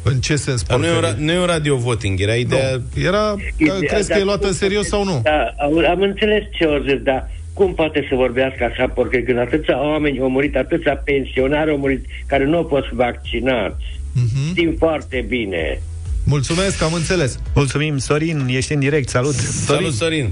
În 0.04 0.20
ce 0.20 0.36
sens? 0.36 0.64
Dar 0.64 0.80
nu 0.80 0.86
e, 0.86 0.90
un, 0.90 0.94
porcărie? 0.94 1.16
ra- 1.16 1.26
nu 1.26 1.32
e 1.32 1.40
un 1.40 1.46
radio 1.46 1.76
voting, 1.76 2.20
era 2.20 2.34
ideea... 2.36 2.70
Nu. 2.72 3.02
Era... 3.04 3.36
Ideea, 3.58 3.80
crezi 3.80 4.08
că 4.08 4.14
dar 4.14 4.22
e 4.22 4.24
luată 4.24 4.40
cum 4.40 4.48
în 4.48 4.54
serios 4.54 4.88
sau 4.88 5.04
nu? 5.04 5.20
Da, 5.24 5.54
am, 5.60 5.86
am 5.90 6.02
înțeles 6.02 6.44
ce 6.58 6.66
o 6.66 6.80
zis, 6.80 7.02
dar 7.04 7.32
cum 7.54 7.74
poate 7.74 8.06
să 8.10 8.16
vorbească 8.16 8.64
așa 8.64 8.88
porcărie 8.88 9.24
când 9.26 9.38
atâția 9.38 9.84
oameni 9.84 10.20
au 10.20 10.30
murit, 10.30 10.56
atâția 10.56 10.96
pensionari 10.96 11.70
au 11.72 11.78
murit 11.78 12.06
care 12.28 12.46
nu 12.46 12.58
au 12.58 12.66
fost 12.70 12.88
vaccinați? 12.88 13.84
Mhm. 14.14 14.50
Știm 14.50 14.76
foarte 14.78 15.26
bine. 15.28 15.82
Mulțumesc, 16.24 16.84
am 16.84 16.94
înțeles. 16.94 17.40
Mulțumim, 17.56 17.98
Sorin, 17.98 18.46
ești 18.50 18.74
în 18.74 18.80
direct, 18.80 19.10
salut! 19.10 19.34
Salut, 19.34 19.94
Sorin! 19.94 20.30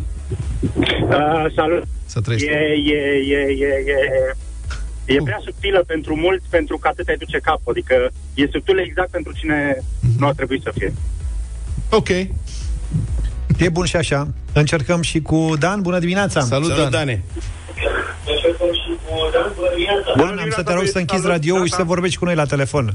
Uh, 0.78 1.46
salut. 1.56 1.84
Să 2.06 2.22
trăiești. 2.22 2.48
E, 2.48 2.52
e, 2.52 2.98
e, 3.34 3.40
e, 3.40 3.92
e. 3.92 4.36
E 5.06 5.18
prea 5.24 5.40
subtilă 5.44 5.84
pentru 5.88 6.16
mulți, 6.16 6.46
pentru 6.50 6.78
că 6.78 6.88
atât 6.88 7.08
ai 7.08 7.18
duce 7.18 7.40
cap. 7.40 7.60
Adică 7.68 8.12
e 8.34 8.48
subtilă 8.52 8.82
exact 8.82 9.12
pentru 9.12 9.32
cine 9.40 9.84
nu 10.18 10.28
ar 10.28 10.34
trebui 10.34 10.62
să 10.64 10.72
fie. 10.78 10.94
Ok. 11.90 12.10
E 13.58 13.70
bun 13.72 13.86
și 13.86 13.96
așa. 13.96 14.28
Încercăm 14.54 15.02
și 15.02 15.22
cu 15.22 15.54
Dan. 15.60 15.82
Bună 15.82 16.00
dimineața! 16.00 16.42
Salut, 16.42 16.72
Salut, 16.72 16.92
Dane. 16.92 17.24
Dan, 20.18 20.38
am 20.38 20.50
să 20.50 20.64
te 20.64 20.74
rog 20.74 20.86
să 20.86 20.98
închizi 20.98 21.28
radio 21.28 21.66
și 21.66 21.72
să 21.72 21.84
vorbești 21.84 22.18
cu 22.18 22.26
noi 22.26 22.36
la 22.36 22.46
telefon. 22.46 22.92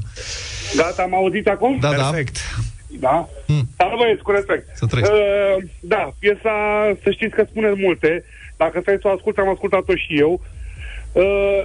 Gata, 0.75 1.01
am 1.01 1.15
auzit 1.15 1.47
acum? 1.47 1.77
Da, 1.79 1.89
da. 1.89 1.95
Perfect. 1.95 2.37
Da? 2.87 3.29
Salut 3.77 3.97
băieți, 3.99 4.21
cu 4.21 4.31
respect. 4.31 4.75
Să 4.75 4.85
trăiești. 4.85 5.13
Uh, 5.13 5.63
da, 5.79 6.13
piesa, 6.19 6.55
să 7.03 7.11
știți 7.11 7.35
că 7.35 7.45
spune 7.49 7.73
multe. 7.77 8.23
Dacă 8.57 8.79
stai 8.81 8.97
să 9.01 9.07
o 9.07 9.11
ascult, 9.11 9.37
am 9.37 9.49
ascultat-o 9.49 9.95
și 9.95 10.19
eu. 10.19 10.41
Uh, 11.11 11.61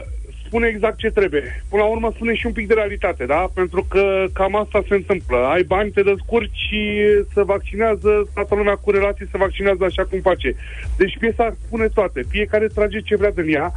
spune 0.47 0.66
exact 0.66 0.99
ce 0.99 1.11
trebuie. 1.11 1.64
Până 1.68 1.82
la 1.82 1.88
urmă 1.88 2.11
spune 2.14 2.34
și 2.34 2.47
un 2.47 2.53
pic 2.53 2.66
de 2.66 2.74
realitate, 2.74 3.24
da? 3.24 3.51
Pentru 3.55 3.86
că 3.88 4.24
cam 4.32 4.57
asta 4.57 4.82
se 4.88 4.95
întâmplă. 4.95 5.36
Ai 5.36 5.62
bani, 5.62 5.90
te 5.90 6.03
descurci 6.03 6.57
și 6.68 6.80
se 7.34 7.42
vaccinează, 7.42 8.28
toată 8.34 8.55
lumea 8.55 8.74
cu 8.74 8.90
relații 8.90 9.28
se 9.30 9.38
vaccinează 9.38 9.84
așa 9.84 10.05
cum 10.05 10.20
face. 10.20 10.55
Deci 10.97 11.18
piesa 11.18 11.57
spune 11.66 11.88
toate. 11.88 12.20
Fiecare 12.28 12.66
trage 12.66 13.01
ce 13.01 13.16
vrea 13.16 13.30
din 13.30 13.55
ea. 13.55 13.72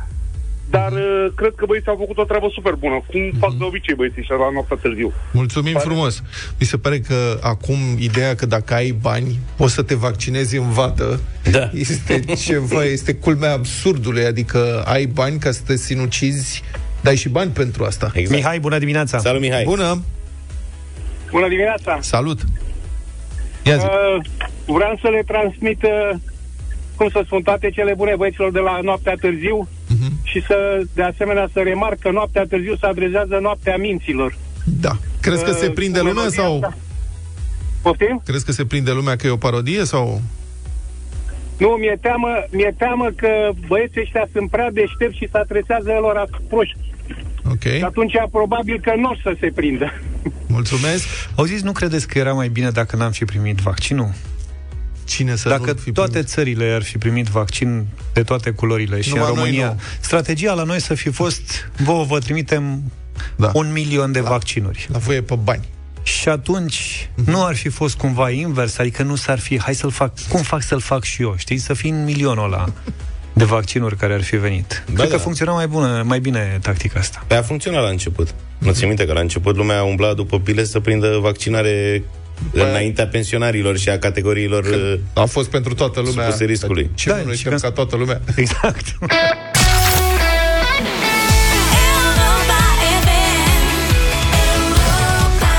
Dar 0.70 0.91
uh, 0.91 1.28
cred 1.36 1.53
că 1.55 1.65
băieții 1.65 1.89
au 1.89 1.95
făcut 1.99 2.18
o 2.18 2.24
treabă 2.24 2.47
super 2.53 2.74
bună, 2.74 3.01
cum 3.11 3.22
fac 3.39 3.53
de 3.57 3.63
obicei 3.63 3.95
băieții 3.95 4.24
și 4.24 4.30
la 4.30 4.49
noaptea 4.53 4.78
târziu. 4.82 5.13
Mulțumim 5.34 5.74
Pare- 5.74 5.86
frumos. 5.86 6.24
Mi 6.59 6.65
se 6.65 6.78
pare 6.78 6.99
că 6.99 7.39
acum 7.41 7.78
ideea 7.99 8.36
că 8.36 8.45
dacă 8.45 8.74
ai 8.74 8.91
bani, 8.91 9.39
poți 9.55 9.74
să 9.74 9.82
te 9.82 9.95
vaccinezi 9.95 10.57
în 10.57 10.70
vadă, 10.72 11.20
Da. 11.51 11.70
este 11.74 12.20
ceva, 12.45 12.84
este 12.84 13.13
culmea 13.15 13.51
absurdului, 13.51 14.26
adică 14.26 14.84
ai 14.88 15.05
bani 15.05 15.39
ca 15.39 15.51
să 15.51 15.61
te 15.65 15.76
sinucizi, 15.76 16.63
dai 17.01 17.15
și 17.15 17.30
bani 17.30 17.51
pentru 17.51 17.84
asta. 17.84 18.11
Exact. 18.13 18.36
Mihai, 18.36 18.59
bună 18.59 18.78
dimineața! 18.78 19.18
Salut, 19.18 19.41
Mihai. 19.41 19.63
Bună! 19.63 20.01
Bună 21.32 21.47
dimineața! 21.47 21.97
Salut! 22.01 22.39
Ia 23.63 23.78
zi. 23.78 23.86
Uh, 23.86 24.26
vreau 24.65 24.97
să 25.01 25.07
le 25.09 25.24
transmit, 25.28 25.84
uh, 25.84 26.09
cum 26.95 27.09
să 27.09 27.22
spun, 27.26 27.41
toate 27.41 27.70
cele 27.70 27.93
bune 27.97 28.15
băieților 28.15 28.51
de 28.51 28.59
la 28.59 28.80
noaptea 28.84 29.13
târziu 29.22 29.68
Mhm. 29.88 30.12
și 30.24 30.42
să, 30.48 30.82
de 30.94 31.04
asemenea, 31.04 31.50
să 31.54 31.60
remarc 31.60 32.00
că 32.00 32.12
noaptea 32.12 32.46
târziu 32.46 32.76
se 32.76 32.86
adresează 32.86 33.38
noaptea 33.42 33.78
minților. 33.78 34.38
Da. 34.64 34.98
Crezi 35.22 35.44
că 35.44 35.50
Uh, 35.50 35.58
se 35.60 35.70
prinde 35.70 36.00
cu 36.00 36.06
lumea 36.06 36.24
melodia 36.24 36.44
sau... 36.44 36.54
asta. 36.56 36.78
Poftim? 37.82 38.22
Crezi 38.26 38.46
că 38.46 38.52
se 38.52 38.66
prinde 38.66 38.92
lumea 38.92 39.16
că 39.16 39.28
e 39.28 39.30
o 39.30 39.38
parodie 39.38 39.84
sau... 39.86 40.22
Nu, 41.58 41.68
mi-e 41.68 41.98
teamă, 42.02 42.28
mi-e 42.52 42.74
teamă 42.78 43.10
că 43.16 43.30
băieții 43.68 44.02
ăștia 44.02 44.28
sunt 44.34 44.50
prea 44.50 44.72
deștepți 44.72 45.18
și 45.18 45.28
se 45.32 45.38
adresează 45.38 45.92
lor 46.00 46.30
proști. 46.50 46.78
Ok. 47.52 47.62
Și 47.62 47.84
atunci 47.84 48.14
probabil 48.32 48.80
că 48.84 48.94
nu 48.98 49.10
o 49.10 49.16
să 49.24 49.36
se 49.40 49.52
prindă. 49.56 49.94
Mulțumesc. 50.48 51.08
Auziți, 51.36 51.64
nu 51.64 51.72
credeți 51.72 52.08
că 52.08 52.18
era 52.18 52.34
mai 52.34 52.48
bine 52.50 52.70
dacă 52.70 52.96
n-am 52.96 53.12
fi 53.12 53.26
primit 53.26 53.58
vaccinul? 53.58 54.10
Cine 55.08 55.36
să 55.36 55.49
Dacă 55.49 55.72
nu 55.72 55.78
fi 55.84 55.91
toate 55.91 56.10
primit? 56.12 56.28
țările 56.28 56.72
ar 56.72 56.84
fi 56.84 56.97
primit 56.97 57.26
vaccin 57.28 57.86
de 58.14 58.24
toate 58.24 58.49
culorile 58.51 59.01
și 59.01 59.10
Numai 59.10 59.24
în 59.30 59.34
noi 59.36 59.43
România, 59.43 59.68
nu. 59.68 59.80
strategia 59.99 60.53
la 60.53 60.64
noi 60.64 60.82
să 60.82 60.93
fi 60.93 61.10
fost, 61.10 61.70
vouă 61.78 62.03
vă 62.03 62.20
trimitem 62.20 62.82
Da. 63.36 63.51
un 63.53 63.72
milion 63.72 64.12
de 64.12 64.20
vaccinuri. 64.20 64.88
La 64.91 64.97
voie 64.97 65.22
pe 65.22 65.36
bani. 65.36 65.68
Și 66.03 66.30
atunci 66.30 67.10
nu 67.26 67.45
ar 67.45 67.55
fi 67.55 67.70
fost 67.70 67.97
cumva 67.97 68.30
invers, 68.30 68.78
adică 68.78 69.03
nu 69.03 69.16
s-ar 69.16 69.39
fi, 69.39 69.60
hai 69.60 69.76
să-l 69.76 69.91
fac, 69.91 70.12
cum 70.30 70.41
fac 70.41 70.62
să-l 70.64 70.80
fac 70.80 71.03
și 71.03 71.22
eu, 71.22 71.34
știi, 71.38 71.58
să 71.58 71.74
fii 71.74 71.89
în 71.89 72.03
milionul 72.03 72.43
ăla 72.43 72.70
de 73.34 73.43
vaccinuri 73.43 73.95
care 73.97 74.14
ar 74.14 74.24
fi 74.24 74.36
venit. 74.36 74.84
Da, 74.88 74.93
Cred 74.93 75.10
da. 75.10 75.16
că 75.16 75.22
funcționa 75.22 75.51
mai 75.51 75.68
bună, 75.68 76.03
mai 76.05 76.20
bine 76.20 76.58
tactica 76.62 76.99
asta. 76.99 77.24
Pe 77.28 77.34
a 77.36 77.41
funcționat 77.41 77.82
la 77.84 77.89
început. 77.89 78.34
Nu 78.58 78.72
ți 78.72 78.86
minte 78.86 79.05
că 79.05 79.14
la 79.14 79.20
început 79.20 79.55
lumea 79.55 79.84
umbla 79.84 80.14
după 80.14 80.39
pile 80.39 80.64
să 80.64 80.80
prindă 80.80 81.18
vaccinare 81.22 82.03
înaintea 82.52 83.08
pensionarilor 83.08 83.78
și 83.78 83.90
a 83.90 83.98
categoriilor 84.00 84.64
uh, 84.66 84.94
A 85.14 85.26
fost 85.26 85.50
pentru 85.50 85.74
toată 85.74 86.00
lumea. 86.00 86.26
supuse 86.26 86.46
riscului. 86.46 86.90
Ce 86.96 87.10
Da, 87.10 87.16
da, 87.16 87.22
nu 87.26 87.34
și 87.34 87.48
noi 87.48 87.56
că- 87.56 87.62
ca 87.62 87.72
toată 87.72 87.96
lumea? 87.96 88.22
Exact. 88.36 88.86
Europa 91.78 92.60
FM. 93.04 93.48
Europa 94.54 95.54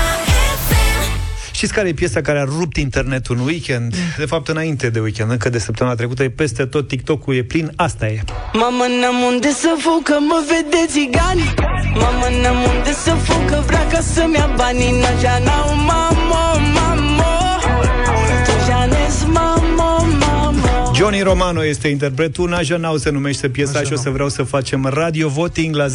FM. 0.67 1.51
Știți 1.51 1.73
care 1.73 1.87
e 1.87 1.93
piesa 1.93 2.21
care 2.21 2.39
a 2.39 2.43
rupt 2.43 2.77
internetul 2.77 3.35
în 3.39 3.45
weekend? 3.45 3.95
De 4.17 4.25
fapt, 4.25 4.47
înainte 4.47 4.89
de 4.89 4.99
weekend, 4.99 5.31
încă 5.31 5.49
de 5.49 5.59
săptămâna 5.59 5.95
trecută, 5.95 6.23
e 6.23 6.29
peste 6.29 6.65
tot 6.65 6.87
TikTok-ul, 6.87 7.35
e 7.35 7.43
plin, 7.43 7.71
asta 7.75 8.07
e. 8.07 8.19
Mama, 8.53 8.85
n-am 9.01 9.21
unde 9.33 9.49
să 9.49 9.75
fug, 9.79 10.03
că 10.03 10.15
mă 10.27 10.43
vede 10.47 10.85
țigani 10.91 11.53
Mama, 11.93 12.27
n-am 12.41 12.57
unde 12.77 12.91
să 13.03 13.11
fug, 13.23 13.49
că 13.49 13.63
vrea 13.65 13.87
ca 13.87 13.99
să-mi 14.13 14.33
ia 14.35 14.53
banii 14.55 14.91
N-așa 14.99 15.39
n-au, 15.45 15.75
mamo, 15.75 16.08
Johnny 20.99 21.21
Romano 21.21 21.63
este 21.65 21.87
interpretul, 21.87 22.49
Naja 22.49 22.77
Now 22.77 22.97
se 22.97 23.09
numește 23.09 23.49
piesa 23.49 23.71
Naja 23.71 23.85
și 23.85 23.93
o 23.93 23.95
să 23.95 24.03
Now. 24.03 24.13
vreau 24.13 24.29
să 24.29 24.43
facem 24.43 24.85
radio 24.85 25.27
voting 25.27 25.75
la 25.75 25.85
0372069599. 25.85 25.91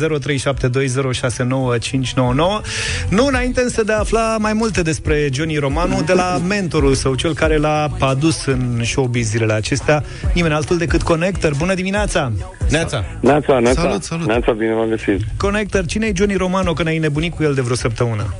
Nu 3.08 3.26
înainte 3.26 3.60
însă 3.60 3.82
de 3.84 3.92
a 3.92 3.98
afla 3.98 4.36
mai 4.40 4.52
multe 4.52 4.82
despre 4.82 5.28
Johnny 5.32 5.56
Romano 5.56 6.00
de 6.06 6.12
la 6.12 6.40
mentorul 6.48 6.94
său, 6.94 7.14
cel 7.14 7.34
care 7.34 7.56
l-a 7.56 7.90
adus 7.98 8.44
în 8.44 8.80
showbiz 8.84 9.28
zilele 9.28 9.52
acestea, 9.52 10.02
nimeni 10.34 10.54
altul 10.54 10.78
decât 10.78 11.02
Connector. 11.02 11.54
Bună 11.56 11.74
dimineața! 11.74 12.32
Neața. 12.70 13.04
Neața, 13.20 13.58
neața. 13.58 13.80
Salut, 13.80 14.02
salut. 14.02 14.26
Neața, 14.26 14.52
bine 14.52 14.74
v-am 14.74 14.88
găsit. 14.88 15.20
Connector, 15.36 15.86
cine 15.86 16.06
e 16.06 16.12
Johnny 16.14 16.36
Romano 16.36 16.72
că 16.72 16.82
ne-ai 16.82 16.98
nebunit 16.98 17.34
cu 17.34 17.42
el 17.42 17.54
de 17.54 17.60
vreo 17.60 17.76
săptămână? 17.76 18.34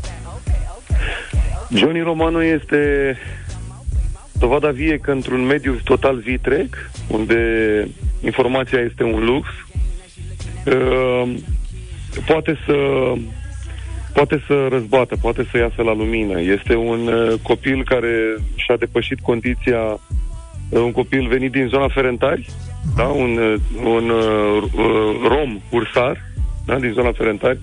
Johnny 1.74 2.00
Romano 2.00 2.44
este 2.44 2.76
dovada 4.38 4.70
vie 4.70 4.98
că 4.98 5.10
într-un 5.10 5.44
mediu 5.44 5.78
total 5.84 6.16
vitreg, 6.16 6.90
unde 7.08 7.38
informația 8.24 8.78
este 8.78 9.02
un 9.02 9.24
lux, 9.24 9.48
uh, 10.66 11.34
poate 12.26 12.58
să 12.66 12.74
poate 14.14 14.42
să 14.46 14.66
răzbată, 14.70 15.16
poate 15.20 15.46
să 15.50 15.58
iasă 15.58 15.82
la 15.82 15.94
lumină. 15.94 16.40
Este 16.40 16.74
un 16.74 17.06
uh, 17.06 17.32
copil 17.42 17.84
care 17.84 18.36
și-a 18.54 18.76
depășit 18.76 19.20
condiția, 19.20 19.80
uh, 20.68 20.80
un 20.80 20.92
copil 20.92 21.28
venit 21.28 21.52
din 21.52 21.66
zona 21.68 21.88
Ferentari, 21.88 22.48
da? 22.96 23.04
un, 23.04 23.36
uh, 23.36 23.60
un 23.84 24.08
uh, 24.08 24.62
uh, 24.62 25.28
rom 25.28 25.60
ursar, 25.70 26.20
da? 26.66 26.78
din 26.78 26.92
zona 26.92 27.12
Ferentari, 27.12 27.58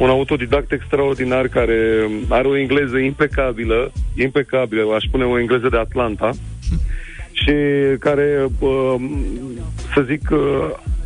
un 0.00 0.08
autodidact 0.08 0.72
extraordinar 0.72 1.48
care 1.48 2.08
are 2.28 2.48
o 2.48 2.56
engleză 2.56 2.98
impecabilă, 2.98 3.92
impecabilă, 4.16 4.94
aș 4.94 5.04
spune 5.04 5.24
o 5.24 5.38
engleză 5.38 5.68
de 5.68 5.76
Atlanta, 5.76 6.30
și 7.40 7.52
care, 7.98 8.46
uh, 8.58 8.94
să 9.94 10.02
zic, 10.06 10.30
uh, 10.30 10.38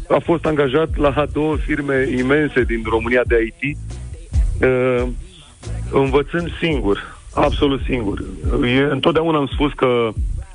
a 0.08 0.18
fost 0.18 0.46
angajat 0.46 0.96
la 0.96 1.26
două 1.32 1.56
firme 1.56 2.08
imense 2.18 2.62
din 2.62 2.82
România 2.88 3.22
de 3.26 3.36
IT, 3.46 3.76
uh, 4.62 5.02
învățând 5.92 6.48
singur, 6.60 7.18
absolut 7.34 7.80
singur. 7.88 8.24
E, 8.64 8.80
întotdeauna 8.90 9.38
am 9.38 9.48
spus 9.52 9.72
că 9.72 10.08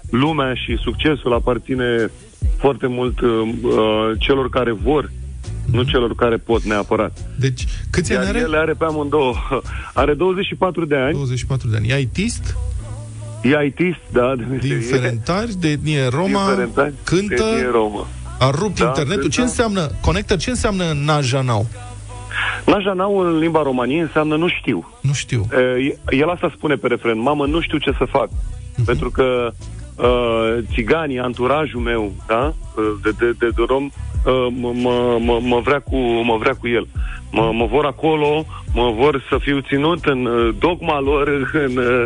lumea 0.10 0.54
și 0.54 0.78
succesul 0.78 1.34
aparține 1.34 2.12
foarte 2.58 2.88
mult 2.88 3.20
uh, 3.22 3.30
uh, 3.62 4.12
celor 4.20 4.50
care 4.50 4.72
vor, 4.72 5.12
nu 5.72 5.84
celor 5.84 6.16
care 6.16 6.38
pot 6.38 6.64
neapărat. 6.64 7.18
Deci, 7.40 7.66
câți 7.90 8.14
ani 8.14 8.26
Iar 8.26 8.30
are? 8.36 8.44
el 8.44 8.50
le 8.50 8.58
are 8.58 8.74
pe 8.74 8.86
amândouă. 8.86 9.36
Are 9.94 10.14
24 10.14 10.86
de 10.86 10.96
ani. 10.96 11.14
24 11.14 11.68
de 11.70 11.76
ani. 11.78 11.88
E 11.90 12.00
ITist? 12.00 12.56
E 13.44 13.66
ITist, 13.66 14.00
da. 14.12 14.34
De 14.38 14.44
Din 14.44 14.76
meserie. 14.76 14.98
Ferentari, 15.00 15.54
de 15.60 15.68
etnie 15.70 16.08
Roma, 16.08 16.46
Din 16.46 16.54
Ferentari, 16.56 16.94
cântă, 17.04 17.44
de 17.44 17.50
etnie 17.50 17.70
romă. 17.72 18.08
a 18.40 18.50
rupt 18.50 18.80
Da, 18.80 18.86
internetul. 18.86 19.30
Ce 19.30 19.40
cântă. 19.40 19.42
înseamnă, 19.42 19.92
Connector, 20.02 20.38
ce 20.38 20.50
înseamnă 20.50 20.84
Najanau? 21.06 21.68
Najanau 22.66 23.18
în 23.20 23.38
limba 23.38 23.62
românie 23.64 24.02
înseamnă 24.02 24.36
nu 24.36 24.48
știu. 24.48 24.90
Nu 25.02 25.14
știu. 25.14 25.48
E, 26.10 26.16
El 26.16 26.30
asta 26.30 26.54
spune 26.56 26.76
pe 26.76 26.88
refren, 26.88 27.20
mamă, 27.22 27.46
nu 27.46 27.62
știu 27.62 27.78
ce 27.78 27.92
să 27.98 28.06
fac. 28.10 28.30
Pentru 28.86 29.10
că 29.12 29.52
uh, 30.02 30.58
țiganii, 30.74 31.20
anturajul 31.20 31.80
meu, 31.80 32.12
da, 32.28 32.54
uh, 32.76 32.84
de, 33.04 33.12
de, 33.20 33.32
de, 33.40 33.50
de 33.56 33.64
rom, 33.68 33.84
uh, 33.86 34.48
mă, 34.50 34.72
mă, 34.74 35.18
mă, 35.20 35.40
mă, 35.42 35.60
vrea 35.60 35.80
cu, 35.80 35.96
mă 36.24 36.38
vrea 36.38 36.54
cu 36.54 36.68
el. 36.68 36.88
Mă, 37.32 37.52
mă 37.54 37.66
vor 37.66 37.86
acolo, 37.86 38.46
mă 38.74 38.94
vor 38.98 39.26
să 39.30 39.38
fiu 39.38 39.60
ținut 39.60 40.06
în 40.06 40.26
uh, 40.26 40.56
dogma 40.60 41.00
lor, 41.00 41.28
în, 41.66 41.78
uh, 41.78 42.06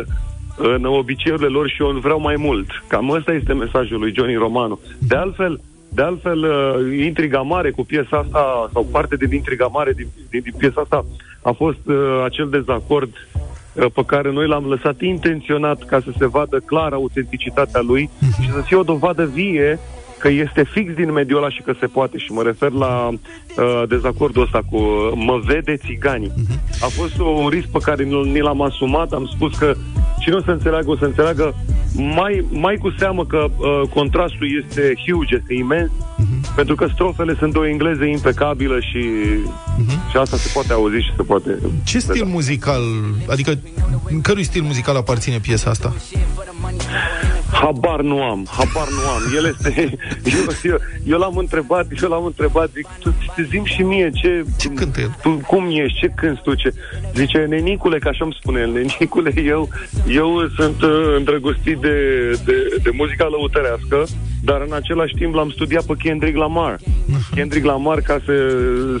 în 0.56 0.84
obiceiurile 0.84 1.48
lor 1.48 1.68
și 1.68 1.82
eu 1.82 1.88
vreau 1.88 2.20
mai 2.20 2.36
mult. 2.38 2.66
Cam 2.88 3.10
ăsta 3.10 3.32
este 3.32 3.52
mesajul 3.52 3.98
lui 3.98 4.12
Johnny 4.16 4.34
Romano. 4.34 4.78
De 4.98 5.16
altfel, 5.16 5.60
de 5.88 6.02
altfel, 6.02 6.38
uh, 6.38 7.04
intriga 7.04 7.40
mare 7.40 7.70
cu 7.70 7.84
piesa 7.84 8.16
asta, 8.18 8.70
sau 8.72 8.86
parte 8.92 9.16
din 9.16 9.32
intriga 9.32 9.66
mare 9.66 9.92
din, 9.92 10.06
din, 10.30 10.40
din 10.42 10.54
piesa 10.58 10.80
asta, 10.80 11.04
a 11.42 11.50
fost 11.50 11.86
uh, 11.86 12.22
acel 12.24 12.48
dezacord 12.48 13.10
uh, 13.10 13.53
pe 13.74 14.04
care 14.06 14.32
noi 14.32 14.46
l-am 14.46 14.64
lăsat 14.64 15.00
intenționat 15.00 15.82
ca 15.82 16.00
să 16.00 16.10
se 16.18 16.26
vadă 16.26 16.58
clar 16.58 16.92
autenticitatea 16.92 17.80
lui 17.80 18.10
și 18.42 18.50
să 18.52 18.60
fie 18.60 18.76
o 18.76 18.82
dovadă 18.82 19.24
vie 19.24 19.78
că 20.24 20.30
este 20.30 20.64
fix 20.74 20.94
din 20.94 21.12
mediul 21.12 21.38
ăla 21.38 21.50
și 21.50 21.62
că 21.62 21.72
se 21.80 21.86
poate. 21.86 22.18
Și 22.18 22.32
mă 22.32 22.42
refer 22.42 22.70
la 22.70 23.08
uh, 23.08 23.82
dezacordul 23.88 24.42
ăsta 24.42 24.60
cu 24.70 24.76
uh, 24.76 25.12
mă 25.14 25.40
vede 25.44 25.76
țiganii. 25.76 26.32
A 26.80 26.86
fost 26.86 27.18
un 27.18 27.48
risc 27.48 27.66
pe 27.66 27.78
care 27.82 28.04
ni- 28.04 28.30
ni 28.32 28.40
l-am 28.40 28.62
asumat, 28.62 29.12
am 29.12 29.30
spus 29.34 29.54
că 29.54 29.74
cine 30.20 30.34
o 30.34 30.42
să 30.42 30.50
înțeleagă, 30.50 30.90
o 30.90 30.96
să 30.96 31.04
înțeleagă 31.04 31.54
mai, 31.94 32.44
mai 32.50 32.76
cu 32.76 32.94
seamă 32.98 33.26
că 33.26 33.46
uh, 33.56 33.88
contrastul 33.94 34.46
este 34.64 34.94
huge, 35.06 35.34
este 35.34 35.54
imens, 35.54 35.90
pentru 36.56 36.74
că 36.74 36.86
strofele 36.92 37.34
sunt 37.38 37.56
o 37.56 37.66
engleză 37.66 38.04
impecabilă 38.04 38.80
și, 38.80 39.02
și 40.10 40.16
asta 40.16 40.36
se 40.36 40.50
poate 40.52 40.72
auzi 40.72 40.96
și 40.96 41.12
se 41.16 41.22
poate... 41.22 41.58
Ce 41.84 41.98
stil 41.98 42.24
muzical, 42.24 42.82
adică 43.28 43.58
în 44.08 44.20
cărui 44.20 44.44
stil 44.44 44.62
muzical 44.62 44.96
aparține 44.96 45.38
piesa 45.38 45.70
asta? 45.70 45.92
Habar 47.60 48.00
nu 48.00 48.22
am, 48.22 48.46
habar 48.50 48.88
nu 48.88 49.08
am. 49.14 49.22
El 49.36 49.44
este... 49.44 49.70
Eu, 50.34 50.72
eu, 50.72 50.78
eu 51.06 51.18
l-am 51.18 51.36
întrebat, 51.36 51.86
eu 52.02 52.08
l-am 52.08 52.24
întrebat, 52.24 52.70
zic, 52.70 52.86
tu 52.98 53.42
zim 53.50 53.64
și 53.64 53.82
mie 53.82 54.10
ce... 54.14 54.44
Ce 54.58 54.68
cântă 54.68 55.00
el? 55.00 55.16
Tu, 55.22 55.30
cum 55.46 55.66
ești, 55.70 55.98
ce 55.98 56.12
cânti 56.16 56.40
tu, 56.42 56.54
ce... 56.54 56.74
Zice, 57.14 57.38
nenicule, 57.38 57.98
că 57.98 58.08
așa 58.08 58.24
îmi 58.24 58.36
spune 58.40 58.60
el, 58.60 58.72
nenicule, 58.72 59.32
eu, 59.44 59.68
eu 60.08 60.48
sunt 60.56 60.82
uh, 60.82 61.14
îndrăgostit 61.16 61.78
de, 61.78 61.96
de, 62.44 62.76
de 62.82 62.90
muzica 62.92 63.26
lăutărească, 63.30 64.04
dar 64.42 64.60
în 64.66 64.72
același 64.72 65.14
timp 65.14 65.34
l-am 65.34 65.50
studiat 65.50 65.84
pe 65.84 65.94
Kendrick 65.98 66.36
Lamar. 66.36 66.78
Kendrick 67.34 67.66
Lamar, 67.66 68.00
ca 68.00 68.20
să, 68.24 68.32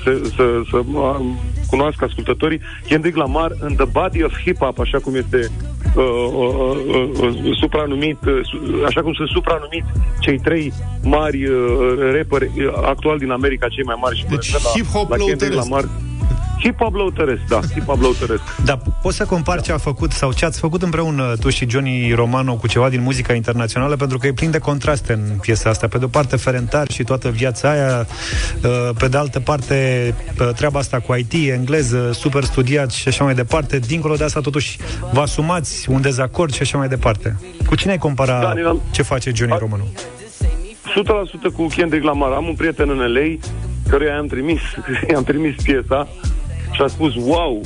să, 0.02 0.20
să, 0.36 0.60
să 0.70 0.76
uh, 0.76 1.16
cunoască 1.66 2.04
ascultătorii, 2.04 2.60
Kendrick 2.88 3.16
Lamar 3.16 3.50
în 3.60 3.74
The 3.74 3.84
Body 3.84 4.22
of 4.22 4.38
Hip 4.44 4.56
Hop, 4.56 4.78
așa 4.78 4.98
cum 4.98 5.14
este 5.14 5.50
uh, 5.94 6.04
uh, 6.04 6.76
uh, 6.88 7.08
uh, 7.20 7.56
supranumit, 7.60 8.18
uh, 8.26 8.40
su- 8.42 8.84
așa 8.84 9.02
cum 9.02 9.12
sunt 9.12 9.28
supranumiți 9.28 9.86
cei 10.20 10.38
trei 10.38 10.72
mari 11.02 11.44
uh, 11.46 11.56
rapperi 12.16 12.50
uh, 12.56 12.72
actual 12.84 13.18
din 13.18 13.30
America, 13.30 13.68
cei 13.68 13.84
mai 13.84 13.96
mari 14.00 14.16
și 14.18 14.24
Deci 14.24 14.52
mă 14.52 14.58
refer 14.58 14.60
la- 14.64 14.70
hip-hop 14.80 15.08
la 15.08 15.16
Kendrick 15.16 15.40
lăutăresc. 15.40 15.68
Lamar. 15.68 15.84
Hip-hop 16.64 16.92
lăutăresc, 16.94 17.40
da, 17.48 17.60
hip-hop 17.60 18.00
lăutăresc. 18.00 18.42
Da, 18.64 18.78
poți 19.02 19.16
să 19.16 19.24
compari 19.24 19.62
ce 19.62 19.72
a 19.72 19.78
făcut 19.78 20.12
sau 20.12 20.32
ce 20.32 20.44
ați 20.44 20.58
făcut 20.58 20.82
împreună 20.82 21.34
tu 21.40 21.48
și 21.48 21.68
Johnny 21.70 22.12
Romano 22.12 22.56
cu 22.56 22.66
ceva 22.66 22.88
din 22.88 23.02
muzica 23.02 23.32
internațională, 23.32 23.96
pentru 23.96 24.18
că 24.18 24.26
e 24.26 24.32
plin 24.32 24.50
de 24.50 24.58
contraste 24.58 25.12
în 25.12 25.38
piesa 25.40 25.70
asta. 25.70 25.88
Pe 25.88 25.98
de 25.98 26.04
o 26.04 26.08
parte 26.08 26.36
Ferentar 26.36 26.90
și 26.90 27.02
toată 27.02 27.28
viața 27.30 27.70
aia, 27.70 28.06
uh, 28.64 28.90
pe 28.98 29.08
de 29.08 29.16
altă 29.16 29.40
parte 29.40 30.14
uh, 30.40 30.48
treaba 30.56 30.78
asta 30.78 31.00
cu 31.00 31.14
IT, 31.14 31.32
engleză, 31.32 32.10
super 32.12 32.44
studiat 32.44 32.90
și 32.90 33.08
așa 33.08 33.24
mai 33.24 33.34
departe. 33.34 33.78
Dincolo 33.78 34.14
de 34.14 34.24
asta, 34.24 34.40
totuși, 34.40 34.78
vă 35.12 35.20
asumați 35.20 35.90
un 35.90 36.00
dezacord 36.00 36.52
și 36.54 36.62
așa 36.62 36.78
mai 36.78 36.88
departe. 36.88 37.36
Cu 37.66 37.74
cine 37.74 37.92
ai 37.92 37.98
compara 37.98 38.40
Da, 38.40 38.52
ne-am- 38.52 38.80
ce 38.90 39.02
face 39.02 39.30
Johnny 39.34 39.56
Romano? 39.58 39.84
100% 40.94 41.52
cu 41.56 41.66
Kendrick 41.66 42.04
Lamar. 42.04 42.30
Am 42.32 42.46
un 42.46 42.54
prieten 42.54 42.88
în 42.88 42.98
LA 42.98 43.36
căruia 43.88 44.12
i-am 44.12 44.26
trimis, 44.26 44.60
i-am 45.12 45.24
trimis 45.24 45.54
piesa 45.62 46.08
și 46.74 46.82
a 46.82 46.86
spus, 46.86 47.14
wow, 47.14 47.60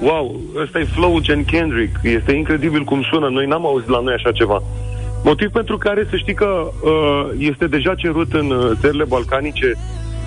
wow, 0.00 0.40
ăsta 0.62 0.78
e 0.78 0.84
flow 0.84 1.18
gen 1.20 1.44
Kendrick, 1.44 1.98
este 2.02 2.32
incredibil 2.32 2.84
cum 2.84 3.02
sună, 3.10 3.28
noi 3.28 3.46
n-am 3.46 3.66
auzit 3.66 3.88
la 3.88 4.00
noi 4.00 4.14
așa 4.14 4.32
ceva. 4.32 4.62
Motiv 5.24 5.50
pentru 5.50 5.78
care 5.78 6.06
să 6.10 6.16
știi 6.16 6.34
că 6.34 6.70
uh, 6.82 7.30
este 7.38 7.66
deja 7.66 7.94
cerut 7.94 8.32
în 8.32 8.50
uh, 8.50 8.70
țările 8.80 9.04
balcanice 9.04 9.72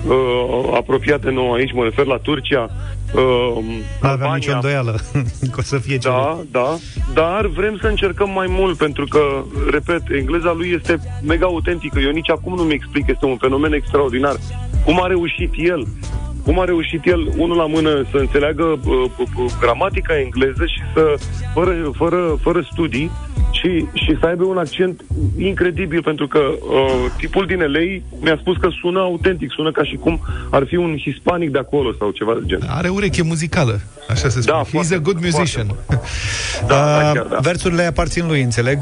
uh, 0.08 0.74
apropiate 0.74 1.30
nouă 1.30 1.54
aici, 1.54 1.72
mă 1.72 1.82
refer 1.82 2.06
la 2.06 2.16
Turcia, 2.16 2.70
uh, 3.14 3.64
Nu 4.02 4.08
aveam 4.08 4.34
nicio 4.34 4.52
îndoială 4.52 5.00
că 5.52 5.58
o 5.58 5.62
să 5.62 5.78
fie 5.78 5.98
ceva. 5.98 6.14
da, 6.14 6.60
da, 6.60 6.76
dar 7.14 7.46
vrem 7.46 7.78
să 7.80 7.86
încercăm 7.86 8.30
mai 8.30 8.46
mult 8.48 8.76
pentru 8.76 9.04
că, 9.04 9.20
repet, 9.70 10.02
engleza 10.10 10.52
lui 10.52 10.70
este 10.78 10.98
mega 11.22 11.46
autentică. 11.46 11.98
Eu 11.98 12.10
nici 12.10 12.30
acum 12.30 12.54
nu-mi 12.54 12.72
explic, 12.72 13.08
este 13.08 13.26
un 13.26 13.36
fenomen 13.36 13.72
extraordinar. 13.72 14.36
Cum 14.84 15.02
a 15.02 15.06
reușit 15.06 15.50
el, 15.56 15.86
cum 16.46 16.60
a 16.60 16.64
reușit 16.64 17.06
el, 17.06 17.20
unul 17.36 17.56
la 17.56 17.66
mână, 17.66 18.06
să 18.10 18.16
înțeleagă 18.16 18.64
uh, 18.64 18.80
uh, 19.18 19.28
uh, 19.36 19.52
gramatica 19.60 20.18
engleză 20.18 20.64
și 20.66 20.80
să, 20.94 21.14
fără, 21.54 21.90
fără, 21.94 22.38
fără 22.42 22.68
studii, 22.72 23.10
și, 23.50 23.86
și 23.92 24.16
să 24.20 24.26
aibă 24.26 24.44
un 24.44 24.58
accent 24.58 25.00
incredibil, 25.38 26.02
pentru 26.02 26.26
că 26.26 26.38
uh, 26.38 27.10
tipul 27.16 27.46
din 27.46 27.58
LA 27.58 28.02
mi-a 28.20 28.36
spus 28.40 28.56
că 28.56 28.68
sună 28.80 29.00
autentic, 29.00 29.52
sună 29.52 29.72
ca 29.72 29.84
și 29.84 29.96
cum 29.96 30.20
ar 30.50 30.66
fi 30.66 30.76
un 30.76 30.96
hispanic 30.98 31.50
de 31.50 31.58
acolo 31.58 31.92
sau 31.98 32.10
ceva 32.10 32.32
de 32.34 32.40
genul. 32.46 32.66
Are 32.68 32.88
ureche 32.88 33.22
muzicală, 33.22 33.80
așa 34.08 34.28
se 34.28 34.40
spune. 34.40 34.56
Da, 34.56 34.62
He's 34.64 34.70
foarte, 34.70 34.94
a 34.94 34.98
good 34.98 35.20
musician. 35.22 35.66
Da, 36.66 36.74
chiar, 37.14 37.26
da. 37.30 37.38
Versurile 37.40 37.82
aparțin 37.82 38.26
lui, 38.26 38.42
înțeleg? 38.42 38.78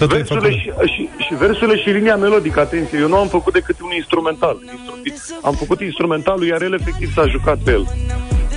Totul 0.00 0.16
e 0.16 0.20
Versurile 0.20 0.50
făcut. 0.50 0.88
și, 0.88 0.92
și, 0.94 1.08
și 1.24 1.34
versurile 1.34 1.76
și 1.82 1.88
linia 1.88 2.16
melodică, 2.16 2.60
atenție, 2.60 2.98
eu 2.98 3.08
nu 3.08 3.16
am 3.16 3.28
făcut 3.28 3.52
decât 3.52 3.80
un 3.80 3.90
instrumental. 3.96 4.56
Instru- 5.04 5.38
am 5.42 5.54
făcut 5.54 5.80
instrumentalul, 5.80 6.46
iar 6.46 6.62
el 6.62 6.72
efectiv 6.72 7.12
s-a 7.14 7.26
jucat 7.26 7.58
pe 7.58 7.70
el. 7.70 7.84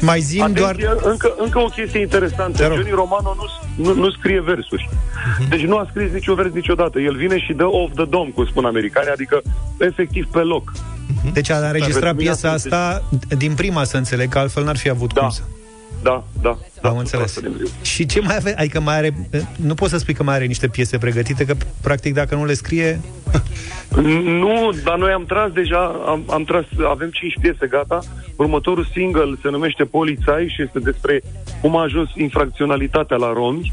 Mai 0.01 0.19
zim 0.19 0.41
Atenție, 0.41 0.63
doar... 0.63 0.95
încă, 1.11 1.33
încă 1.37 1.59
o 1.59 1.65
chestie 1.65 1.99
interesantă. 1.99 2.63
Johnny 2.63 2.89
Romano 2.89 3.35
nu, 3.39 3.45
nu, 3.85 4.01
nu 4.01 4.11
scrie 4.11 4.41
versuri. 4.41 4.89
Deci 5.49 5.65
nu 5.65 5.77
a 5.77 5.87
scris 5.89 6.11
niciun 6.11 6.35
vers 6.35 6.53
niciodată. 6.53 6.99
El 6.99 7.15
vine 7.15 7.39
și 7.39 7.53
dă 7.53 7.65
off 7.65 7.93
the 7.95 8.05
dome, 8.05 8.29
cum 8.35 8.45
spun 8.45 8.65
americanii, 8.65 9.11
adică 9.11 9.41
efectiv 9.77 10.27
pe 10.31 10.39
loc. 10.39 10.71
Deci 11.33 11.49
a 11.49 11.57
înregistrat 11.57 12.03
pentru 12.03 12.17
mine 12.17 12.29
piesa 12.29 12.51
asta 12.51 12.77
asta 12.77 13.35
din 13.37 13.53
prima, 13.53 13.83
să 13.83 13.97
înțeleg, 13.97 14.29
că 14.29 14.39
altfel 14.39 14.63
n-ar 14.63 14.77
fi 14.77 14.89
avut 14.89 15.11
cum 15.11 15.29
să... 15.29 15.41
Da, 16.03 16.23
da. 16.41 16.57
da 16.81 16.89
Am 16.89 16.97
înțeles. 16.97 17.39
Și 17.81 18.05
ce 18.05 18.21
mai 18.21 18.35
ave? 18.37 18.53
Adică 18.57 18.79
mai 18.79 18.95
are... 18.95 19.27
Nu 19.55 19.73
pot 19.73 19.89
să 19.89 19.97
spui 19.97 20.13
că 20.13 20.23
mai 20.23 20.35
are 20.35 20.45
niște 20.45 20.67
piese 20.67 20.97
pregătite, 20.97 21.45
că 21.45 21.55
practic 21.81 22.13
dacă 22.13 22.35
nu 22.35 22.45
le 22.45 22.53
scrie... 22.53 22.99
Nu, 24.23 24.73
dar 24.83 24.97
noi 24.97 25.11
am 25.11 25.25
tras 25.25 25.51
deja, 25.51 26.01
am, 26.05 26.23
am 26.29 26.43
tras, 26.43 26.63
avem 26.89 27.09
5 27.09 27.33
piese 27.41 27.67
gata. 27.67 27.99
Următorul 28.35 28.85
single 28.91 29.35
se 29.41 29.49
numește 29.49 29.83
Polițai 29.83 30.47
și 30.55 30.61
este 30.61 30.79
despre 30.79 31.21
cum 31.61 31.75
a 31.75 31.81
ajuns 31.81 32.09
infracționalitatea 32.15 33.17
la 33.17 33.33
romi. 33.33 33.71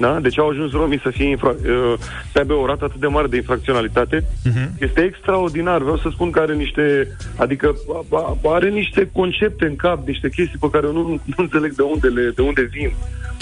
Da? 0.00 0.18
Deci 0.20 0.38
au 0.38 0.48
ajuns 0.48 0.72
romii 0.72 1.00
să 1.00 1.10
fie 1.10 1.36
infra- 1.36 1.56
uh, 1.66 1.94
să 2.32 2.38
aibă 2.38 2.52
o 2.54 2.66
rată 2.66 2.84
atât 2.84 3.00
de 3.00 3.06
mare 3.06 3.26
de 3.26 3.36
infracționalitate. 3.36 4.24
Este 4.78 5.00
extraordinar. 5.00 5.80
Vreau 5.80 5.96
să 5.96 6.08
spun 6.12 6.30
că 6.30 6.38
are 6.40 6.54
niște, 6.54 7.16
adică 7.36 7.74
a- 8.12 8.16
a- 8.42 8.50
are 8.54 8.68
niște 8.68 9.10
concepte 9.12 9.64
în 9.66 9.76
cap, 9.76 10.06
niște 10.06 10.28
chestii 10.28 10.58
pe 10.60 10.70
care 10.70 10.86
eu 10.86 10.92
nu, 10.92 11.08
nu 11.24 11.34
înțeleg 11.36 11.72
de 11.74 11.82
unde, 11.82 12.08
le, 12.08 12.32
de 12.34 12.42
unde 12.42 12.62
vin. 12.62 12.92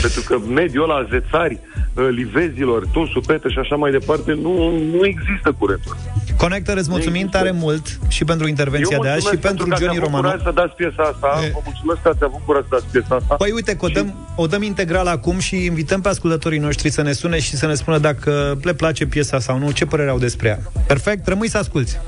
Pentru 0.01 0.23
că 0.27 0.39
mediul 0.39 0.91
ăla, 0.91 1.07
zețari, 1.11 1.59
uh, 1.95 2.09
livezilor, 2.11 2.87
tunsul 2.93 3.23
pete 3.27 3.49
și 3.49 3.59
așa 3.59 3.77
mai 3.77 3.91
departe, 3.91 4.33
nu, 4.33 4.53
nu 4.95 5.05
există 5.05 5.55
curentul. 5.59 5.97
Connector, 6.37 6.77
îți 6.77 6.91
mulțumim 6.91 7.29
tare 7.29 7.51
mult 7.51 7.99
și 8.09 8.25
pentru 8.25 8.49
intervenția 8.49 8.97
Eu 8.97 9.03
de 9.03 9.09
azi 9.09 9.21
și 9.21 9.27
mulțumesc 9.31 9.47
pentru 9.47 9.67
că 9.67 9.73
ați 9.73 9.83
Johnny 9.83 9.99
avut 9.99 10.11
Romano. 10.11 10.29
curaj 10.29 10.43
să 10.47 10.53
dați 10.61 10.75
piesa 10.75 11.03
asta. 11.03 11.29
Vă 11.53 11.61
mulțumesc 11.65 12.03
că 12.03 12.09
ați 12.09 12.25
avut 12.25 12.41
curaj 12.45 12.63
să 12.63 12.69
dați 12.71 12.87
piesa 12.91 13.15
asta. 13.15 13.35
Păi 13.35 13.51
uite, 13.51 13.77
că 13.77 13.85
o 13.85 13.89
dăm, 13.89 14.15
o 14.37 14.47
dăm 14.47 14.63
integral 14.63 15.07
acum 15.07 15.39
și 15.39 15.65
invităm 15.65 16.01
pe 16.01 16.09
ascultătorii 16.09 16.59
noștri 16.59 16.91
să 16.91 17.03
ne 17.03 17.13
sune 17.13 17.39
și 17.39 17.57
să 17.57 17.67
ne 17.67 17.75
spună 17.75 17.99
dacă 17.99 18.59
le 18.63 18.75
place 18.75 19.07
piesa 19.07 19.39
sau 19.39 19.59
nu, 19.59 19.71
ce 19.71 19.87
părere 19.87 20.11
au 20.11 20.19
despre 20.19 20.49
ea. 20.49 20.59
Perfect, 20.87 21.29
rămâi 21.29 21.49
să 21.49 21.59
asculti. 21.59 21.99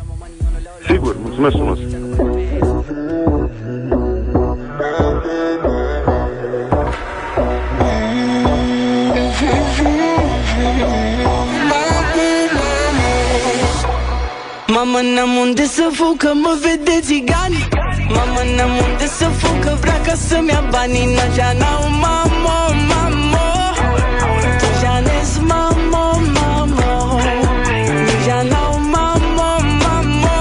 Sigur, 0.86 1.16
mulțumesc 1.22 1.55
frumos. 1.57 1.78
Mama 14.93 15.03
n-am 15.03 15.36
unde 15.36 15.64
să 15.64 15.91
fug 15.93 16.16
că 16.16 16.30
mă 16.34 16.59
vede 16.62 17.01
țigani 17.01 17.68
Mama 18.09 18.43
n-am 18.57 18.70
unde 18.70 19.07
să 19.07 19.24
fug 19.41 19.64
că 19.64 19.76
vrea 19.80 20.01
ca 20.07 20.14
să-mi 20.14 20.49
ia 20.49 20.64
banii 20.70 21.07
N-așa 21.14 21.53
n-au 21.61 21.82
mamo, 22.03 22.59
mamo 22.91 23.47
Janez 24.80 25.38
mamo, 25.51 26.05
mamo 26.34 27.20
Deja 28.07 28.43
n-au 28.51 28.74
mamo, 28.95 29.49
mamo 29.82 30.36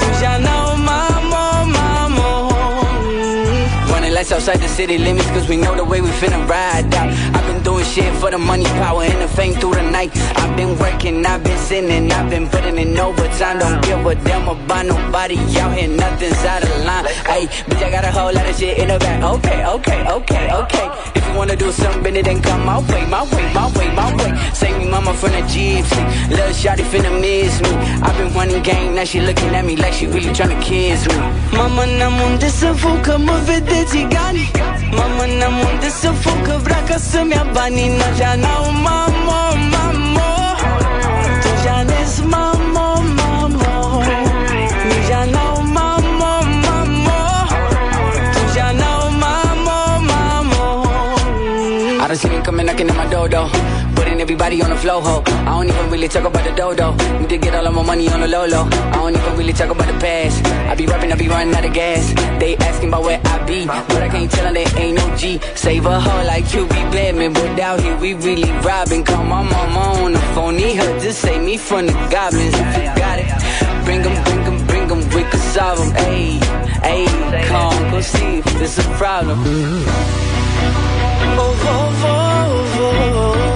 Deja 0.00 0.34
n-au 0.44 0.70
mamo, 0.88 1.42
mamo 1.74 2.28
Running 3.90 4.14
lights 4.16 4.32
outside 4.32 4.60
the 4.60 4.68
city 4.76 4.98
limits 4.98 5.30
Cause 5.34 5.48
we 5.48 5.56
know 5.56 5.74
the 5.76 5.84
way 5.84 6.00
we 6.00 6.10
finna 6.20 6.38
ride 6.48 6.94
out. 6.94 6.98
I've 6.98 6.98
been 6.98 7.06
doing 7.06 7.17
shit 7.88 8.14
for 8.16 8.30
the 8.30 8.38
money, 8.38 8.64
power, 8.82 9.02
and 9.02 9.20
the 9.22 9.28
fame 9.28 9.54
through 9.54 9.74
the 9.74 9.82
night. 9.90 10.10
I've 10.36 10.54
been 10.56 10.78
working, 10.78 11.24
I've 11.24 11.42
been 11.42 11.58
sinning 11.58 12.12
I've 12.12 12.30
been 12.30 12.46
putting 12.48 12.76
in 12.78 12.98
overtime. 12.98 13.58
Don't 13.58 13.82
give 13.82 14.04
a 14.04 14.14
damn 14.26 14.48
about 14.48 14.86
nobody 14.86 15.36
out 15.60 15.76
here 15.76 15.88
Nothing's 15.88 16.44
out 16.44 16.62
of 16.62 16.84
line. 16.84 17.06
Hey, 17.30 17.46
bitch, 17.68 17.82
I 17.82 17.90
got 17.90 18.04
a 18.04 18.10
whole 18.10 18.32
lot 18.32 18.48
of 18.48 18.56
shit 18.58 18.78
in 18.78 18.88
the 18.88 18.98
back. 18.98 19.22
Okay, 19.22 19.64
okay, 19.66 20.00
okay, 20.16 20.44
okay. 20.52 20.86
If 21.14 21.26
you 21.26 21.34
wanna 21.34 21.56
do 21.56 21.72
something, 21.72 22.14
then 22.14 22.42
come 22.42 22.64
my 22.64 22.78
way 22.90 23.06
My 23.06 23.22
way, 23.32 23.46
my 23.54 23.66
way, 23.76 23.88
my 23.94 24.08
way. 24.16 24.30
Save 24.52 24.78
me 24.78 24.90
mama 24.90 25.14
from 25.14 25.32
the 25.32 25.42
gypsy. 25.52 26.02
Little 26.30 26.54
shawty 26.60 26.84
finna 26.92 27.12
miss 27.20 27.60
me. 27.62 27.70
I've 28.04 28.16
been 28.18 28.32
running 28.34 28.62
game, 28.62 28.94
now 28.94 29.04
she 29.04 29.20
looking 29.20 29.54
at 29.54 29.64
me 29.64 29.76
Like 29.76 29.94
she 29.94 30.06
really 30.06 30.32
tryna 30.38 30.60
kiss 30.62 31.06
me. 31.08 31.16
Mama 31.56 31.84
n-am 31.86 32.20
unde 32.26 32.48
să 32.48 32.72
fug 32.72 33.00
că 33.00 33.16
Mamă, 34.96 35.24
n-am 35.38 35.54
unde 35.70 35.88
să 36.00 36.10
fug 36.10 36.42
Că 36.46 36.58
vrea 36.62 36.82
ca 36.88 36.96
să-mi 36.96 37.32
ia 37.32 37.46
banii 37.52 37.88
Deja 37.88 38.34
n-au 38.34 38.64
mamă, 38.86 39.40
mamă. 39.72 40.30
Deja 41.44 41.82
nes 41.82 42.20
mamă, 42.32 42.86
mamă. 43.18 44.02
Deja 44.88 45.24
n-au 45.34 45.62
mamă, 45.76 46.32
mamă. 46.62 47.18
Tu 48.32 48.38
Deja 48.44 48.70
n-au 48.80 49.02
mamă, 49.22 49.78
mamă. 50.10 50.64
I 52.02 52.06
don't 52.08 52.18
see 52.20 52.28
them 52.30 52.42
coming 52.42 52.66
knocking 52.66 52.90
at 52.90 52.96
my 52.96 53.06
Everybody 54.20 54.60
on 54.62 54.70
the 54.70 54.76
flow, 54.76 55.00
ho. 55.00 55.22
I 55.26 55.44
don't 55.46 55.68
even 55.68 55.90
really 55.90 56.08
talk 56.08 56.24
about 56.24 56.44
the 56.44 56.52
dodo. 56.52 56.92
Need 57.20 57.28
to 57.30 57.38
get 57.38 57.54
all 57.54 57.66
of 57.66 57.72
my 57.74 57.82
money 57.82 58.08
on 58.08 58.20
the 58.20 58.28
low 58.28 58.46
low. 58.46 58.64
I 58.64 58.96
don't 58.96 59.16
even 59.16 59.36
really 59.38 59.52
talk 59.52 59.70
about 59.70 59.86
the 59.86 59.98
past. 60.00 60.44
I 60.70 60.74
be 60.74 60.86
rapping, 60.86 61.12
I 61.12 61.16
be 61.16 61.28
running 61.28 61.54
out 61.54 61.64
of 61.64 61.72
gas. 61.72 62.12
They 62.40 62.56
asking 62.56 62.88
about 62.88 63.04
where 63.04 63.20
I 63.24 63.44
be, 63.46 63.66
but 63.66 64.02
I 64.02 64.08
can't 64.08 64.30
tell 64.30 64.44
them 64.44 64.54
there 64.54 64.68
ain't 64.76 64.96
no 64.96 65.16
G. 65.16 65.38
Save 65.54 65.86
a 65.86 66.00
hoe 66.00 66.24
like 66.26 66.44
QB 66.44 66.68
Batman, 66.92 67.32
but 67.32 67.58
out 67.60 67.80
here 67.80 67.96
we 67.96 68.14
really 68.14 68.50
robbing. 68.66 69.04
Call 69.04 69.24
my 69.24 69.42
mama 69.42 70.02
on 70.02 70.12
the 70.12 70.20
phone, 70.34 70.56
need 70.56 70.76
her 70.76 71.00
to 71.00 71.12
save 71.12 71.42
me 71.42 71.56
from 71.56 71.86
the 71.86 71.92
goblins. 72.10 72.54
If 72.54 72.76
you 72.76 72.90
got 73.04 73.18
it, 73.22 73.28
bring 73.84 74.00
'em, 74.02 74.24
bring 74.24 74.42
'em, 74.48 74.66
bring 74.66 74.90
'em, 74.90 75.00
we 75.14 75.22
can 75.30 75.40
solve 75.54 75.78
'em. 75.80 75.90
Ayy, 76.06 76.40
ayy, 76.82 77.46
come 77.46 77.90
go 77.92 78.00
see 78.00 78.38
if 78.38 78.60
it's 78.62 78.78
a 78.78 78.84
problem. 78.98 79.38
Oh, 81.40 81.54
oh, 81.62 82.04
oh, 82.04 82.80
oh, 82.80 83.14
oh. 83.14 83.42
oh. 83.44 83.47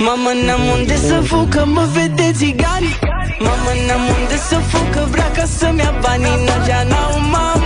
Ele 0.00 0.08
Mamă, 0.08 0.30
n-am 0.46 0.78
unde 0.78 0.96
să 0.96 1.20
fug, 1.20 1.48
că 1.48 1.64
mă 1.66 1.88
vede 1.92 2.32
țigani 2.32 2.98
Mamă, 3.38 3.70
n-am 3.86 4.00
unde 4.20 4.36
să 4.48 4.56
fug, 4.68 4.90
că 4.90 5.06
vrea 5.10 5.30
ca 5.30 5.44
să-mi 5.44 5.78
ia 5.78 5.94
banii 6.02 6.44
Nagea 6.46 6.82
n-au 6.82 7.20
mamă, 7.30 7.59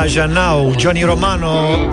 Najanau, 0.00 0.72
Johnny 0.78 1.02
Romano 1.02 1.52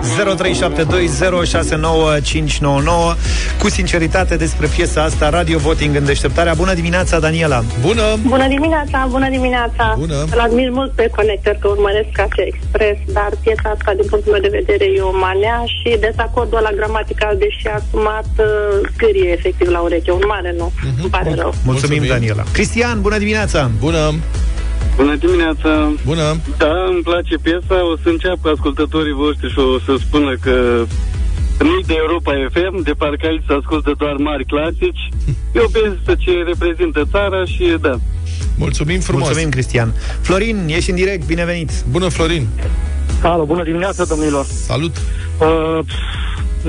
Cu 3.58 3.68
sinceritate 3.68 4.36
despre 4.36 4.66
piesa 4.66 5.02
asta 5.02 5.28
Radio 5.28 5.58
Voting 5.58 5.96
în 5.96 6.04
deșteptarea 6.04 6.54
Bună 6.54 6.74
dimineața, 6.74 7.18
Daniela 7.18 7.62
Bună! 7.80 8.02
Bună 8.26 8.48
dimineața, 8.48 9.06
bună 9.10 9.28
dimineața! 9.28 9.94
Bună! 9.98 10.24
Îl 10.32 10.38
admir 10.38 10.70
mult 10.70 10.92
pe 10.92 11.10
conector 11.16 11.56
că 11.60 11.68
urmăresc 11.68 12.08
Asia 12.12 12.44
Express, 12.46 13.00
dar 13.12 13.30
piesa 13.42 13.76
asta, 13.76 13.92
din 13.94 14.04
punctul 14.10 14.32
meu 14.32 14.40
de 14.40 14.48
vedere, 14.60 14.84
e 14.96 15.00
o 15.00 15.16
manea 15.18 15.64
și 15.66 15.96
dezacordul 16.00 16.60
la 16.62 16.70
gramatical, 16.76 17.36
deși 17.38 17.66
asumat, 17.78 18.30
uh, 18.38 18.46
scârie 18.94 19.30
efectiv 19.30 19.68
la 19.68 19.80
ureche. 19.80 20.10
Un 20.10 20.24
mare 20.26 20.54
nu. 20.56 20.72
Mhm. 20.76 21.00
Îmi 21.00 21.10
pare 21.10 21.34
rău. 21.34 21.54
Mulțumim, 21.64 22.06
Daniela 22.06 22.42
Cristian, 22.52 23.00
bună 23.00 23.18
dimineața 23.18 23.70
Bună! 23.78 24.14
Bună 24.98 25.14
dimineața! 25.16 25.92
Bună! 26.04 26.26
Da, 26.56 26.72
îmi 26.92 27.02
place 27.02 27.34
piesa, 27.42 27.76
o 27.92 27.96
să 28.02 28.08
înceapă 28.08 28.50
ascultătorii 28.54 29.12
voștri 29.12 29.50
și 29.50 29.58
o 29.58 29.78
să 29.78 29.92
spună 30.06 30.36
că 30.44 30.84
nu 31.58 31.80
de 31.86 31.94
Europa 32.04 32.32
FM, 32.52 32.82
de 32.82 32.92
parcă 32.92 33.26
aici 33.26 33.42
se 33.46 33.52
ascultă 33.60 33.94
doar 33.98 34.14
mari 34.16 34.44
clasici. 34.44 35.02
E 35.54 35.60
o 35.60 35.68
piesă 35.76 36.12
ce 36.18 36.32
reprezintă 36.46 37.02
țara 37.10 37.44
și 37.44 37.76
da. 37.80 37.94
Mulțumim 38.56 39.00
frumos! 39.00 39.24
Mulțumim, 39.24 39.50
Cristian 39.50 39.94
Florin, 40.20 40.66
ești 40.68 40.90
în 40.90 40.96
direct, 40.96 41.26
binevenit 41.26 41.70
Bună, 41.90 42.08
Florin! 42.08 42.46
Alo, 43.22 43.44
bună 43.44 43.62
dimineața, 43.64 44.04
domnilor. 44.04 44.44
Salut! 44.44 44.96
Uh, 45.40 45.84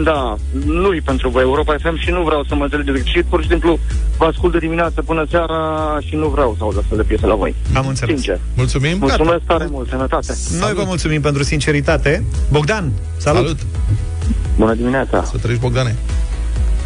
da, 0.04 0.36
nu-i 0.66 1.02
pentru 1.02 1.30
voi 1.30 1.42
Europa 1.42 1.76
FM 1.82 1.98
și 1.98 2.10
nu 2.10 2.24
vreau 2.24 2.44
să 2.44 2.56
mă 2.56 2.64
înțelegeți 2.64 3.02
greșit, 3.02 3.26
pur 3.26 3.42
și 3.42 3.50
simplu 3.50 3.80
vă 4.18 4.26
ascult 4.26 4.52
de 4.52 4.58
dimineață 4.58 5.02
până 5.02 5.26
seara 5.30 5.98
și 6.08 6.16
nu 6.16 6.28
vreau 6.28 6.56
să 6.58 6.64
aud 6.64 6.78
astfel 6.78 6.98
de 6.98 7.04
piese 7.04 7.26
la 7.26 7.36
voi. 7.36 7.56
Am 7.74 7.88
înțeles 7.88 8.16
Sincer. 8.16 8.40
Mulțumim! 8.56 8.98
Mulțumesc 9.00 9.42
tare 9.46 9.68
mult, 9.72 9.90
sănătate. 9.90 10.34
Noi 10.60 10.74
vă 10.74 10.84
mulțumim 10.86 11.22
pentru 11.22 11.44
sinceritate 11.44 12.24
Bogdan, 12.52 12.92
salut, 13.18 13.42
Salut. 13.42 13.60
Bună 14.58 14.74
dimineața! 14.74 15.24
Să 15.24 15.38
trăiești, 15.38 15.64
Bogdane! 15.64 15.96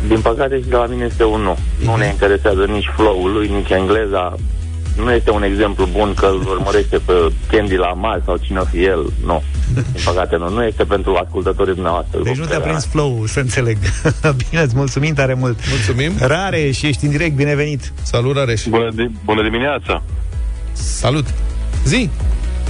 Din 0.07 0.22
păcate 0.22 0.59
și 0.59 0.68
de 0.68 0.76
la 0.76 0.86
mine 0.86 1.05
este 1.05 1.24
un 1.24 1.41
nu. 1.41 1.57
Nu 1.86 1.95
ne 1.95 2.05
interesează 2.05 2.66
nici 2.66 2.89
flow-ul 2.95 3.32
lui, 3.32 3.47
nici 3.47 3.70
engleza. 3.70 4.36
Nu 4.98 5.12
este 5.12 5.32
un 5.32 5.44
exemplu 5.44 5.88
bun 5.91 6.14
că 6.14 6.26
îl 6.26 6.48
urmărește 6.50 6.98
pe 6.98 7.14
Candy 7.52 7.76
la 7.76 7.94
mal 7.94 8.22
sau 8.26 8.38
cine 8.38 8.60
o 8.60 8.64
fi 8.64 8.84
el. 8.84 9.14
Nu. 9.26 9.44
Din 9.74 10.02
păcate 10.06 10.36
nu. 10.38 10.50
Nu 10.50 10.64
este 10.64 10.84
pentru 10.84 11.16
ascultătorii 11.26 11.74
dumneavoastră. 11.74 12.20
Deci 12.24 12.38
nu 12.38 12.46
te-a 12.46 12.60
prins 12.60 12.86
flow 12.86 13.24
să 13.26 13.39
înțeleg 13.39 13.78
Bine, 14.50 14.62
îți 14.62 14.76
mulțumim 14.76 15.14
tare 15.14 15.34
mult 15.34 15.60
Mulțumim! 15.70 16.12
Rare 16.20 16.72
și 16.72 16.88
ești 16.88 17.06
în 17.06 17.12
direct, 17.12 17.36
binevenit 17.36 17.94
Salut, 18.02 18.36
Rareș! 18.36 18.64
Bună, 18.68 18.89
di- 18.91 19.12
bună 19.26 19.44
dimineața! 19.44 20.04
Salut! 20.72 21.26
Zi! 21.86 22.10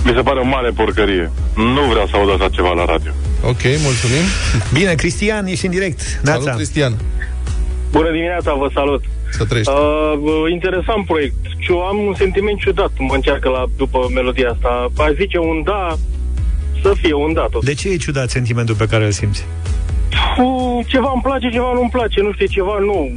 Mi 0.06 0.12
se 0.16 0.22
pare 0.22 0.40
o 0.40 0.46
mare 0.46 0.70
porcărie. 0.70 1.32
Nu 1.56 1.82
vreau 1.90 2.08
să 2.08 2.16
aud 2.16 2.30
așa 2.30 2.50
ceva 2.50 2.72
la 2.74 2.86
radio. 2.86 3.12
Ok, 3.44 3.62
mulțumim! 3.84 4.26
Bine, 4.74 4.94
Cristian, 4.94 5.46
ești 5.46 5.66
în 5.66 5.72
direct 5.72 6.02
Neața. 6.24 6.42
Salut, 6.42 6.56
Cristian! 6.56 6.94
Bună 7.92 8.12
dimineața, 8.12 8.54
vă 8.54 8.70
salut. 8.74 9.04
Să 9.38 9.46
trăiești! 9.46 9.72
Uh, 9.72 10.52
interesant 10.52 11.06
proiect. 11.06 11.36
Eu 11.70 11.80
am 11.80 11.98
un 11.98 12.14
sentiment 12.14 12.60
ciudat, 12.60 12.92
mă 12.98 13.14
încearcă 13.14 13.50
la, 13.50 13.64
după 13.78 14.10
melodia 14.14 14.50
asta. 14.50 14.92
A 14.98 15.12
zice 15.12 15.38
un 15.38 15.62
da, 15.64 15.98
să 16.82 16.94
fie 17.02 17.14
un 17.14 17.34
da 17.34 17.48
tot. 17.52 17.64
De 17.66 17.74
ce 17.74 17.90
e 17.90 17.96
ciudat 17.96 18.30
sentimentul 18.30 18.76
pe 18.76 18.86
care 18.86 19.06
îl 19.06 19.12
simți? 19.12 19.46
Uh, 20.38 20.86
ceva 20.88 21.12
îmi 21.14 21.22
place, 21.22 21.50
ceva 21.50 21.72
nu-mi 21.74 21.90
place, 21.90 22.22
nu 22.22 22.34
știu, 22.34 22.46
ceva 22.46 22.78
nu. 22.80 23.14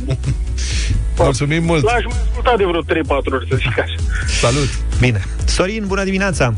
Mulțumim 1.19 1.65
mult! 1.65 1.83
L-aș 1.83 2.05
mai 2.05 2.17
asculta 2.29 2.57
de 2.57 2.65
vreo 2.65 2.83
3-4 2.83 2.85
ori, 3.33 3.47
să 3.49 3.57
zic 3.57 3.79
așa. 3.79 3.95
Salut! 4.27 4.69
Bine 5.01 5.21
Sorin, 5.45 5.85
bună 5.87 6.05
dimineața 6.05 6.55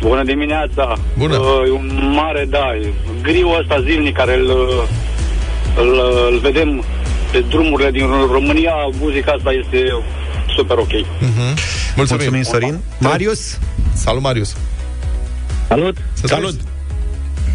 Bună 0.00 0.24
dimineața! 0.24 0.96
Bună! 1.18 1.36
Uh, 1.36 1.66
e 1.66 1.70
un 1.70 2.12
mare, 2.14 2.46
da, 2.50 2.74
e 2.82 2.92
griul 3.22 3.58
ăsta 3.60 3.80
zilnic 3.80 4.16
care 4.16 4.34
îl, 4.34 4.48
îl, 5.76 6.00
îl 6.30 6.38
vedem 6.38 6.84
pe 7.32 7.44
drumurile 7.48 7.90
din 7.90 8.06
România, 8.30 8.72
muzica 9.00 9.32
asta 9.32 9.50
este 9.62 9.78
super 10.56 10.76
ok. 10.76 10.92
Mhm. 11.20 11.56
Mulțumim. 11.96 12.22
Mulțumim, 12.22 12.42
Sorin. 12.42 12.78
Marius? 12.98 13.58
Salut, 13.94 14.22
Marius! 14.22 14.56
Salut! 15.68 15.96
Să 16.12 16.26
Salut! 16.26 16.60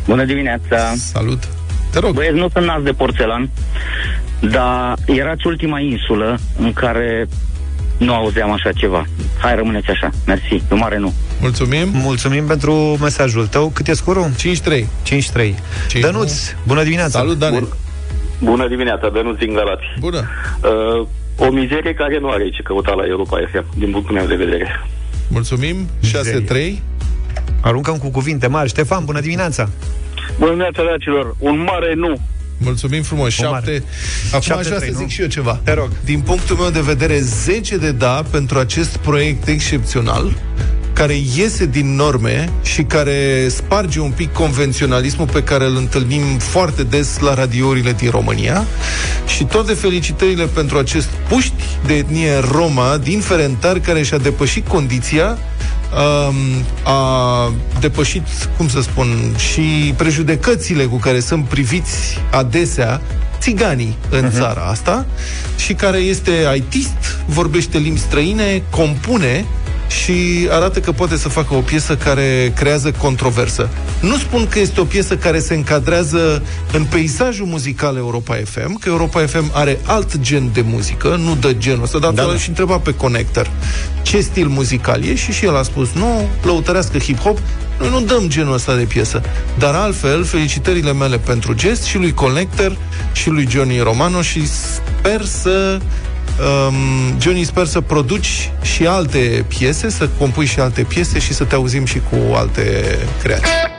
Bună 0.05 0.23
dimineața! 0.25 0.93
Salut! 0.95 1.47
Te 1.91 1.99
rog! 1.99 2.13
Băieți, 2.13 2.35
nu 2.35 2.49
sunt 2.53 2.65
nas 2.65 2.81
de 2.81 2.91
porțelan, 2.91 3.49
dar 4.39 4.95
erați 5.05 5.47
ultima 5.47 5.79
insulă 5.79 6.39
în 6.59 6.73
care 6.73 7.27
nu 7.97 8.13
auzeam 8.13 8.51
așa 8.51 8.71
ceva. 8.71 9.05
Hai, 9.37 9.55
rămâneți 9.55 9.89
așa. 9.89 10.09
Mersi. 10.25 10.53
E 10.53 10.61
un 10.71 10.77
mare 10.77 10.97
nu. 10.97 11.13
Mulțumim. 11.41 11.89
Mulțumim 11.93 12.45
pentru 12.45 12.73
mesajul 13.01 13.47
tău. 13.47 13.69
Cât 13.69 13.87
e 13.87 13.93
scorul? 13.93 14.29
5-3. 14.35 14.85
5-3. 15.03 15.55
Dănuț, 16.01 16.33
bună 16.63 16.83
dimineața. 16.83 17.19
Salut, 17.19 17.37
Dane. 17.37 17.59
Bun. 17.59 17.67
Bună 18.39 18.67
dimineața, 18.67 19.09
Dănuț 19.09 19.37
din 19.37 19.53
Galați. 19.53 19.83
Bună. 19.99 20.23
Uh, 20.63 21.07
o 21.47 21.51
mizerie 21.51 21.93
care 21.93 22.19
nu 22.19 22.29
are 22.29 22.49
ce 22.49 22.61
căuta 22.61 22.93
la 22.93 23.05
Europa 23.05 23.37
FM, 23.51 23.65
din 23.77 23.91
punctul 23.91 24.13
meu 24.15 24.25
de 24.25 24.35
vedere. 24.35 24.85
Mulțumim. 25.27 25.75
6-3. 26.75 26.79
Aruncăm 27.61 27.97
cu 27.97 28.09
cuvinte 28.09 28.47
mari. 28.47 28.69
Ștefan, 28.69 29.05
bună 29.05 29.19
dimineața. 29.19 29.69
Bună 30.37 30.49
dimineața, 30.49 30.83
dragilor. 30.83 31.35
Un 31.39 31.59
mare 31.59 31.93
nu. 31.93 32.19
Mulțumim 32.57 33.01
frumos. 33.03 33.37
O 33.39 33.49
mare. 33.49 33.65
7. 33.65 33.83
Acum 34.27 34.41
Șapte, 34.41 34.59
aș 34.59 34.65
vrea 34.65 34.77
trei, 34.77 34.91
să 34.91 34.99
nu? 34.99 35.03
zic 35.03 35.13
și 35.15 35.21
eu 35.21 35.27
ceva. 35.27 35.59
Te 35.63 35.73
rog. 35.73 35.89
Din 36.05 36.19
punctul 36.19 36.55
meu 36.55 36.69
de 36.69 36.81
vedere, 36.81 37.19
10 37.19 37.77
de 37.77 37.91
da 37.91 38.23
pentru 38.31 38.59
acest 38.59 38.97
proiect 38.97 39.47
excepțional 39.47 40.33
care 40.97 41.21
iese 41.35 41.65
din 41.65 41.95
norme 41.95 42.49
și 42.63 42.83
care 42.83 43.47
sparge 43.49 43.99
un 43.99 44.11
pic 44.11 44.33
convenționalismul 44.33 45.27
pe 45.27 45.43
care 45.43 45.65
îl 45.65 45.75
întâlnim 45.75 46.21
foarte 46.37 46.83
des 46.83 47.19
la 47.19 47.33
radiourile 47.33 47.91
din 47.91 48.09
România 48.09 48.65
și 49.27 49.43
toate 49.43 49.73
felicitările 49.73 50.45
pentru 50.45 50.77
acest 50.77 51.07
puști 51.27 51.63
de 51.85 51.93
etnie 51.93 52.39
Roma 52.51 52.97
din 52.97 53.19
Ferentar 53.19 53.79
care 53.79 54.03
și-a 54.03 54.17
depășit 54.17 54.67
condiția 54.67 55.27
um, 55.27 56.35
a 56.83 57.53
depășit, 57.79 58.27
cum 58.57 58.69
să 58.69 58.81
spun, 58.81 59.35
și 59.51 59.93
prejudecățile 59.97 60.83
cu 60.83 60.95
care 60.95 61.19
sunt 61.19 61.45
priviți 61.45 62.19
adesea 62.31 63.01
țiganii 63.39 63.97
în 64.09 64.29
uh-huh. 64.29 64.33
țara 64.33 64.61
asta 64.61 65.05
și 65.57 65.73
care 65.73 65.97
este 65.97 66.31
ITist, 66.55 67.19
vorbește 67.25 67.77
limbi 67.77 67.99
străine, 67.99 68.61
compune 68.69 69.45
și 69.87 70.47
arată 70.51 70.79
că 70.79 70.91
poate 70.91 71.17
să 71.17 71.29
facă 71.29 71.53
o 71.53 71.59
piesă 71.59 71.95
care 71.95 72.53
creează 72.55 72.91
controversă. 72.91 73.69
Nu 74.01 74.17
spun 74.17 74.47
că 74.47 74.59
este 74.59 74.79
o 74.79 74.83
piesă 74.83 75.17
care 75.17 75.39
se 75.39 75.53
încadrează 75.53 76.43
în 76.73 76.83
peisajul 76.83 77.45
muzical 77.45 77.97
Europa 77.97 78.35
FM, 78.45 78.79
că 78.79 78.89
Europa 78.89 79.25
FM 79.25 79.51
are 79.53 79.79
alt 79.85 80.19
gen 80.19 80.49
de 80.53 80.61
muzică, 80.61 81.19
nu 81.23 81.35
dă 81.35 81.53
genul 81.53 81.83
ăsta, 81.83 81.99
dar 81.99 82.11
da, 82.11 82.23
da. 82.23 82.37
și 82.37 82.49
întreba 82.49 82.77
pe 82.77 82.93
Connector 82.93 83.51
ce 84.07 84.19
stil 84.21 84.47
muzical 84.47 85.03
e 85.03 85.15
și 85.15 85.31
și 85.31 85.45
el 85.45 85.57
a 85.57 85.63
spus 85.63 85.91
nu, 85.93 86.29
lăutărească 86.43 86.97
hip-hop, 86.97 87.37
noi 87.79 87.89
nu 87.89 88.01
dăm 88.01 88.27
genul 88.27 88.53
ăsta 88.53 88.75
de 88.75 88.83
piesă. 88.83 89.21
Dar 89.57 89.73
altfel, 89.73 90.23
felicitările 90.23 90.93
mele 90.93 91.17
pentru 91.17 91.53
gest 91.53 91.83
și 91.83 91.97
lui 91.97 92.13
Connector 92.13 92.77
și 93.11 93.29
lui 93.29 93.47
Johnny 93.49 93.79
Romano 93.79 94.21
și 94.21 94.47
sper 94.47 95.25
să 95.25 95.79
um, 96.39 97.19
Johnny, 97.19 97.43
sper 97.43 97.65
să 97.65 97.81
produci 97.81 98.51
și 98.61 98.85
alte 98.85 99.45
piese, 99.47 99.89
să 99.89 100.09
compui 100.17 100.45
și 100.45 100.59
alte 100.59 100.81
piese 100.81 101.19
și 101.19 101.33
să 101.33 101.43
te 101.43 101.55
auzim 101.55 101.85
și 101.85 102.01
cu 102.09 102.33
alte 102.35 102.97
creații. 103.21 103.75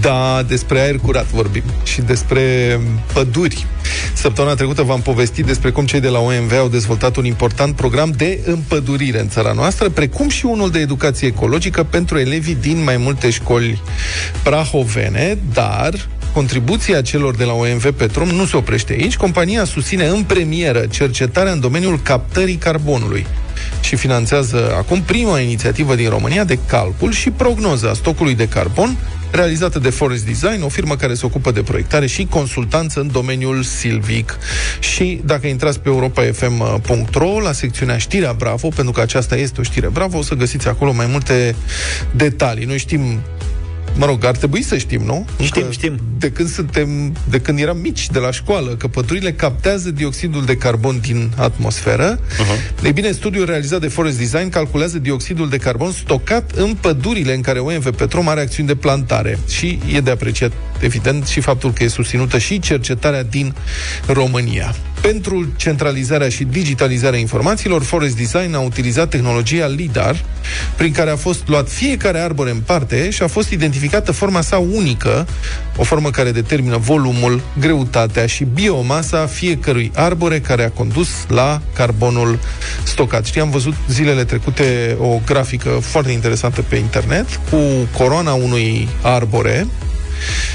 Da, 0.00 0.42
despre 0.42 0.80
aer 0.80 0.96
curat 0.96 1.26
vorbim 1.26 1.62
și 1.82 2.00
despre 2.00 2.80
păduri. 3.12 3.66
Săptămâna 4.14 4.54
trecută 4.54 4.82
v-am 4.82 5.00
povestit 5.00 5.44
despre 5.46 5.70
cum 5.70 5.86
cei 5.86 6.00
de 6.00 6.08
la 6.08 6.18
OMV 6.18 6.52
au 6.58 6.68
dezvoltat 6.68 7.16
un 7.16 7.24
important 7.24 7.76
program 7.76 8.10
de 8.10 8.40
împădurire 8.44 9.20
în 9.20 9.28
țara 9.28 9.52
noastră, 9.52 9.88
precum 9.88 10.28
și 10.28 10.46
unul 10.46 10.70
de 10.70 10.78
educație 10.78 11.28
ecologică 11.28 11.82
pentru 11.82 12.18
elevii 12.18 12.54
din 12.54 12.82
mai 12.82 12.96
multe 12.96 13.30
școli 13.30 13.82
prahovene, 14.42 15.38
dar 15.52 15.94
contribuția 16.34 17.02
celor 17.02 17.36
de 17.36 17.44
la 17.44 17.52
OMV 17.52 17.92
Petrom 17.92 18.28
nu 18.28 18.44
se 18.44 18.56
oprește 18.56 18.92
aici. 18.92 19.16
Compania 19.16 19.64
susține 19.64 20.06
în 20.06 20.22
premieră 20.22 20.86
cercetarea 20.90 21.52
în 21.52 21.60
domeniul 21.60 22.00
captării 22.02 22.54
carbonului 22.54 23.26
și 23.80 23.96
finanțează 23.96 24.74
acum 24.76 25.02
prima 25.02 25.40
inițiativă 25.40 25.94
din 25.94 26.08
România 26.08 26.44
de 26.44 26.58
calcul 26.66 27.12
și 27.12 27.30
prognoză 27.30 27.90
a 27.90 27.94
stocului 27.94 28.34
de 28.34 28.48
carbon 28.48 28.96
realizată 29.30 29.78
de 29.78 29.90
Forest 29.90 30.24
Design, 30.24 30.62
o 30.62 30.68
firmă 30.68 30.96
care 30.96 31.14
se 31.14 31.26
ocupă 31.26 31.50
de 31.50 31.62
proiectare 31.62 32.06
și 32.06 32.26
consultanță 32.30 33.00
în 33.00 33.10
domeniul 33.12 33.62
silvic. 33.62 34.38
Și 34.78 35.20
dacă 35.24 35.46
intrați 35.46 35.80
pe 35.80 35.88
europa.fm.ro 35.88 37.40
la 37.40 37.52
secțiunea 37.52 37.98
Știrea 37.98 38.32
Bravo, 38.32 38.68
pentru 38.68 38.92
că 38.92 39.00
aceasta 39.00 39.36
este 39.36 39.60
o 39.60 39.62
știre 39.62 39.88
Bravo, 39.88 40.18
o 40.18 40.22
să 40.22 40.34
găsiți 40.34 40.68
acolo 40.68 40.92
mai 40.92 41.06
multe 41.06 41.54
detalii. 42.16 42.64
Noi 42.64 42.78
știm 42.78 43.20
Mă 43.96 44.06
rog, 44.06 44.24
ar 44.24 44.36
trebui 44.36 44.62
să 44.62 44.76
știm, 44.78 45.02
nu? 45.02 45.26
Știm, 45.42 45.62
Încă 45.62 45.72
știm. 45.72 46.00
De 46.18 46.30
când 46.30 46.48
suntem, 46.48 47.16
de 47.28 47.40
când 47.40 47.58
eram 47.58 47.78
mici, 47.78 48.10
de 48.10 48.18
la 48.18 48.30
școală, 48.30 48.70
că 48.70 48.86
pădurile 48.86 49.32
captează 49.32 49.90
dioxidul 49.90 50.44
de 50.44 50.56
carbon 50.56 51.00
din 51.00 51.30
atmosferă. 51.36 52.18
Uh-huh. 52.18 52.84
Ei 52.84 52.92
bine, 52.92 53.10
studiul 53.10 53.46
realizat 53.46 53.80
de 53.80 53.88
Forest 53.88 54.18
Design 54.18 54.48
calculează 54.48 54.98
dioxidul 54.98 55.48
de 55.48 55.56
carbon 55.56 55.92
stocat 55.92 56.50
în 56.50 56.76
pădurile 56.80 57.34
în 57.34 57.40
care 57.40 57.58
OMV 57.58 57.90
Petrom 57.90 58.28
are 58.28 58.40
acțiuni 58.40 58.68
de 58.68 58.74
plantare. 58.74 59.38
Și 59.48 59.78
e 59.92 60.00
de 60.00 60.10
apreciat, 60.10 60.52
evident, 60.80 61.26
și 61.26 61.40
faptul 61.40 61.72
că 61.72 61.84
e 61.84 61.88
susținută 61.88 62.38
și 62.38 62.58
cercetarea 62.58 63.22
din 63.22 63.54
România. 64.06 64.74
Pentru 65.10 65.52
centralizarea 65.56 66.28
și 66.28 66.44
digitalizarea 66.44 67.18
informațiilor, 67.18 67.82
Forest 67.82 68.16
Design 68.16 68.54
a 68.54 68.60
utilizat 68.60 69.08
tehnologia 69.08 69.66
LIDAR, 69.66 70.24
prin 70.76 70.92
care 70.92 71.10
a 71.10 71.16
fost 71.16 71.48
luat 71.48 71.68
fiecare 71.68 72.18
arbore 72.18 72.50
în 72.50 72.60
parte 72.66 73.10
și 73.10 73.22
a 73.22 73.26
fost 73.26 73.50
identificată 73.50 74.12
forma 74.12 74.40
sa 74.40 74.58
unică, 74.58 75.26
o 75.76 75.82
formă 75.82 76.10
care 76.10 76.30
determină 76.30 76.76
volumul, 76.76 77.42
greutatea 77.58 78.26
și 78.26 78.44
biomasa 78.44 79.26
fiecărui 79.26 79.90
arbore 79.94 80.40
care 80.40 80.64
a 80.64 80.70
condus 80.70 81.08
la 81.28 81.60
carbonul 81.74 82.38
stocat. 82.82 83.24
Știi, 83.24 83.40
am 83.40 83.50
văzut 83.50 83.74
zilele 83.88 84.24
trecute 84.24 84.96
o 85.00 85.20
grafică 85.26 85.68
foarte 85.68 86.12
interesantă 86.12 86.62
pe 86.62 86.76
internet 86.76 87.40
cu 87.50 87.58
coroana 87.96 88.32
unui 88.32 88.88
arbore 89.02 89.66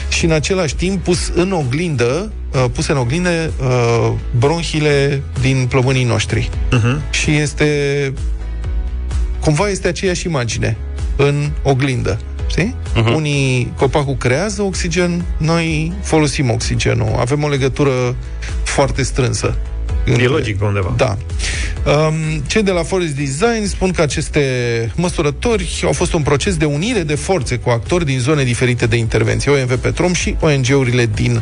și 0.09 0.25
în 0.25 0.31
același 0.31 0.75
timp 0.75 1.03
pus 1.03 1.31
în 1.35 1.51
oglindă 1.51 2.31
uh, 2.51 2.65
puse 2.73 2.91
în 2.91 2.97
oglindă 2.97 3.29
uh, 3.61 4.11
bronhile 4.37 5.21
din 5.41 5.65
plămânii 5.69 6.03
noștri. 6.03 6.49
Uh-huh. 6.49 7.09
Și 7.11 7.35
este 7.35 8.13
cumva 9.39 9.69
este 9.69 9.87
aceeași 9.87 10.25
imagine 10.25 10.77
în 11.15 11.51
oglindă. 11.63 12.19
Știi? 12.47 12.75
Uh-huh. 12.95 13.15
Unii 13.15 13.73
copacul 13.77 14.15
creează 14.15 14.61
oxigen, 14.61 15.25
noi 15.37 15.93
folosim 16.01 16.49
oxigenul. 16.49 17.15
Avem 17.19 17.43
o 17.43 17.47
legătură 17.47 18.15
foarte 18.63 19.03
strânsă. 19.03 19.57
E 20.17 20.27
logic 20.27 20.57
pe 20.57 20.65
undeva. 20.65 20.93
Da. 20.97 21.17
Um, 21.85 22.41
cei 22.47 22.63
de 22.63 22.71
la 22.71 22.83
Forest 22.83 23.15
Design 23.15 23.65
spun 23.65 23.91
că 23.91 24.01
aceste 24.01 24.41
măsurători 24.95 25.81
au 25.85 25.91
fost 25.91 26.13
un 26.13 26.21
proces 26.21 26.57
de 26.57 26.65
unire 26.65 27.03
de 27.03 27.15
forțe 27.15 27.55
cu 27.55 27.69
actori 27.69 28.05
din 28.05 28.19
zone 28.19 28.43
diferite 28.43 28.85
de 28.85 28.95
intervenție, 28.95 29.51
OMV 29.51 29.75
Petrom 29.77 30.13
și 30.13 30.35
ONG-urile 30.39 31.09
din 31.15 31.41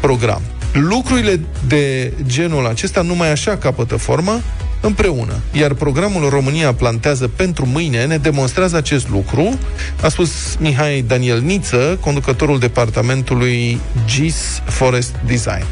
program. 0.00 0.42
Lucrurile 0.72 1.40
de 1.66 2.12
genul 2.26 2.66
acesta 2.66 3.02
numai 3.02 3.30
așa 3.30 3.56
capătă 3.56 3.96
formă 3.96 4.40
împreună. 4.80 5.40
Iar 5.52 5.74
programul 5.74 6.28
România 6.28 6.74
plantează 6.74 7.28
pentru 7.28 7.66
mâine 7.66 8.04
ne 8.04 8.16
demonstrează 8.16 8.76
acest 8.76 9.08
lucru, 9.08 9.58
a 10.02 10.08
spus 10.08 10.56
Mihai 10.60 11.04
Daniel 11.06 11.40
Niță, 11.40 11.98
conducătorul 12.00 12.58
departamentului 12.58 13.80
GIS 14.06 14.62
Forest 14.64 15.14
Design. 15.26 15.66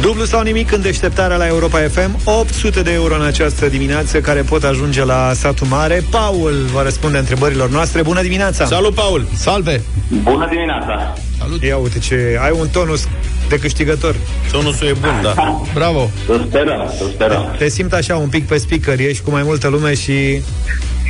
Dublu 0.00 0.24
sau 0.24 0.42
nimic 0.42 0.72
în 0.72 0.80
deșteptarea 0.80 1.36
la 1.36 1.46
Europa 1.46 1.78
FM 1.78 2.18
800 2.24 2.82
de 2.82 2.92
euro 2.92 3.14
în 3.14 3.22
această 3.22 3.68
dimineață 3.68 4.20
Care 4.20 4.40
pot 4.40 4.64
ajunge 4.64 5.04
la 5.04 5.32
satul 5.34 5.66
mare 5.66 6.02
Paul 6.10 6.54
va 6.72 6.82
răspunde 6.82 7.18
întrebărilor 7.18 7.70
noastre 7.70 8.02
Bună 8.02 8.22
dimineața! 8.22 8.64
Salut, 8.64 8.94
Paul! 8.94 9.26
Salve! 9.34 9.82
Bună 10.22 10.48
dimineața! 10.50 11.14
Salut! 11.38 11.62
Ia 11.62 11.76
uite 11.76 11.98
ce... 11.98 12.38
Ai 12.42 12.56
un 12.60 12.68
tonus 12.68 13.08
de 13.48 13.58
câștigător 13.58 14.14
Tonusul 14.52 14.86
e 14.86 14.92
bun, 14.92 15.20
da 15.22 15.34
Bravo! 15.74 16.10
Să 16.26 16.40
sperăm, 16.48 16.92
să 16.98 17.04
sperăm 17.12 17.54
Te 17.58 17.68
simt 17.68 17.92
așa 17.92 18.16
un 18.16 18.28
pic 18.28 18.46
pe 18.46 18.58
speaker 18.58 18.98
Ești 19.00 19.22
cu 19.22 19.30
mai 19.30 19.42
multă 19.42 19.68
lume 19.68 19.94
și... 19.94 20.42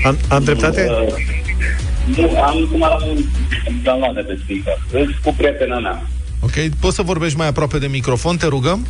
Am, 0.05 0.18
am 0.28 0.45
dreptate? 0.45 0.89
Uh, 0.91 1.14
Nu, 2.16 2.41
am 2.41 2.68
cum 2.70 2.82
am 2.82 3.03
download 3.82 4.14
de 4.14 4.20
pe 4.20 4.39
speaker. 4.45 4.78
Îți 4.93 5.20
cu 5.22 5.34
prietena 5.36 5.78
mea. 5.78 6.03
Ok, 6.41 6.53
poți 6.80 6.95
să 6.95 7.03
vorbești 7.03 7.36
mai 7.39 7.49
aproape 7.49 7.78
de 7.78 7.86
microfon, 7.86 8.36
te 8.36 8.47
rugăm? 8.47 8.86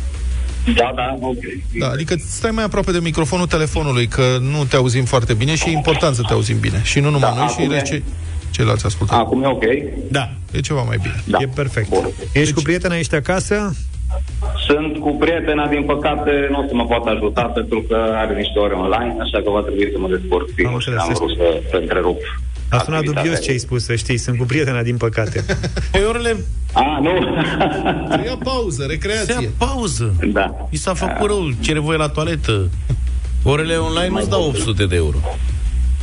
Da, 0.75 0.91
da, 0.95 1.17
ok. 1.19 1.35
Da, 1.79 1.87
adică 1.87 2.15
stai 2.27 2.51
mai 2.51 2.63
aproape 2.63 2.91
de 2.91 2.99
microfonul 2.99 3.47
telefonului, 3.47 4.07
că 4.07 4.37
nu 4.41 4.63
te 4.65 4.75
auzim 4.75 5.05
foarte 5.05 5.33
bine 5.33 5.55
și 5.55 5.69
e 5.69 5.71
important 5.71 6.15
să 6.15 6.21
te 6.27 6.33
auzim 6.33 6.59
bine. 6.59 6.81
Și 6.83 6.99
nu 6.99 7.09
numai 7.09 7.31
Da, 7.33 7.35
noi, 7.37 7.47
și 7.47 7.61
acum 7.61 7.71
e- 7.71 7.81
ce, 7.81 8.01
ceilalți 8.51 8.85
ascultători. 8.85 9.25
Acum 9.25 9.43
e 9.43 9.47
ok? 9.47 9.63
Da. 10.11 10.29
E 10.51 10.59
ceva 10.59 10.81
mai 10.81 10.97
bine. 11.01 11.23
Da. 11.25 11.37
E 11.41 11.47
perfect. 11.55 11.89
Ești 12.33 12.53
cu 12.53 12.61
prietena, 12.61 12.97
ești 12.97 13.15
acasă? 13.15 13.75
Sunt 14.67 14.97
cu 14.97 15.15
prietena, 15.19 15.67
din 15.67 15.83
păcate, 15.83 16.47
nu 16.51 16.59
o 16.59 16.67
să 16.67 16.75
mă 16.75 16.85
poată 16.85 17.09
ajuta 17.09 17.41
pentru 17.41 17.81
că 17.87 17.97
are 18.15 18.35
niște 18.35 18.59
ore 18.59 18.73
online, 18.73 19.15
așa 19.19 19.41
că 19.43 19.49
va 19.49 19.61
trebui 19.61 19.89
să 19.93 19.99
mă 19.99 20.07
descurc 20.07 20.47
singur 20.55 20.81
și 20.81 20.89
am 20.97 21.13
vrut 21.13 21.31
să, 21.37 21.61
să 21.69 21.75
întrerup. 21.81 22.19
A 22.69 22.77
sunat 22.77 22.99
activitatea. 22.99 23.21
dubios 23.21 23.45
ce 23.45 23.51
ai 23.51 23.57
spus, 23.57 23.83
să 23.83 23.95
știi 23.95 24.17
Sunt 24.17 24.37
cu 24.37 24.43
prietena, 24.45 24.81
din 24.81 24.97
păcate 24.97 25.45
Pe 25.91 25.99
orele... 25.99 26.37
A, 26.73 26.99
nu. 27.01 27.09
Ia 28.25 28.37
pauză, 28.43 28.85
recreație. 28.87 29.33
Se 29.33 29.41
ia 29.41 29.49
pauză. 29.57 30.13
Da. 30.31 30.67
I 30.69 30.77
s-a 30.77 30.93
făcut 30.93 31.27
rău, 31.27 31.51
cere 31.59 31.79
voie 31.79 31.97
la 31.97 32.09
toaletă. 32.09 32.69
Orele 33.43 33.75
online 33.75 34.07
nu-ți 34.07 34.29
dau 34.29 34.43
800 34.47 34.85
de 34.85 34.95
euro. 34.95 35.17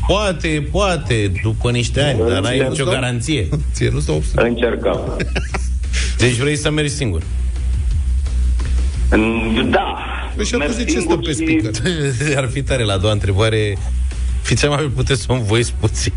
Poate, 0.07 0.69
poate, 0.71 1.33
după 1.43 1.71
niște 1.71 2.01
ani, 2.03 2.19
dar 2.29 2.41
n-ai 2.41 2.53
Ție 2.59 2.69
nicio 2.69 2.69
nu-ți 2.69 2.83
dau? 2.83 2.93
garanție. 2.93 3.49
Ție 3.73 3.91
nu-ți 3.91 4.07
dau 4.07 4.17
800. 4.17 4.49
Încercăm. 4.49 5.01
Deci 6.19 6.35
vrei 6.37 6.57
să 6.57 6.71
mergi 6.71 6.91
singur. 6.91 7.23
Da. 9.71 9.97
Păi 10.37 10.45
și 10.45 10.55
atunci 10.55 10.77
de 10.77 10.85
ce 10.85 10.99
stă 11.01 11.17
pe 11.17 11.33
speaker? 11.33 11.71
Ar 12.43 12.49
fi 12.53 12.63
tare 12.63 12.83
la 12.85 12.93
a 12.93 12.97
doua 12.97 13.13
întrebare. 13.13 13.77
Fiți 14.47 14.67
mai 14.67 14.91
puteți 14.95 15.23
să-mi 15.23 15.43
voiți 15.45 15.73
puțin. 15.81 16.13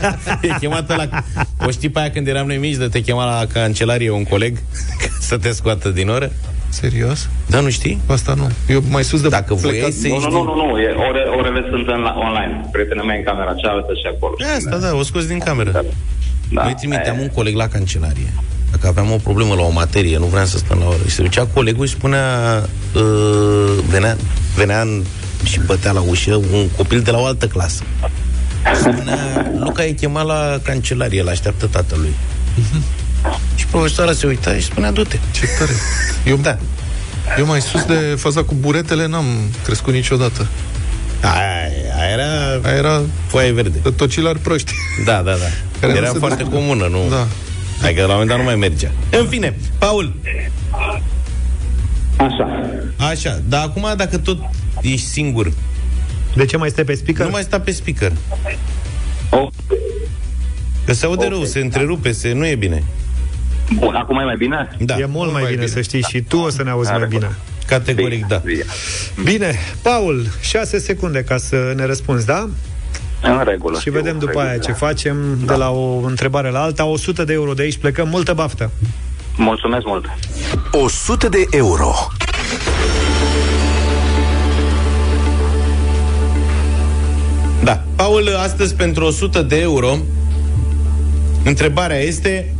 e 0.42 0.48
chemată 0.60 0.94
la... 0.94 1.22
O 1.66 1.70
știi 1.70 1.88
pe 1.88 1.98
aia 2.00 2.10
când 2.10 2.26
eram 2.26 2.46
noi 2.46 2.56
mici, 2.56 2.76
de 2.76 2.88
te 2.88 3.00
chema 3.00 3.24
la 3.24 3.46
cancelarie 3.52 4.10
un 4.10 4.24
coleg 4.24 4.56
ca 4.98 5.06
să 5.28 5.38
te 5.38 5.50
scoată 5.52 5.88
din 5.88 6.08
oră? 6.08 6.32
Serios? 6.68 7.28
Da, 7.46 7.60
nu 7.60 7.70
știi? 7.70 8.00
Asta 8.06 8.34
nu. 8.34 8.50
Eu 8.68 8.82
mai 8.90 9.04
sus 9.04 9.20
de 9.20 9.28
Dacă 9.28 9.54
voiai 9.54 9.78
plecat- 9.78 9.92
să 9.92 10.06
Nu, 10.08 10.14
ieși 10.14 10.26
nu, 10.26 10.30
din... 10.30 10.38
nu, 10.38 10.54
nu, 10.54 10.66
nu. 10.66 10.78
E, 10.78 10.88
ore, 11.08 11.20
orele 11.38 11.66
sunt 11.70 11.86
în, 11.88 12.04
online. 12.26 12.68
Prietena 12.72 13.02
mea 13.02 13.16
în 13.16 13.22
camera 13.24 13.54
cealaltă 13.54 13.92
și 13.94 14.06
acolo. 14.16 14.34
E 14.38 14.56
Asta, 14.56 14.76
da, 14.76 14.94
o 14.96 15.02
scos 15.02 15.26
din 15.26 15.38
cameră. 15.38 15.70
Da. 15.70 15.82
Noi 16.62 16.74
trimiteam 16.78 17.18
un 17.18 17.28
coleg 17.28 17.54
la 17.54 17.68
cancelarie. 17.68 18.32
Dacă 18.70 18.86
aveam 18.86 19.10
o 19.12 19.16
problemă 19.16 19.54
la 19.54 19.62
o 19.62 19.70
materie, 19.70 20.18
nu 20.18 20.24
vreau 20.26 20.44
să 20.44 20.56
stăm 20.58 20.78
la 20.78 20.86
oră. 20.86 21.02
Și 21.06 21.14
se 21.14 21.22
ducea 21.22 21.46
colegul 21.46 21.86
și 21.86 21.92
spunea, 21.94 22.26
uh, 22.94 23.78
venea, 23.90 24.16
venea 24.56 24.80
în, 24.80 25.02
și 25.42 25.60
bătea 25.66 25.92
la 25.92 26.00
ușă 26.00 26.34
un 26.34 26.68
copil 26.76 27.00
de 27.00 27.10
la 27.10 27.18
o 27.18 27.24
altă 27.24 27.46
clasă. 27.46 27.82
Spunea, 28.80 29.50
Luca 29.58 29.84
e 29.84 29.90
chemat 29.92 30.26
la 30.26 30.58
cancelarie, 30.62 31.20
îl 31.20 31.28
așteaptă 31.28 31.66
tatălui. 31.66 32.14
Și 33.54 33.66
profesoara 33.66 34.12
se 34.12 34.26
uita 34.26 34.54
și 34.54 34.62
spunea, 34.62 34.90
du-te. 34.90 35.18
Ce 35.30 35.46
tare. 35.58 35.72
Eu, 36.26 36.36
Da. 36.36 36.58
eu 37.38 37.46
mai 37.46 37.60
sus 37.60 37.82
de 37.84 37.94
faza 38.18 38.42
cu 38.42 38.54
buretele 38.60 39.06
n-am 39.06 39.24
crescut 39.64 39.92
niciodată. 39.92 40.46
Aia, 41.20 41.34
aia 42.00 42.10
era 42.12 42.60
Aia 42.68 42.76
era 42.76 43.00
foaie 43.26 43.52
verde. 43.52 43.78
de 43.82 43.90
tocilar 43.90 44.36
proști. 44.36 44.72
Da, 45.04 45.12
da, 45.22 45.30
da. 45.32 45.46
Care 45.80 45.92
nu 45.92 45.98
Era 45.98 46.08
se 46.10 46.18
foarte 46.18 46.36
descurcă. 46.36 46.58
comună, 46.58 46.86
nu? 46.86 46.98
Da. 47.10 47.26
Adică 47.86 48.00
la 48.00 48.06
un 48.06 48.10
moment 48.12 48.28
dat 48.28 48.38
nu 48.38 48.44
mai 48.44 48.54
mergea. 48.56 48.90
În 49.10 49.26
fine, 49.28 49.56
Paul, 49.78 50.14
Așa. 52.16 52.48
Așa, 53.10 53.40
dar 53.48 53.62
acum 53.62 53.86
dacă 53.96 54.18
tot 54.18 54.38
ești 54.82 55.06
singur, 55.06 55.52
De 56.34 56.44
ce 56.44 56.56
mai 56.56 56.68
stai 56.70 56.84
pe 56.84 56.94
speaker? 56.94 57.24
nu 57.24 57.30
mai 57.30 57.42
sta 57.42 57.60
pe 57.60 57.70
speaker. 57.70 58.12
Că 60.84 60.92
se 60.92 61.06
aude 61.06 61.26
rău, 61.26 61.44
se 61.44 61.58
întrerupe, 61.60 62.12
se, 62.12 62.32
nu 62.32 62.46
e 62.46 62.54
bine. 62.54 62.82
Bun, 63.74 63.94
acum 63.94 64.18
e 64.18 64.24
mai 64.24 64.36
bine? 64.36 64.76
Da. 64.78 64.98
E 64.98 65.04
mult 65.06 65.32
mai, 65.32 65.44
bine, 65.50 65.66
să 65.66 65.80
știi, 65.80 66.02
și 66.08 66.20
tu 66.20 66.36
o 66.38 66.50
să 66.50 66.62
ne 66.62 66.70
auzi 66.70 66.90
mai 66.90 67.06
bine. 67.08 67.30
Categoric, 67.66 68.26
da. 68.26 68.42
Bine, 69.24 69.54
Paul, 69.82 70.26
6 70.40 70.78
secunde 70.78 71.24
ca 71.24 71.36
să 71.36 71.72
ne 71.76 71.84
răspunzi, 71.84 72.26
da? 72.26 72.48
În 73.22 73.42
regulă. 73.44 73.78
Și 73.78 73.90
vedem 73.90 74.18
după 74.18 74.40
aia 74.40 74.58
ce 74.58 74.72
facem 74.72 75.16
de 75.46 75.54
la 75.54 75.70
o 75.70 76.00
întrebare 76.06 76.50
la 76.50 76.62
alta. 76.62 76.84
100 76.84 77.24
de 77.24 77.32
euro 77.32 77.52
de 77.52 77.62
aici 77.62 77.76
plecăm. 77.78 78.08
Multă 78.08 78.32
baftă! 78.32 78.70
Mulțumesc 79.36 79.84
mult! 79.86 80.04
100 80.70 81.28
de 81.28 81.44
euro. 81.50 81.92
Paul, 87.96 88.36
astăzi 88.36 88.74
pentru 88.74 89.04
100 89.04 89.42
de 89.42 89.60
euro, 89.60 89.98
întrebarea 91.44 91.98
este 91.98 92.54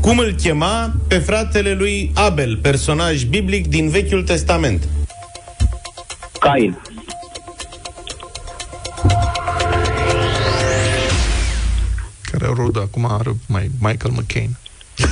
cum 0.00 0.18
îl 0.18 0.32
chema 0.32 0.94
pe 1.06 1.18
fratele 1.18 1.72
lui 1.72 2.10
Abel, 2.14 2.56
personaj 2.56 3.22
biblic 3.22 3.66
din 3.66 3.88
Vechiul 3.88 4.22
Testament? 4.22 4.88
Cain. 6.38 6.78
Care 12.20 12.46
au 12.46 12.54
rol 12.54 12.70
de 12.70 12.80
acum 12.80 13.04
are 13.04 13.36
mai 13.46 13.70
Michael 13.78 14.12
McCain. 14.12 14.56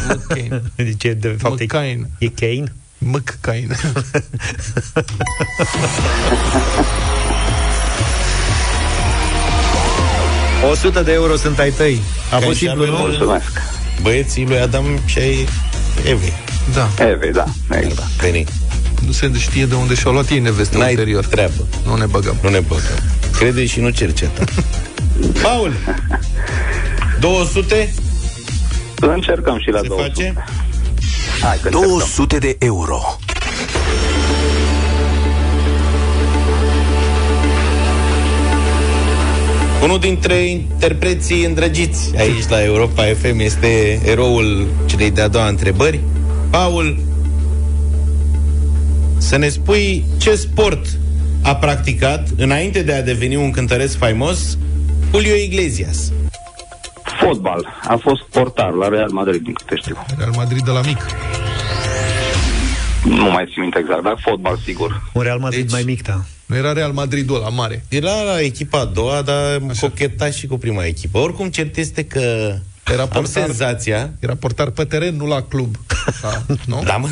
McCain. 0.08 0.62
Deci, 0.76 1.02
de 1.16 1.36
fapt, 1.38 1.60
McCain. 1.60 2.08
e 2.18 2.28
Kane? 2.28 2.72
McCain. 2.98 3.70
100 10.70 11.00
de 11.02 11.12
euro 11.12 11.36
sunt 11.36 11.58
ai 11.58 11.70
tăi. 11.70 12.00
A 12.32 12.36
Că 12.38 12.44
fost 12.44 12.56
și 12.58 12.64
simplu, 12.66 12.82
Abel, 12.82 12.94
nu? 12.94 13.00
Mulțumesc. 13.00 13.62
Băieții 14.02 14.46
lui 14.46 14.58
Adam 14.58 14.84
și 15.04 15.18
ai 15.18 15.48
Evei. 16.04 16.32
Da. 16.74 17.04
Eve, 17.04 17.30
da, 17.30 17.44
exact. 17.70 18.08
Veni. 18.20 18.44
Nu 19.06 19.12
se 19.12 19.30
știe 19.38 19.66
de 19.66 19.74
unde 19.74 19.94
și-au 19.94 20.12
luat 20.12 20.28
ei 20.30 20.38
neveste 20.38 20.78
N-ai 20.78 20.90
ulterior. 20.90 21.24
treabă. 21.26 21.66
Nu 21.84 21.94
ne 21.96 22.06
băgăm. 22.06 22.36
Nu 22.42 22.48
ne 22.48 22.60
băgăm. 22.60 22.98
Crede 23.38 23.66
și 23.66 23.80
nu 23.80 23.90
cerceta. 23.90 24.44
Paul, 25.42 25.72
200 27.20 27.94
Încercăm 29.00 29.58
și 29.58 29.70
la 29.70 29.78
se 29.80 29.86
200. 29.86 30.08
face? 30.08 30.34
Hai 31.42 31.58
că 31.62 31.68
încercăm. 31.68 31.88
200 31.88 32.38
de 32.38 32.56
euro. 32.58 33.00
Unul 39.82 39.98
dintre 39.98 40.34
interpreții 40.34 41.44
îndrăgiți 41.44 42.16
aici 42.16 42.48
la 42.48 42.64
Europa 42.64 43.02
FM 43.02 43.38
este 43.38 44.00
eroul 44.04 44.66
celei 44.86 45.10
de-a 45.10 45.28
doua 45.28 45.48
întrebări. 45.48 46.00
Paul, 46.50 46.98
să 49.18 49.36
ne 49.36 49.48
spui 49.48 50.04
ce 50.20 50.34
sport 50.34 50.86
a 51.42 51.56
practicat 51.56 52.28
înainte 52.36 52.82
de 52.82 52.92
a 52.92 53.02
deveni 53.02 53.36
un 53.36 53.50
cântăresc 53.50 53.96
faimos 53.96 54.58
Julio 55.10 55.34
Iglesias. 55.34 56.12
Fotbal. 57.20 57.66
A 57.88 57.96
fost 57.96 58.22
portar 58.22 58.72
la 58.72 58.88
Real 58.88 59.10
Madrid, 59.10 59.42
din 59.42 59.52
câte 59.52 59.74
știu. 59.76 59.96
Real 60.16 60.32
Madrid 60.36 60.64
de 60.64 60.70
la 60.70 60.80
mic. 60.80 60.98
Nu 63.04 63.30
mai 63.30 63.44
țin 63.52 63.62
minte 63.62 63.78
exact, 63.78 64.02
dar 64.02 64.16
fotbal, 64.20 64.58
sigur. 64.64 65.02
Un 65.12 65.22
Real 65.22 65.38
Madrid 65.38 65.60
Deci- 65.62 65.72
mai 65.72 65.82
mic, 65.82 66.02
da. 66.02 66.20
Nu 66.46 66.56
era 66.56 66.72
Real 66.72 66.92
Madridul 66.92 67.38
la 67.38 67.48
mare. 67.48 67.84
Era 67.88 68.22
la 68.22 68.40
echipa 68.40 68.78
a 68.80 68.84
doua, 68.84 69.22
dar 69.22 69.60
cocheta 69.80 70.30
și 70.30 70.46
cu 70.46 70.58
prima 70.58 70.84
echipă. 70.84 71.18
Oricum, 71.18 71.48
cert 71.48 71.76
este 71.76 72.04
că 72.04 72.54
Era 72.92 73.02
am 73.02 73.08
portar, 73.08 73.44
senzația 73.44 74.10
era 74.20 74.34
portar 74.34 74.70
pe 74.70 74.84
teren, 74.84 75.16
nu 75.16 75.26
la 75.26 75.42
club. 75.42 75.76
Da, 76.22 76.42
nu? 76.66 76.82
Da, 76.84 76.96
mă. 76.96 77.08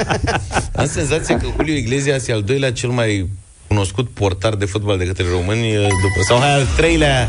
Am 0.76 0.86
senzația 0.86 1.36
că 1.38 1.46
Julio 1.56 1.74
Iglesias 1.74 2.26
e 2.28 2.32
al 2.32 2.42
doilea 2.42 2.72
cel 2.72 2.88
mai 2.90 3.28
cunoscut 3.72 4.08
portar 4.08 4.54
de 4.54 4.64
fotbal 4.64 4.98
de 4.98 5.04
către 5.06 5.24
români 5.32 5.72
după, 5.72 6.20
sau 6.28 6.38
hai 6.38 6.54
al 6.54 6.66
treilea 6.76 7.28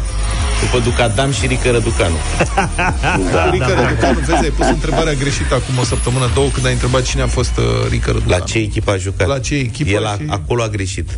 după 0.64 0.84
Ducadam 0.84 1.32
și 1.32 1.46
Rică 1.48 1.72
Răducanu. 1.72 2.16
Da, 3.34 3.50
Rică 3.50 3.74
da, 3.76 3.88
Răducanu, 3.88 4.20
vezi, 4.20 4.44
ai 4.44 4.50
pus 4.58 4.66
întrebarea 4.68 5.14
greșită 5.14 5.54
acum 5.56 5.78
o 5.80 5.84
săptămână, 5.84 6.30
două, 6.34 6.48
când 6.50 6.66
ai 6.66 6.72
întrebat 6.72 7.02
cine 7.04 7.22
a 7.22 7.28
fost 7.28 7.58
uh, 7.58 7.64
Rică 7.90 8.12
Răducanu. 8.12 8.32
La 8.40 8.46
ce 8.46 8.58
echipă 8.58 8.92
a 8.92 8.98
jucat? 8.98 9.28
La 9.28 9.40
ce 9.40 9.56
echipă 9.56 9.90
El 9.90 10.06
a, 10.06 10.14
și- 10.16 10.26
acolo 10.28 10.64
a 10.64 10.68
greșit. 10.68 11.18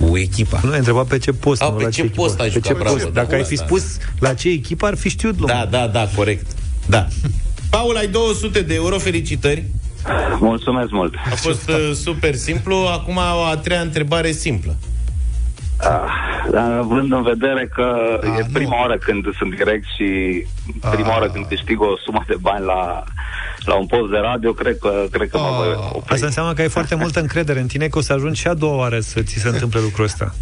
Cu 0.00 0.16
echipa. 0.18 0.60
Nu 0.64 0.70
ai 0.70 0.78
întrebat 0.78 1.06
pe 1.06 1.18
ce 1.18 1.32
post, 1.32 1.62
A, 1.62 1.68
nu 1.68 1.72
pe 1.76 1.82
la 1.82 1.90
ce 1.90 2.00
echipă. 2.00 2.22
post 2.22 2.40
a 2.40 2.42
Pe 2.42 2.48
jucat, 2.48 2.66
ce 2.72 2.78
bravo, 2.78 2.94
post. 2.94 3.04
da, 3.04 3.10
Dacă 3.20 3.34
ai 3.34 3.40
asta. 3.40 3.54
fi 3.54 3.58
spus 3.60 3.82
la 4.18 4.34
ce 4.34 4.48
echipă, 4.48 4.86
ar 4.86 4.96
fi 4.96 5.08
știut 5.08 5.38
lumea. 5.38 5.66
Da, 5.66 5.78
da, 5.78 5.86
da, 5.86 6.08
corect. 6.16 6.46
Da. 6.86 7.06
Paul, 7.70 7.96
ai 7.96 8.06
200 8.08 8.60
de 8.60 8.74
euro, 8.74 8.98
felicitări. 8.98 9.64
Mulțumesc 10.38 10.90
mult. 10.90 11.14
A 11.14 11.34
fost 11.34 11.68
uh, 11.68 11.90
super 11.94 12.34
simplu. 12.34 12.74
Acum 12.74 13.16
o 13.16 13.42
a 13.50 13.56
treia 13.56 13.80
întrebare 13.80 14.30
simplă. 14.30 14.76
Ah, 15.80 16.50
dar 16.50 16.70
având 16.72 17.12
în 17.12 17.22
vedere 17.22 17.70
că 17.74 18.18
Ah, 18.22 18.38
e 18.38 18.46
prima 18.52 18.80
oară 18.80 18.96
când 18.98 19.34
sunt 19.36 19.54
direct 19.54 19.84
și 19.96 20.06
prima 20.90 21.08
oară 21.08 21.30
când 21.30 21.44
câștig 21.46 21.80
o 21.80 21.96
sumă 22.04 22.24
de 22.26 22.34
bani 22.40 22.64
la, 22.64 23.04
la 23.64 23.74
un 23.74 23.86
post 23.86 24.10
de 24.10 24.16
radio, 24.16 24.52
cred 24.52 24.78
că, 24.78 25.04
cred 25.10 25.28
că 25.30 25.38
mă 25.38 25.52
voi 25.56 25.90
opri. 25.92 26.12
Asta 26.12 26.26
înseamnă 26.26 26.52
că 26.52 26.60
ai 26.60 26.68
foarte 26.68 26.94
multă 26.94 27.20
încredere 27.20 27.60
în 27.60 27.66
tine 27.66 27.86
că 27.86 27.98
o 27.98 28.00
să 28.00 28.12
ajungi 28.12 28.40
și 28.40 28.46
a 28.46 28.54
doua 28.54 28.76
oară 28.76 29.00
să 29.00 29.22
ți 29.22 29.38
se 29.38 29.48
întâmple 29.48 29.80
lucrul 29.80 30.04
ăsta. 30.04 30.34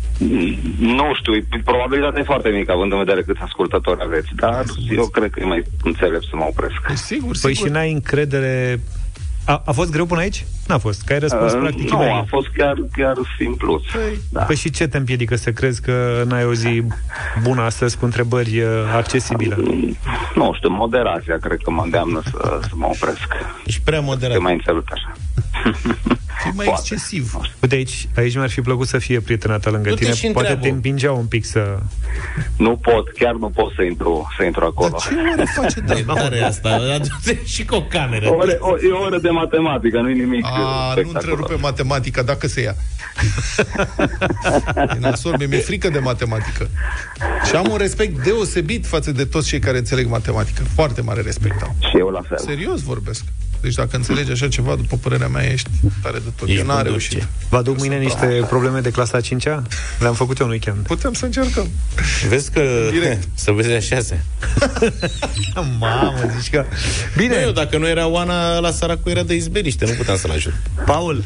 Nu 0.79 1.15
știu, 1.15 1.33
probabilitatea 1.65 2.21
e 2.21 2.25
foarte 2.25 2.49
mică, 2.49 2.73
având 2.73 2.93
în 2.93 2.99
vedere 2.99 3.23
câți 3.23 3.41
ascultători 3.43 4.01
aveți, 4.03 4.29
dar 4.37 4.65
eu 4.91 5.07
cred 5.07 5.31
că 5.31 5.41
e 5.41 5.45
mai 5.45 5.63
înțelept 5.83 6.25
să 6.25 6.37
mă 6.37 6.45
opresc. 6.49 6.81
Sigur, 6.95 7.37
Păi 7.43 7.55
și 7.55 7.65
n-ai 7.65 7.93
încredere... 7.93 8.81
A, 9.47 9.63
a 9.65 9.73
fost 9.73 9.91
greu 9.91 10.05
până 10.07 10.21
aici? 10.21 10.45
N-a 10.67 10.79
fost. 10.79 11.03
Că 11.05 11.13
ai 11.13 11.19
răspuns 11.19 11.53
Uh, 11.53 11.59
practic 11.61 11.91
nu, 11.91 11.97
imediat. 11.97 12.23
a 12.23 12.25
fost 12.29 12.47
chiar, 12.57 12.75
chiar 12.93 13.15
simplu. 13.39 13.81
Da. 14.31 14.43
Păi 14.43 14.57
și 14.57 14.71
ce 14.71 14.87
te 14.87 14.97
împiedică 14.97 15.37
să 15.37 15.51
crezi 15.53 15.81
că 15.83 16.23
n-ai 16.29 16.45
o 16.45 16.53
zi 16.55 16.83
bună 17.43 17.63
astăzi 17.63 17.99
cu 17.99 18.05
întrebări 18.05 18.61
uh, 18.61 18.69
accesibile? 18.97 19.57
Nu 20.35 20.53
știu, 20.55 20.69
moderația 20.71 21.39
cred 21.39 21.59
că 21.63 21.71
mă 21.71 21.83
îndeamnă 21.85 22.21
să, 22.25 22.59
să 22.63 22.71
mă 22.75 22.87
opresc. 22.87 23.27
Ești 23.67 23.81
prea 23.85 24.01
moderat. 24.01 24.37
E 24.37 24.39
mai 24.39 24.53
înțeleptă 24.53 24.93
așa. 24.95 25.13
E 26.47 26.51
mai 26.55 26.67
Poate. 26.67 26.81
excesiv. 26.93 27.35
Uite 27.61 27.75
aici, 27.75 28.09
aici 28.17 28.35
mi-ar 28.35 28.51
fi 28.51 28.61
plăcut 28.61 28.89
să 28.89 28.99
fie 28.99 29.21
prietena 29.21 29.59
ta 29.59 29.71
lângă 29.71 29.89
Du-te 29.89 30.03
tine. 30.03 30.15
și 30.17 30.23
Poate 30.27 30.39
întreabă. 30.39 30.63
te 30.63 30.69
împingea 30.69 31.13
un 31.13 31.27
pic 31.27 31.45
să... 31.45 31.79
Nu 32.57 32.77
pot, 32.77 33.09
chiar 33.19 33.35
nu 33.35 33.49
pot 33.49 33.73
să 33.77 33.83
intru, 33.83 34.29
să 34.39 34.45
intru 34.45 34.65
acolo. 34.65 34.97
Ce 35.01 35.09
oare 35.29 35.45
face 35.55 35.85
E 35.99 36.03
tare 36.03 36.41
asta. 36.41 36.69
Adu-te 36.95 37.39
și 37.45 37.65
cu 37.65 37.75
o 37.75 37.83
cameră. 37.83 38.29
O 38.31 38.35
oră, 38.35 38.57
o, 38.61 38.75
e 38.89 38.93
o 38.93 39.01
oră 39.01 39.19
de 39.19 39.29
matematică, 39.29 40.01
nu-i 40.01 40.15
nimic 40.15 40.45
A, 40.45 40.49
nu 40.59 40.91
spectaculos. 40.93 41.15
întrerupe 41.15 41.55
matematica, 41.63 42.23
dacă 42.23 42.47
se 42.47 42.61
ia. 42.61 42.75
e 44.95 44.99
nasol, 44.99 45.37
mi-e 45.49 45.59
frică 45.59 45.89
de 45.89 45.99
matematică. 45.99 46.69
Și 47.49 47.55
am 47.57 47.67
un 47.71 47.77
respect 47.77 48.25
deosebit 48.25 48.87
față 48.87 49.13
de 49.13 49.25
toți 49.25 49.49
cei 49.49 49.59
care 49.59 49.79
înțeleg 49.79 50.07
matematică. 50.09 50.63
Foarte 50.75 51.01
mare 51.01 51.21
respect 51.21 51.63
am. 51.63 51.75
Și 51.79 51.99
eu 51.99 52.09
la 52.09 52.21
fel. 52.29 52.39
Serios 52.39 52.83
vorbesc. 52.83 53.25
Deci 53.61 53.75
dacă 53.75 53.97
înțelegi 53.97 54.31
așa 54.31 54.49
ceva, 54.49 54.75
după 54.75 54.97
părerea 54.97 55.29
mea, 55.29 55.53
ești 55.53 55.71
tare 56.03 56.19
de 56.19 56.29
tot. 56.37 56.49
Ești 56.49 56.61
Eu 56.61 56.67
n-am 56.67 56.77
bun 56.77 56.87
reușit. 56.87 57.11
dulce. 57.11 57.29
Vă 57.49 57.57
aduc 57.57 57.79
mâine 57.79 57.97
niște 57.97 58.27
probleme 58.49 58.81
de 58.81 58.91
clasa 58.91 59.19
5-a? 59.21 59.63
Le-am 59.99 60.15
făcut 60.15 60.39
eu 60.39 60.47
în 60.47 60.53
weekend. 60.53 60.87
Putem 60.87 61.13
să 61.13 61.25
încercăm. 61.25 61.69
Vezi 62.29 62.51
că... 62.51 62.63
Direct. 62.91 63.29
Să 63.45 63.51
vezi 63.53 63.71
a 63.71 63.81
șasea. 63.81 64.25
Mamă, 65.79 66.15
zici 66.41 66.51
că... 66.51 66.65
Bine. 67.17 67.35
Nu, 67.35 67.41
eu, 67.41 67.51
dacă 67.51 67.79
nu 67.79 67.89
era 67.89 68.07
Oana, 68.07 68.59
la 68.59 68.71
săracul 68.71 69.11
era 69.11 69.23
de 69.23 69.35
izbeliște, 69.35 69.85
nu 69.87 69.93
puteam 69.93 70.17
să-l 70.17 70.31
ajut. 70.31 70.55
Paul, 70.85 71.25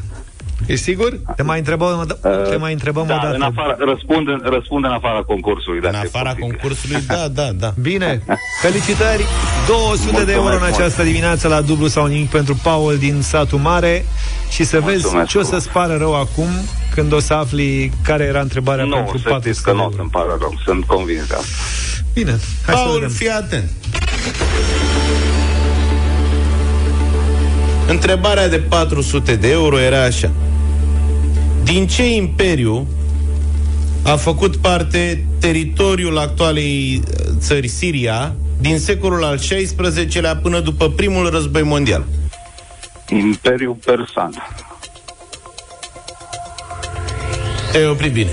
Ești 0.67 0.85
sigur? 0.85 1.19
te 1.37 1.43
mai 1.43 1.59
întrebăm, 1.59 2.17
te 2.51 2.57
mai 2.57 2.73
întrebăm 2.73 3.07
Da, 3.07 3.15
o 3.15 3.19
dată. 3.23 3.35
în 3.35 3.43
afară, 3.43 3.77
răspund, 3.79 4.29
în- 4.29 4.41
răspund 4.45 4.85
în 4.85 4.91
afara 4.91 5.23
concursului. 5.27 5.81
În 5.83 5.95
afara 5.95 6.35
concursului, 6.41 7.01
da, 7.07 7.29
da, 7.33 7.49
da. 7.59 7.73
Bine, 7.91 8.23
felicitări 8.63 9.25
200 9.67 10.25
de 10.25 10.33
euro 10.33 10.45
în 10.45 10.51
Mulțumesc 10.51 10.79
această 10.81 11.03
dimineață 11.03 11.49
la 11.49 11.61
dublu 11.61 11.87
sau 11.87 12.07
nimic 12.07 12.31
pentru 12.31 12.59
Paul 12.63 12.97
din 12.99 13.21
satul 13.23 13.59
mare 13.59 14.05
Și 14.51 14.65
să 14.65 14.81
vezi 14.81 15.01
Mulțumesc 15.03 15.29
ce 15.29 15.39
o 15.39 15.43
să-ți 15.43 15.69
pară 15.69 15.97
rău 15.97 16.15
acum 16.15 16.49
Când 16.95 17.13
o 17.13 17.21
să 17.21 17.35
afli 17.35 17.93
care 18.03 18.25
era 18.25 18.41
întrebarea 18.41 18.85
Nu, 18.85 18.95
pentru 18.95 19.19
să 19.19 19.29
400 19.29 19.49
știți 19.49 19.65
că 19.65 19.71
de 19.71 19.77
nu 19.77 19.83
o 19.83 19.85
euro 19.85 19.97
să-mi 19.97 20.11
pară 20.11 20.37
rău. 20.41 20.55
Sunt 20.65 20.85
convins 20.85 21.27
de 21.27 21.35
asta. 21.35 21.47
Bine, 22.15 22.31
hai 22.67 22.75
să 22.75 22.81
Paul, 22.83 22.93
vedem 22.95 23.09
fii 23.09 23.29
atent. 23.29 23.71
Întrebarea 27.89 28.49
de 28.49 28.59
400 28.59 29.35
de 29.37 29.51
euro 29.51 29.79
era 29.81 30.03
așa. 30.03 30.31
Din 31.65 31.87
ce 31.87 32.15
imperiu 32.15 32.87
a 34.03 34.17
făcut 34.17 34.57
parte 34.57 35.25
teritoriul 35.41 36.19
actualei 36.19 37.03
uh, 37.07 37.27
țări 37.39 37.69
Siria 37.69 38.35
din 38.61 38.79
secolul 38.79 39.25
al 39.25 39.37
XVI-lea 39.39 40.37
până 40.37 40.61
după 40.61 40.91
primul 40.91 41.31
război 41.31 41.63
mondial? 41.63 42.05
Imperiul 43.09 43.77
Persan. 43.85 44.35
Te-ai 47.73 47.87
oprit 47.87 48.13
bine. 48.13 48.31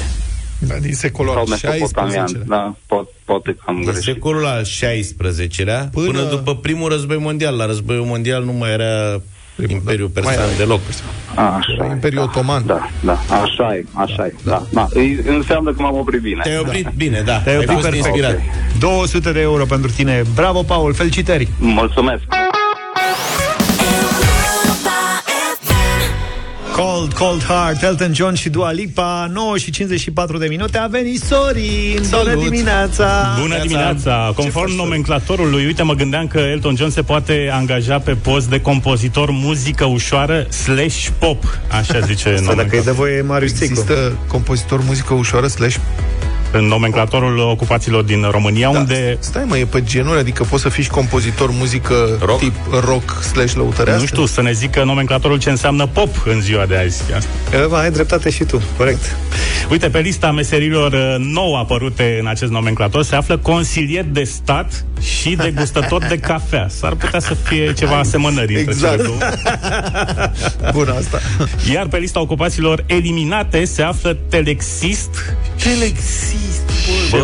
Da, 0.59 0.75
din 0.75 0.93
secolul 0.93 1.32
Sau 1.34 1.41
al 1.41 1.47
mesopotamian, 1.49 2.28
16 2.28 2.49
da, 2.49 2.75
pot, 2.86 3.07
poate 3.25 3.51
că 3.51 3.61
am 3.65 3.75
În 3.75 3.82
greșit. 3.84 4.01
secolul 4.03 4.45
al 4.45 4.61
XVI-lea, 4.63 5.89
până... 5.91 6.05
Până- 6.05 6.17
până 6.19 6.30
după 6.30 6.55
primul 6.55 6.89
război 6.89 7.17
mondial. 7.17 7.55
La 7.55 7.65
războiul 7.65 8.05
mondial 8.05 8.43
nu 8.43 8.51
mai 8.53 8.71
era 8.71 9.21
Imperiul 9.67 10.11
Mai 10.13 10.23
Persan 10.23 10.47
era. 10.47 10.57
deloc. 10.57 10.80
Așa, 11.38 11.85
Imperiul 11.91 12.21
Otoman. 12.21 12.63
da, 12.65 12.89
da, 13.01 13.19
așa 13.41 13.75
e, 13.75 13.85
așa 13.93 14.25
e, 14.25 14.33
da. 14.43 14.61
da. 14.71 14.88
Îi- 14.93 15.19
Înseamnă 15.27 15.71
că 15.71 15.81
m-am 15.81 15.95
oprit 15.97 16.21
bine. 16.21 16.39
Te-ai 16.43 16.57
oprit 16.59 16.88
bine, 16.95 17.21
da. 17.25 17.38
Te-ai 17.38 17.55
Ai 17.55 17.61
oprit 17.61 17.71
fost 17.79 17.89
perfect. 17.89 18.05
inspirat. 18.05 18.39
200 18.79 19.31
de 19.31 19.41
euro 19.41 19.65
pentru 19.65 19.91
tine. 19.91 20.21
Bravo, 20.35 20.63
Paul, 20.63 20.93
felicitări! 20.93 21.47
Mulțumesc! 21.59 22.21
Cold, 26.78 27.13
Cold 27.13 27.43
Heart, 27.43 27.84
Elton 27.84 28.13
John 28.13 28.34
și 28.34 28.49
Dua 28.49 28.71
Lipa 28.71 29.30
9 29.34 29.57
și 29.57 29.71
54 29.71 30.38
de 30.38 30.47
minute. 30.47 30.78
A 30.78 30.88
venit 30.88 31.21
Sorin, 31.21 32.01
bună 32.09 32.36
dimineața. 32.43 33.38
Bună 33.39 33.59
dimineața! 33.61 34.32
Conform 34.36 34.75
nomenclatorului, 34.75 35.65
uite, 35.65 35.84
mă 35.84 35.93
gândeam 35.93 36.28
că 36.28 36.38
Elton 36.38 36.75
John 36.75 36.89
se 36.89 37.01
poate 37.01 37.49
angaja 37.51 37.99
pe 37.99 38.13
post 38.13 38.49
de 38.49 38.61
compozitor 38.61 39.32
muzică 39.32 39.86
ușoară 39.86 40.47
slash 40.49 41.07
pop, 41.19 41.59
așa 41.71 41.99
zice 41.99 42.30
Asta 42.30 42.53
dacă 42.53 42.75
e 42.75 42.80
de 42.80 42.86
nomenclatorul. 42.86 42.93
voie 42.93 43.21
Marius 43.21 43.51
Țicu 43.51 43.63
Există 43.63 44.17
compozitor 44.28 44.82
muzică 44.86 45.13
ușoară 45.13 45.47
slash... 45.47 45.75
În 46.51 46.65
nomenclatorul 46.65 47.39
ocupațiilor 47.39 48.03
din 48.03 48.27
România, 48.31 48.69
Da, 48.71 48.79
unde 48.79 49.17
Stai 49.19 49.43
mă, 49.47 49.57
e 49.57 49.65
pe 49.65 49.83
genuri, 49.83 50.19
adică 50.19 50.43
poți 50.43 50.61
să 50.61 50.69
fii 50.69 50.83
și 50.83 50.89
compozitor 50.89 51.51
muzică 51.51 52.17
rock? 52.25 52.39
tip 52.39 52.55
rock 52.85 53.23
slash 53.23 53.53
lăutărească? 53.53 54.01
nu 54.01 54.07
știu, 54.07 54.25
să 54.25 54.41
ne 54.41 54.51
zică 54.51 54.83
nomenclatorul 54.83 55.37
ce 55.39 55.49
înseamnă 55.49 55.85
pop 55.85 56.09
în 56.25 56.41
ziua 56.41 56.65
de 56.65 56.77
azi. 56.77 57.03
Asta. 57.15 57.29
Eva, 57.63 57.79
ai 57.79 57.91
dreptate 57.91 58.29
și 58.29 58.43
tu, 58.43 58.61
corect 58.77 59.15
Uite, 59.70 59.89
pe 59.89 59.99
lista 59.99 60.32
meserilor 60.32 60.91
uh, 60.93 61.15
nou 61.18 61.55
apărute 61.55 62.18
în 62.22 62.28
acest 62.28 62.51
nomenclator 62.51 63.03
se 63.03 63.15
află 63.15 63.38
consilier 63.38 64.03
de 64.03 64.24
stat 64.24 64.86
și 65.01 65.36
degustător 65.36 66.05
de 66.09 66.18
cafea. 66.18 66.68
S-ar 66.70 66.93
putea 66.95 67.20
să 67.20 67.34
fie 67.34 67.74
ceva 67.74 67.97
asemănări 67.97 68.55
între 68.55 68.72
Exact. 68.72 68.95
cele 68.95 69.03
două. 69.07 69.18
Bună 70.78 70.93
asta. 70.97 71.20
Iar 71.74 71.88
pe 71.88 71.97
lista 71.97 72.20
ocupațiilor 72.20 72.84
eliminate 72.86 73.65
se 73.65 73.82
află 73.82 74.18
telexist. 74.30 75.09
Telexist, 75.63 76.61
Bă, 77.11 77.20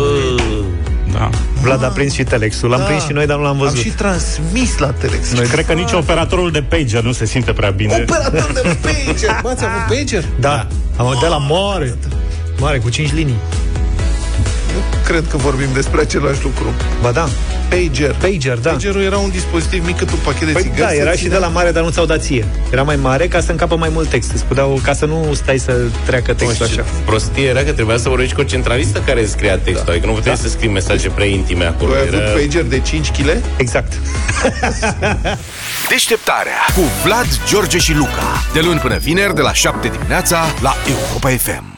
da. 1.12 1.30
Vlad 1.62 1.84
a 1.84 1.88
prins 1.88 2.12
și 2.12 2.22
telexul 2.22 2.68
L-am 2.68 2.78
Da. 2.78 2.84
prins 2.84 3.04
și 3.04 3.12
noi, 3.12 3.26
dar 3.26 3.36
nu 3.36 3.42
l-am 3.42 3.58
văzut 3.58 3.76
Am 3.76 3.82
și 3.82 3.88
transmis 3.88 4.78
la 4.78 4.86
Telex. 4.90 5.32
Noi 5.32 5.46
cred 5.46 5.66
că 5.66 5.72
nici 5.72 5.92
operatorul 5.92 6.50
de 6.50 6.62
pager 6.62 7.02
nu 7.02 7.12
se 7.12 7.24
simte 7.24 7.52
prea 7.52 7.70
bine. 7.70 8.04
Operator 8.08 8.50
de 8.52 8.76
pager! 8.82 9.38
Bă, 9.42 9.48
ați 9.48 9.64
avut 9.64 9.96
pager? 9.96 10.24
Da, 10.40 10.66
am 10.96 11.18
de 11.20 11.26
la 11.26 11.36
mare 11.36 11.94
Mare, 12.60 12.78
cu 12.78 12.88
5 12.88 13.12
linii 13.12 13.36
Nu 14.74 14.80
cred 15.06 15.24
că 15.30 15.36
vorbim 15.36 15.68
despre 15.74 16.00
același 16.00 16.42
lucru. 16.42 16.72
Ba 17.02 17.10
da, 17.10 17.28
Pager. 17.68 18.14
pager, 18.20 18.58
da 18.58 18.70
Pagerul 18.70 19.02
era 19.02 19.18
un 19.18 19.30
dispozitiv 19.30 19.86
mic 19.86 19.96
cât 19.96 20.10
un 20.10 20.18
pachet 20.24 20.46
de 20.46 20.52
Păi 20.52 20.62
țigări. 20.62 20.80
da, 20.80 20.88
se 20.88 20.94
era 20.96 21.10
și 21.10 21.16
ținea- 21.16 21.32
de 21.32 21.38
la 21.38 21.46
mare, 21.50 21.70
dar 21.70 21.82
nu 21.82 21.90
ți-au 21.90 22.04
dat 22.06 22.22
ție 22.22 22.46
Era 22.70 22.82
mai 22.82 22.96
mare 22.96 23.26
ca 23.28 23.40
să 23.40 23.50
încapă 23.50 23.76
mai 23.76 23.88
mult 23.92 24.08
text 24.08 24.32
Îți 24.32 24.44
puteau, 24.44 24.80
Ca 24.82 24.92
să 24.92 25.04
nu 25.06 25.34
stai 25.34 25.58
să 25.58 25.72
treacă 26.06 26.34
textul 26.34 26.66
Mă, 26.66 26.72
așa 26.72 26.82
și 26.82 27.02
prostie 27.04 27.44
era 27.48 27.62
că 27.62 27.72
trebuia 27.72 27.96
să 27.96 28.08
vorbești 28.08 28.34
cu 28.34 28.40
o 28.40 28.44
centralistă 28.44 29.02
care 29.06 29.26
scria 29.26 29.58
textul. 29.58 29.84
Da. 29.86 29.92
Adică 29.92 30.06
nu 30.06 30.12
puteai 30.12 30.36
să 30.36 30.48
scrii 30.48 30.68
mesaje 30.70 31.08
prea 31.08 31.26
intime 31.26 31.64
acolo. 31.64 31.90
Tu 31.90 31.96
ai 31.96 32.02
avut 32.06 32.14
Era... 32.20 32.30
pager 32.30 32.62
de 32.62 32.78
5 32.80 33.10
kg? 33.10 33.28
Exact 33.56 33.92
Deșteptarea 35.90 36.58
cu 36.74 36.80
Vlad, 37.04 37.26
George 37.48 37.78
și 37.78 37.92
Luca. 37.94 38.42
De 38.52 38.60
luni 38.60 38.78
până 38.80 38.96
vineri, 38.96 39.34
de 39.34 39.40
la 39.40 39.52
7 39.52 39.88
dimineața, 39.88 40.44
la 40.62 40.74
Europa 40.88 41.28
FM. 41.28 41.73